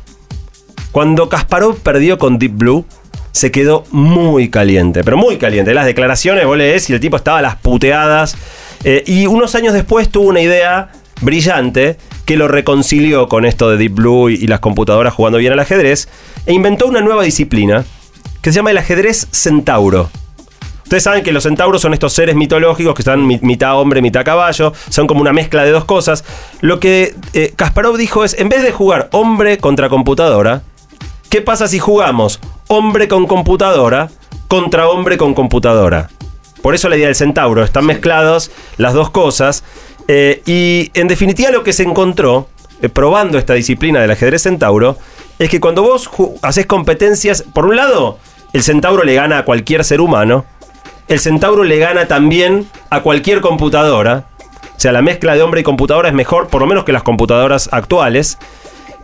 Cuando 0.92 1.30
Kasparov 1.30 1.78
perdió 1.80 2.18
con 2.18 2.40
Deep 2.40 2.52
Blue, 2.58 2.86
se 3.32 3.52
quedó 3.52 3.86
muy 3.92 4.50
caliente, 4.50 5.04
pero 5.04 5.18
muy 5.18 5.38
caliente. 5.38 5.74
Las 5.74 5.86
declaraciones, 5.86 6.46
vos 6.46 6.58
lees 6.58 6.90
y 6.90 6.94
el 6.94 7.00
tipo 7.00 7.16
estaba 7.18 7.42
las 7.42 7.56
puteadas. 7.56 8.36
Eh, 8.84 9.04
y 9.06 9.28
unos 9.28 9.56
años 9.56 9.74
después 9.74 10.10
tuvo 10.10 10.28
una 10.30 10.42
idea 10.42 10.90
brillante 11.22 11.98
que 12.26 12.36
lo 12.36 12.48
reconcilió 12.48 13.28
con 13.28 13.46
esto 13.46 13.70
de 13.70 13.78
Deep 13.78 13.94
Blue 13.94 14.30
y, 14.30 14.48
las 14.48 14.60
computadoras 14.60 15.14
jugando 15.14 15.38
bien 15.38 15.54
al 15.54 15.60
ajedrez 15.60 16.08
e 16.46 16.54
inventó 16.54 16.88
una 16.88 17.02
nueva 17.02 17.24
disciplina 17.24 17.86
que 18.42 18.52
se 18.52 18.56
llama 18.58 18.72
el 18.72 18.78
ajedrez 18.80 19.28
centauro. 19.32 20.10
Ustedes 20.84 21.04
saben 21.04 21.24
que 21.24 21.32
los 21.32 21.44
centauros 21.44 21.82
son 21.82 21.94
estos 21.94 22.12
seres 22.12 22.36
mitológicos 22.36 22.96
que 22.96 23.02
están 23.02 23.26
mi- 23.26 23.40
mitad 23.42 23.80
hombre, 23.80 24.02
mitad 24.02 24.26
caballo, 24.26 24.74
son 24.90 25.08
como 25.08 25.22
una 25.22 25.32
mezcla 25.32 25.64
de 25.64 25.72
dos 25.72 25.86
cosas. 25.86 26.26
Lo 26.60 26.80
que 26.80 27.16
eh, 27.34 27.54
Kasparov 27.56 27.96
dijo 27.98 28.26
es, 28.26 28.34
en 28.38 28.50
vez 28.50 28.62
de 28.64 28.72
jugar 28.72 29.08
hombre 29.14 29.58
contra 29.58 29.88
computadora, 29.88 30.64
¿qué 31.30 31.42
pasa 31.42 31.68
si 31.70 31.80
jugamos 31.80 32.42
hombre 32.72 33.10
con 33.10 33.28
computadora 33.28 34.10
contra 34.48 34.88
hombre 34.88 35.18
con 35.18 35.34
computadora? 35.34 36.10
Por 36.62 36.74
eso 36.74 36.88
la 36.88 36.96
idea 36.96 37.08
del 37.08 37.16
centauro, 37.16 37.64
están 37.64 37.86
mezclados 37.86 38.50
las 38.78 38.94
dos 38.94 39.10
cosas. 39.10 39.64
eh, 40.08 40.42
y 40.46 40.90
en 40.94 41.08
definitiva 41.08 41.52
lo 41.52 41.64
que 41.64 41.74
se 41.74 41.84
encontró, 41.84 42.48
eh, 42.82 42.88
probando 42.90 43.38
esta 43.38 43.54
disciplina 43.54 44.00
del 44.00 44.12
ajedrez 44.12 44.44
centauro, 44.44 44.98
es 45.38 45.50
que 45.50 45.60
cuando 45.60 45.84
vos 45.84 46.10
haces 46.42 46.66
competencias, 46.66 47.44
por 47.54 47.66
un 47.66 47.76
lado, 47.76 48.20
el 48.54 48.64
centauro 48.64 49.04
le 49.04 49.16
gana 49.16 49.40
a 49.40 49.46
cualquier 49.46 49.84
ser 49.84 50.00
humano, 50.00 50.46
el 51.08 51.20
centauro 51.20 51.64
le 51.66 51.78
gana 51.78 52.08
también 52.08 52.68
a 52.90 53.02
cualquier 53.02 53.42
computadora. 53.42 54.28
O 54.76 54.80
sea, 54.80 54.94
la 54.94 55.02
mezcla 55.02 55.36
de 55.36 55.42
hombre 55.42 55.62
y 55.62 55.64
computadora 55.64 56.08
es 56.08 56.16
mejor, 56.16 56.48
por 56.48 56.62
lo 56.62 56.68
menos 56.68 56.86
que 56.86 56.94
las 56.94 57.04
computadoras 57.04 57.70
actuales. 57.72 58.38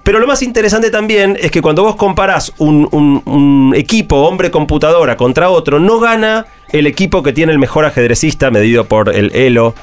Pero 0.07 0.19
lo 0.19 0.25
más 0.27 0.41
interesante 0.41 0.89
también 0.89 1.37
es 1.37 1.51
que 1.51 1.61
cuando 1.61 1.83
vos 1.83 1.97
comparás 1.97 2.53
un, 2.59 2.87
un- 3.25 3.73
equipo 3.75 4.15
hombre-computadora 4.21 5.17
contra 5.17 5.49
otro, 5.49 5.79
no 5.81 5.99
gana 5.99 6.45
el 6.69 6.87
equipo 6.87 7.21
que 7.21 7.33
tiene 7.33 7.51
el 7.51 7.59
mejor 7.59 7.83
ajedrecista 7.83 8.49
medido 8.49 8.85
por 8.85 9.13
el 9.13 9.35
elo 9.35 9.75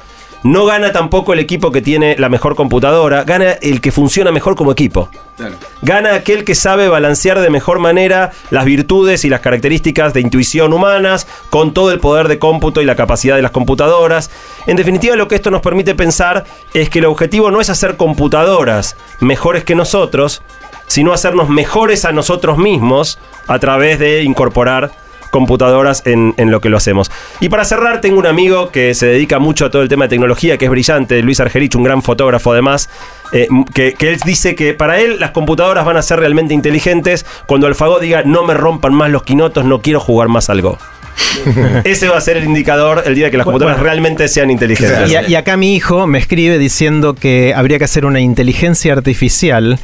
no 0.45 0.65
gana 0.65 0.91
tampoco 0.91 1.33
el 1.33 1.39
equipo 1.39 1.71
que 1.71 1.81
tiene 1.81 2.15
la 2.19 2.29
mejor 2.29 2.55
computadora, 2.55 3.23
gana 3.23 3.53
el 3.63 3.81
que 3.81 3.91
funciona 3.91 4.31
mejor 4.31 4.55
como 4.55 4.71
equipo. 4.71 5.09
Gana 5.81 6.13
aquel 6.13 6.45
que 6.45 6.53
sabe 6.53 6.87
balancear 6.87 7.39
de 7.39 7.49
mejor 7.49 7.79
manera 7.79 8.31
las 8.51 8.63
virtudes 8.63 9.25
y 9.25 9.29
las 9.29 9.39
características 9.39 10.13
de 10.13 10.21
intuición 10.21 10.71
humanas 10.71 11.25
con 11.49 11.73
todo 11.73 11.89
el 11.89 11.99
poder 11.99 12.27
de 12.27 12.37
cómputo 12.37 12.79
y 12.79 12.85
la 12.85 12.95
capacidad 12.95 13.35
de 13.35 13.41
las 13.41 13.49
computadoras. 13.49 14.29
En 14.67 14.77
definitiva, 14.77 15.15
lo 15.15 15.27
que 15.27 15.33
esto 15.33 15.49
nos 15.49 15.63
permite 15.63 15.95
pensar 15.95 16.45
es 16.75 16.91
que 16.91 16.99
el 16.99 17.05
objetivo 17.05 17.49
no 17.49 17.59
es 17.59 17.71
hacer 17.71 17.97
computadoras 17.97 18.97
mejores 19.21 19.63
que 19.63 19.73
nosotros, 19.73 20.43
sino 20.85 21.11
hacernos 21.11 21.49
mejores 21.49 22.05
a 22.05 22.11
nosotros 22.11 22.59
mismos 22.59 23.17
a 23.47 23.57
través 23.57 23.97
de 23.97 24.21
incorporar 24.21 24.91
computadoras 25.35 26.01
en, 26.05 26.33
en 26.37 26.49
lo 26.49 26.61
que 26.61 26.69
lo 26.69 26.77
hacemos. 26.77 27.11
Y 27.41 27.49
para 27.49 27.65
cerrar, 27.65 27.99
tengo 27.99 28.17
un 28.19 28.25
amigo 28.25 28.69
que 28.71 28.93
se 28.93 29.05
dedica 29.07 29.37
mucho 29.37 29.65
a 29.65 29.69
todo 29.69 29.81
el 29.81 29.89
tema 29.89 30.05
de 30.05 30.09
tecnología, 30.09 30.57
que 30.57 30.63
es 30.65 30.71
brillante, 30.71 31.21
Luis 31.21 31.41
Argerich, 31.41 31.75
un 31.75 31.83
gran 31.83 32.01
fotógrafo 32.01 32.53
además, 32.53 32.89
eh, 33.33 33.47
que, 33.73 33.93
que 33.93 34.09
él 34.13 34.19
dice 34.25 34.55
que 34.55 34.73
para 34.73 34.99
él 35.01 35.19
las 35.19 35.31
computadoras 35.31 35.83
van 35.85 35.97
a 35.97 36.01
ser 36.01 36.19
realmente 36.21 36.53
inteligentes 36.53 37.25
cuando 37.47 37.67
Alfago 37.67 37.99
diga 37.99 38.23
no 38.23 38.43
me 38.45 38.53
rompan 38.53 38.93
más 38.93 39.09
los 39.11 39.23
quinotos, 39.23 39.65
no 39.65 39.81
quiero 39.81 39.99
jugar 39.99 40.29
más 40.29 40.49
algo. 40.49 40.77
Ese 41.83 42.07
va 42.09 42.17
a 42.17 42.21
ser 42.21 42.37
el 42.37 42.43
indicador 42.45 43.03
el 43.05 43.15
día 43.15 43.29
que 43.31 43.37
las 43.37 43.45
computadoras 43.45 43.79
realmente 43.81 44.27
sean 44.27 44.51
inteligentes. 44.51 45.09
Y, 45.11 45.15
a- 45.15 45.27
y 45.27 45.35
acá 45.35 45.57
mi 45.57 45.75
hijo 45.75 46.07
me 46.07 46.17
escribe 46.19 46.57
diciendo 46.57 47.13
que 47.13 47.53
habría 47.55 47.77
que 47.77 47.85
hacer 47.85 48.05
una 48.05 48.19
inteligencia 48.19 48.93
artificial 48.93 49.79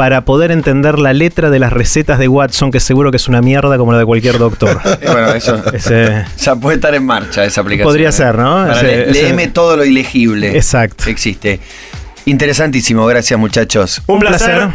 para 0.00 0.24
poder 0.24 0.50
entender 0.50 0.98
la 0.98 1.12
letra 1.12 1.50
de 1.50 1.58
las 1.58 1.74
recetas 1.74 2.18
de 2.18 2.26
Watson, 2.26 2.70
que 2.70 2.80
seguro 2.80 3.10
que 3.10 3.18
es 3.18 3.28
una 3.28 3.42
mierda 3.42 3.76
como 3.76 3.92
la 3.92 3.98
de 3.98 4.06
cualquier 4.06 4.38
doctor. 4.38 4.80
Eh, 5.02 5.06
Bueno, 5.12 5.34
eso 5.34 5.62
Ese- 5.74 6.24
ya 6.38 6.56
puede 6.56 6.76
estar 6.76 6.94
en 6.94 7.04
marcha 7.04 7.44
esa 7.44 7.60
aplicación. 7.60 7.86
Podría 7.86 8.10
ser, 8.10 8.34
¿no? 8.38 8.66
Para 8.66 8.72
Ese- 8.78 8.86
le- 8.86 9.10
ese- 9.10 9.22
léeme 9.24 9.48
todo 9.48 9.76
lo 9.76 9.84
ilegible. 9.84 10.56
Exacto. 10.56 11.04
que 11.04 11.10
Existe. 11.10 11.60
Interesantísimo, 12.24 13.04
gracias 13.04 13.38
muchachos. 13.38 14.00
Un 14.06 14.20
placer. 14.20 14.68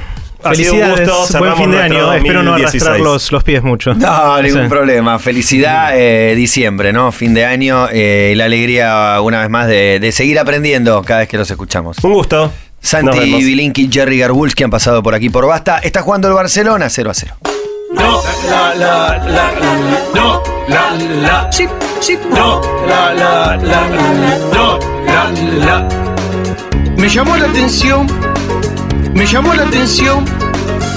Ha 0.44 0.54
sido 0.54 0.74
un 0.76 0.80
Felicidades, 0.82 1.10
gusto. 1.18 1.40
buen 1.40 1.56
fin 1.56 1.72
de 1.72 1.82
año. 1.82 2.14
Espero 2.14 2.44
no 2.44 2.52
2016. 2.52 2.84
arrastrar 2.84 3.00
los, 3.00 3.32
los 3.32 3.44
pies 3.44 3.64
mucho. 3.64 3.96
No, 3.96 4.40
ningún 4.44 4.64
Sí. 4.64 4.70
problema. 4.70 5.18
Felicidad, 5.18 5.94
eh, 5.98 6.36
diciembre, 6.36 6.94
¿no? 6.94 7.12
Fin 7.12 7.34
de 7.34 7.46
año 7.46 7.88
eh, 7.92 8.30
y 8.34 8.36
la 8.36 8.46
alegría 8.46 9.20
una 9.22 9.40
vez 9.42 9.50
más 9.50 9.68
de, 9.68 10.00
de 10.00 10.12
seguir 10.12 10.38
aprendiendo 10.38 11.02
cada 11.04 11.22
vez 11.22 11.30
que 11.30 11.38
los 11.38 11.50
escuchamos. 11.50 11.98
Un 12.04 12.14
gusto. 12.14 12.52
Santi. 12.86 13.20
Bilinki, 13.44 13.90
Jerry 13.92 14.20
Garbulski 14.20 14.64
han 14.64 14.70
pasado 14.70 15.02
por 15.02 15.16
aquí 15.16 15.30
por 15.30 15.48
Basta. 15.48 15.80
Está 15.80 16.04
jugando 16.04 16.28
el 16.28 16.36
Barcelona 16.36 16.88
0 16.88 17.10
a 17.10 17.14
0. 17.16 17.36
No, 17.92 18.22
la, 18.48 18.76
la, 18.76 19.18
la, 19.18 19.26
la, 19.28 20.04
no, 20.14 20.44
la, 20.68 20.92
la, 20.94 21.52
sí, 21.52 21.66
sí, 22.00 22.20
no, 22.30 22.62
la, 22.88 23.14
la, 23.14 23.58
la, 23.58 23.90
no, 24.54 24.80
la, 25.06 25.32
la. 25.66 25.88
Me 26.98 27.10
llamó 27.10 27.36
la 27.38 27.48
atención, 27.48 28.06
me 29.16 29.26
llamó 29.26 29.54
la 29.56 29.64
atención 29.64 30.24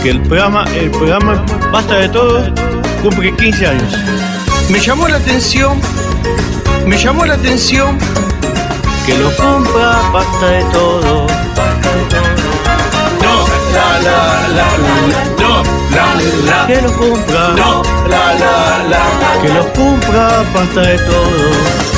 que 0.03 0.11
el 0.11 0.21
programa, 0.23 0.65
el 0.75 0.91
programa 0.91 1.43
Basta 1.73 2.01
de 2.01 2.09
Todo 2.11 2.53
cumple 3.03 3.35
15 3.35 3.67
años. 3.67 3.99
Me 4.69 4.79
llamó 4.79 5.09
la 5.09 5.17
atención, 5.17 5.81
me 6.87 6.99
llamó 6.99 7.25
la 7.25 7.35
atención 7.35 7.97
Que 9.09 9.17
lo 9.17 9.35
compra 9.37 10.03
Basta 10.13 10.47
de 10.49 10.65
Todo. 10.65 11.27
No, 13.23 13.47
la, 13.73 13.99
la, 14.07 14.49
la, 14.49 14.69
la, 14.85 14.97
no, 15.41 15.63
la, 15.95 16.05
la, 16.45 16.67
Que 16.67 16.83
lo 16.83 16.93
compra. 16.93 17.49
no, 17.57 17.83
la, 18.07 18.35
la, 18.35 18.85
la, 18.85 19.41
Que 19.41 19.49
lo 19.49 19.73
compra 19.73 20.45
Basta 20.55 20.81
de 20.83 20.99
Todo. 20.99 21.98